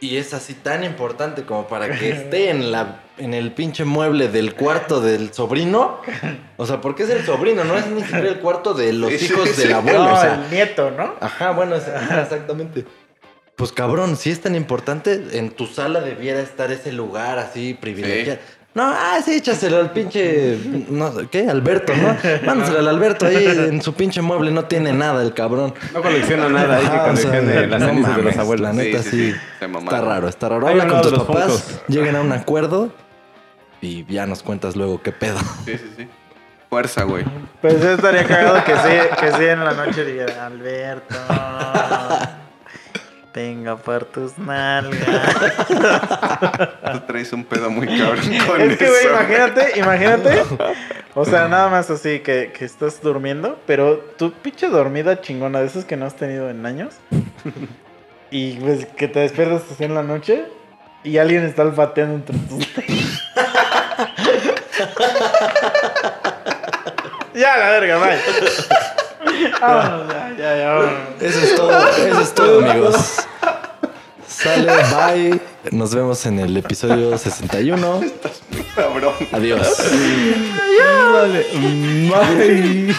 y 0.00 0.16
es 0.16 0.34
así 0.34 0.54
tan 0.54 0.82
importante 0.82 1.44
como 1.44 1.68
para 1.68 1.88
que 1.96 2.10
esté 2.10 2.50
en 2.50 2.72
la, 2.72 3.02
en 3.18 3.34
el 3.34 3.52
pinche 3.52 3.84
mueble 3.84 4.26
del 4.28 4.54
cuarto 4.56 5.00
del 5.00 5.32
sobrino, 5.32 6.00
o 6.56 6.66
sea, 6.66 6.80
porque 6.80 7.04
es 7.04 7.10
el 7.10 7.24
sobrino, 7.24 7.62
no 7.62 7.76
es 7.78 7.86
ni 7.86 8.02
siquiera 8.02 8.28
el 8.28 8.40
cuarto 8.40 8.74
de 8.74 8.92
los 8.92 9.12
sí, 9.12 9.26
hijos 9.26 9.48
sí. 9.50 9.62
del 9.62 9.74
abuelo, 9.74 10.00
No, 10.04 10.14
o 10.14 10.20
sea, 10.20 10.34
el 10.44 10.50
nieto, 10.50 10.90
¿no? 10.90 11.14
Ajá, 11.20 11.52
bueno, 11.52 11.76
es- 11.76 11.86
exactamente. 11.86 12.84
Pues 13.56 13.72
cabrón, 13.72 14.16
si 14.16 14.30
es 14.30 14.40
tan 14.40 14.54
importante, 14.54 15.38
en 15.38 15.50
tu 15.50 15.66
sala 15.66 16.00
debiera 16.00 16.40
estar 16.40 16.72
ese 16.72 16.90
lugar 16.92 17.38
así 17.38 17.74
privilegiado. 17.74 18.40
No, 18.74 18.84
ah, 18.84 19.18
sí, 19.22 19.34
échaselo 19.34 19.76
al 19.76 19.92
pinche. 19.92 20.58
No, 20.88 21.12
¿Qué? 21.30 21.46
Alberto, 21.46 21.92
¿no? 21.94 22.16
Mándaselo 22.46 22.78
al 22.78 22.88
Alberto 22.88 23.26
ahí 23.26 23.44
en 23.46 23.82
su 23.82 23.92
pinche 23.92 24.22
mueble, 24.22 24.50
no 24.50 24.64
tiene 24.64 24.94
nada 24.94 25.22
el 25.22 25.34
cabrón. 25.34 25.74
No 25.92 26.00
colecciona 26.00 26.48
nada, 26.48 26.76
hay 26.78 26.86
que 26.86 26.88
Ajá, 26.88 27.10
o 27.12 27.16
sea, 27.16 27.30
coleccione 27.30 27.66
las 27.66 27.80
no 27.82 27.88
cenizas 27.88 28.16
de 28.16 28.22
los 28.22 28.36
abuelos. 28.38 28.62
La 28.66 28.72
neta 28.72 29.02
Sí, 29.02 29.10
sí. 29.10 29.10
sí, 29.10 29.32
sí, 29.32 29.38
se 29.58 29.66
está 29.66 30.00
raro, 30.00 30.26
está 30.28 30.48
raro. 30.48 30.66
Ahí 30.68 30.80
Habla 30.80 30.88
con 30.88 31.02
tus 31.02 31.12
papás, 31.22 31.52
Funkos. 31.52 31.82
lleguen 31.88 32.16
a 32.16 32.22
un 32.22 32.32
acuerdo 32.32 32.90
y 33.82 34.06
ya 34.06 34.26
nos 34.26 34.42
cuentas 34.42 34.74
luego 34.74 35.02
qué 35.02 35.12
pedo. 35.12 35.38
Sí, 35.66 35.76
sí, 35.76 35.92
sí. 35.98 36.08
Fuerza, 36.70 37.02
güey. 37.04 37.26
Pues 37.60 37.78
yo 37.82 37.90
estaría 37.92 38.24
cagado 38.24 38.64
que 38.64 38.72
sí, 38.74 39.20
que 39.20 39.32
sí 39.32 39.44
en 39.44 39.62
la 39.62 39.74
noche 39.74 40.02
dijera, 40.06 40.46
Alberto. 40.46 41.14
Venga 43.34 43.76
por 43.76 44.04
tus 44.04 44.36
nalgas. 44.36 45.36
Tú 46.92 47.00
traes 47.06 47.32
un 47.32 47.44
pedo 47.44 47.70
muy 47.70 47.86
cabrón 47.86 48.26
con 48.46 48.60
Es 48.60 48.76
que, 48.76 48.88
güey, 48.88 49.06
imagínate, 49.06 49.78
imagínate. 49.78 50.42
O 51.14 51.26
sea, 51.26 51.46
nada 51.46 51.68
más 51.68 51.90
así 51.90 52.20
que, 52.20 52.52
que 52.56 52.64
estás 52.64 53.02
durmiendo, 53.02 53.58
pero 53.66 53.98
tu 54.16 54.32
pinche 54.32 54.68
dormida 54.68 55.20
chingona 55.20 55.60
de 55.60 55.66
esas 55.66 55.84
que 55.84 55.94
no 55.94 56.06
has 56.06 56.16
tenido 56.16 56.48
en 56.50 56.64
años. 56.66 56.94
Y 58.34 58.54
pues 58.54 58.86
que 58.86 59.08
te 59.08 59.20
despiertas 59.20 59.60
así 59.70 59.84
en 59.84 59.94
la 59.94 60.02
noche 60.02 60.46
y 61.04 61.18
alguien 61.18 61.44
está 61.44 61.64
olfateando 61.64 62.14
entre 62.14 62.38
tus 62.38 62.66
Ya, 67.34 67.58
la 67.58 67.70
verga, 67.72 67.98
bye. 67.98 68.18
Vámonos, 69.60 70.08
ya, 70.12 70.34
ya, 70.38 70.56
ya, 70.56 70.68
vámonos. 70.72 71.22
Eso 71.22 71.38
es 71.40 71.54
todo, 71.54 71.88
eso 71.88 72.20
es 72.20 72.34
todo, 72.34 72.70
amigos. 72.70 73.16
Sale, 74.26 74.72
bye. 74.72 75.40
Nos 75.70 75.94
vemos 75.94 76.26
en 76.26 76.38
el 76.40 76.56
episodio 76.56 77.16
61. 77.16 78.00
Cabrón. 78.74 79.14
Adiós. 79.32 79.78
Dale. 81.12 81.46
Bye. 81.52 82.94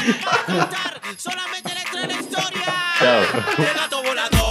Solamente 1.18 1.74
letra 1.74 2.02
en 2.04 2.08
la 2.08 2.20
historia. 2.20 2.74
Chao. 3.00 4.43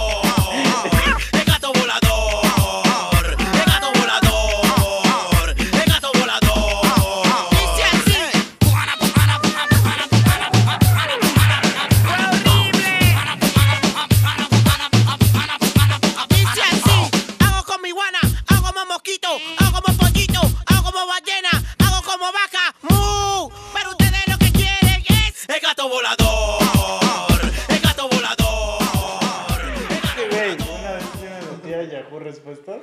Respuestas 32.23 32.77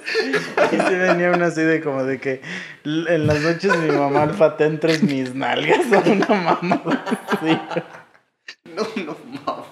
y 0.73 0.77
sí 0.77 0.95
venía 0.97 1.31
una 1.31 1.47
así 1.47 1.63
de 1.63 1.81
como 1.81 2.05
de 2.05 2.21
que 2.21 2.43
en 2.85 3.27
las 3.27 3.41
noches 3.41 3.75
mi 3.79 3.91
mamá 3.91 4.25
olfatea 4.25 4.67
entre 4.67 4.99
mis 4.99 5.35
nalgas 5.35 5.87
o 5.93 5.99
una 6.11 6.27
mamá 6.27 6.83
así. 7.29 7.59
No, 8.77 8.83
no 9.05 9.17
mames. 9.47 9.71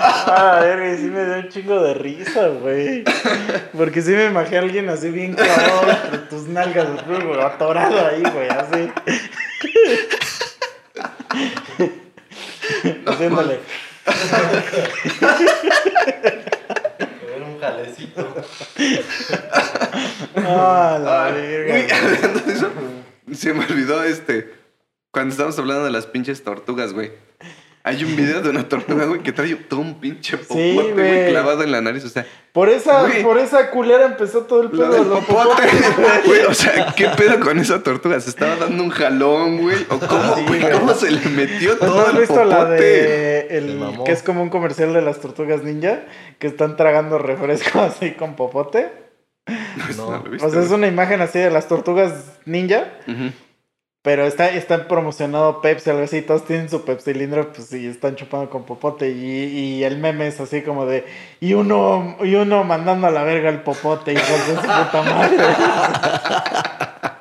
Ah, 0.00 0.58
verga, 0.60 0.92
y 0.92 0.96
sí 0.96 1.04
me 1.04 1.24
dio 1.24 1.36
un 1.36 1.48
chingo 1.48 1.80
de 1.82 1.94
risa, 1.94 2.48
güey. 2.48 3.04
Porque 3.76 4.02
sí 4.02 4.10
me 4.10 4.26
imaginé 4.26 4.56
a 4.56 4.60
alguien 4.60 4.88
así 4.88 5.10
bien 5.10 5.34
clavado 5.34 5.90
entre 5.90 6.18
tus 6.30 6.48
nalgas, 6.48 6.88
güey, 7.06 7.40
atorado 7.40 8.06
ahí, 8.06 8.22
güey, 8.22 8.48
así. 8.48 8.90
Haciéndole. 13.06 13.60
Ah, 20.36 20.98
la 21.02 21.26
Ah, 21.26 21.30
verga. 21.30 21.72
güey, 21.74 21.90
hablando 21.90 22.40
de 22.40 22.52
eso, 22.52 22.70
se 23.32 23.52
me 23.54 23.64
olvidó 23.64 24.02
este. 24.04 24.52
Cuando 25.10 25.32
estábamos 25.32 25.58
hablando 25.58 25.84
de 25.84 25.90
las 25.90 26.06
pinches 26.06 26.42
tortugas, 26.44 26.92
güey. 26.92 27.12
Hay 27.88 28.04
un 28.04 28.14
video 28.16 28.42
de 28.42 28.50
una 28.50 28.68
tortuga, 28.68 29.06
güey, 29.06 29.20
que 29.22 29.32
trae 29.32 29.54
todo 29.54 29.80
un 29.80 29.98
pinche 29.98 30.36
popote, 30.36 30.74
güey, 30.74 30.92
güey. 30.92 31.30
clavado 31.30 31.62
en 31.62 31.72
la 31.72 31.80
nariz. 31.80 32.04
O 32.04 32.08
sea, 32.08 32.26
Por 32.52 32.68
esa, 32.68 33.00
Güey. 33.02 33.22
por 33.22 33.38
esa 33.38 33.70
culera 33.70 34.04
empezó 34.04 34.42
todo 34.42 34.60
el 34.62 34.66
lo 34.66 34.72
pedo 34.72 34.92
del 34.92 35.08
los 35.08 35.24
popote. 35.24 35.62
Güey, 36.26 36.42
o 36.42 36.52
sea, 36.54 36.92
¿qué 36.94 37.08
pedo 37.16 37.40
con 37.40 37.58
esa 37.58 37.82
tortuga? 37.82 38.20
¿Se 38.20 38.28
estaba 38.30 38.56
dando 38.56 38.82
un 38.82 38.90
jalón, 38.90 39.58
güey? 39.62 39.76
¿O 39.88 39.98
cómo, 39.98 40.34
Sí, 40.36 40.44
güey? 40.46 40.70
¿Cómo 40.70 40.92
se 40.94 41.10
le 41.10 41.20
metió 41.30 41.72
¿No 41.72 41.78
todo 41.78 42.00
has 42.06 42.12
el 42.14 42.18
visto 42.20 42.34
popote? 42.34 42.50
la 42.54 42.64
de 42.66 43.46
el, 43.58 43.80
que 44.04 44.12
es 44.12 44.22
como 44.22 44.42
un 44.42 44.50
comercial 44.50 44.92
de 44.92 45.00
las 45.02 45.20
tortugas 45.20 45.62
ninja 45.62 46.00
que 46.38 46.46
están 46.46 46.76
tragando 46.76 47.18
refresco 47.18 47.80
así 47.82 48.10
con 48.12 48.36
popote? 48.36 48.90
No, 49.96 50.10
lo 50.10 50.16
he 50.16 50.28
O 50.28 50.30
visto, 50.30 50.50
sea, 50.50 50.60
es 50.60 50.70
una 50.70 50.88
imagen 50.88 51.22
así 51.22 51.38
de 51.38 51.50
las 51.50 51.68
tortugas 51.68 52.12
ninja, 52.44 52.92
Ujú. 53.06 53.30
Pero 54.02 54.26
está, 54.26 54.48
está 54.50 54.86
promocionado 54.88 55.60
Pepsi, 55.60 55.90
algo 55.90 56.02
así, 56.02 56.22
todos 56.22 56.46
tienen 56.46 56.68
su 56.70 56.84
Pepsi 56.84 57.12
cilindro, 57.12 57.52
pues 57.52 57.72
y 57.72 57.86
están 57.86 58.16
chupando 58.16 58.48
con 58.48 58.64
popote 58.64 59.10
y, 59.10 59.24
y 59.78 59.84
el 59.84 59.98
meme 59.98 60.28
es 60.28 60.40
así 60.40 60.62
como 60.62 60.86
de 60.86 61.04
y 61.40 61.52
uno 61.54 62.16
y 62.22 62.34
uno 62.36 62.64
mandando 62.64 63.06
a 63.06 63.10
la 63.10 63.24
verga 63.24 63.50
el 63.50 63.62
popote 63.62 64.12
hijos 64.12 64.46
de 64.48 64.54
su 64.54 64.60
puta 64.60 65.02
madre. 65.02 65.36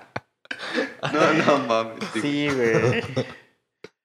No, 1.13 1.34
no 1.34 1.57
mames. 1.67 2.03
sí. 2.13 2.21
Sí, 2.21 2.49
güey. 2.49 3.01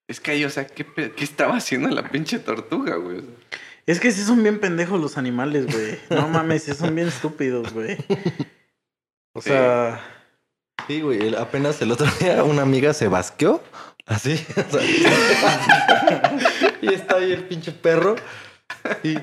Es 0.07 0.21
que 0.21 0.33
ahí, 0.33 0.45
o 0.45 0.51
sea, 0.51 0.67
¿qué, 0.67 0.85
qué 0.87 1.25
estaba 1.25 1.57
haciendo 1.57 1.89
la 1.89 2.09
pinche 2.11 2.39
tortuga, 2.39 2.97
güey? 2.97 3.19
O 3.19 3.21
sea, 3.23 3.31
Es 3.87 3.99
que 3.99 4.11
sí 4.13 4.23
son 4.23 4.43
bien 4.43 4.61
pendejos 4.61 5.01
los 5.01 5.17
animales, 5.19 5.67
güey. 5.67 5.99
No 6.11 6.29
mames, 6.29 6.65
sí 6.65 6.75
son 6.75 6.95
bien 6.95 7.09
estúpidos, 7.09 7.73
güey. 7.73 7.97
O 9.35 9.41
Sí. 9.41 9.49
sea, 9.49 10.01
Sí, 10.05 10.22
güey. 10.89 11.29
el- 11.29 11.37
Apenas 11.37 11.81
el 11.83 11.93
otro 11.93 12.07
día 12.21 12.43
una 12.45 12.63
amiga 12.63 12.93
se 12.95 13.09
basqueó. 13.09 13.61
Así. 14.07 14.45
o 14.57 14.71
sea, 14.79 14.83
y 16.83 16.93
está 16.95 17.17
ahí 17.17 17.33
el 17.33 17.45
pinche 17.45 17.73
perro. 17.73 18.17
Y 19.03 19.17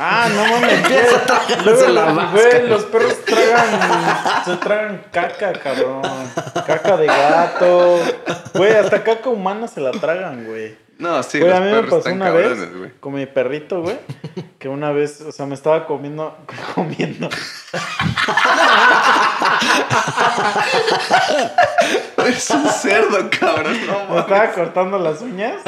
Ah, 0.00 0.28
no 0.32 0.46
mames. 0.46 0.74
Empieza 0.74 1.24
güey. 1.48 1.64
Luego, 1.64 1.88
la 1.88 2.26
güey, 2.30 2.68
los 2.68 2.84
perros 2.84 3.16
tragan, 3.24 4.44
se 4.44 4.56
tragan 4.58 5.04
caca, 5.10 5.52
cabrón. 5.54 6.02
Caca 6.66 6.96
de 6.96 7.06
gato. 7.06 7.98
Güey, 8.54 8.74
hasta 8.76 9.02
caca 9.02 9.28
humana 9.28 9.66
se 9.66 9.80
la 9.80 9.90
tragan, 9.90 10.44
güey. 10.46 10.76
No, 10.98 11.22
sí, 11.22 11.38
Güey, 11.38 11.50
los 11.50 11.58
a 11.58 11.62
mí 11.62 11.70
me 11.70 11.82
pasó 11.84 12.10
una 12.12 12.30
vez 12.30 12.76
güey. 12.76 12.90
con 12.98 13.14
mi 13.14 13.24
perrito, 13.26 13.82
güey, 13.82 13.96
que 14.58 14.68
una 14.68 14.90
vez, 14.90 15.20
o 15.20 15.30
sea, 15.30 15.46
me 15.46 15.54
estaba 15.54 15.86
comiendo, 15.86 16.36
comiendo. 16.74 17.28
Es 22.26 22.50
un 22.50 22.68
cerdo, 22.68 23.30
cabrón. 23.38 23.76
No 23.86 24.14
Me 24.14 24.20
estaba 24.20 24.50
cortando 24.52 24.98
las 24.98 25.22
uñas 25.22 25.62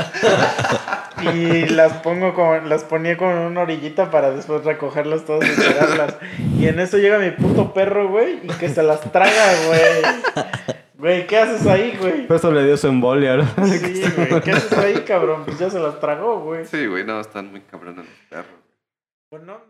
y 1.33 1.67
las 1.67 1.93
pongo 1.99 2.35
con, 2.35 2.69
las 2.69 2.83
ponía 2.85 3.17
con 3.17 3.29
una 3.29 3.63
orillita 3.63 4.11
para 4.11 4.31
después 4.33 4.65
recogerlas 4.65 5.25
todas 5.25 5.49
y 5.49 5.55
tirarlas. 5.55 6.17
Y 6.59 6.67
en 6.67 6.81
eso 6.81 6.99
llega 6.99 7.19
mi 7.19 7.31
puto 7.31 7.73
perro, 7.73 8.09
güey, 8.09 8.41
y 8.43 8.49
que 8.49 8.69
se 8.69 8.83
las 8.83 9.01
traga, 9.13 9.55
güey. 9.69 10.47
Güey, 11.01 11.27
¿qué 11.27 11.39
haces 11.39 11.67
ahí, 11.67 11.97
güey? 11.99 12.27
Eso 12.29 12.53
le 12.53 12.63
dio 12.63 12.77
su 12.77 12.87
embolia, 12.87 13.39
¿no? 13.39 13.45
Sí, 13.65 14.03
güey, 14.15 14.43
¿qué 14.43 14.53
haces 14.53 14.73
ahí, 14.75 14.95
cabrón? 15.01 15.45
Pues 15.47 15.59
ya 15.59 15.71
se 15.71 15.81
las 15.81 15.99
tragó, 15.99 16.41
güey. 16.41 16.67
Sí, 16.67 16.87
güey, 16.87 17.07
no, 17.07 17.19
están 17.21 17.51
muy 17.51 17.63
cabrones 17.63 18.05
los 18.05 18.15
perros. 18.29 18.61
Pues 19.31 19.43
no, 19.43 19.59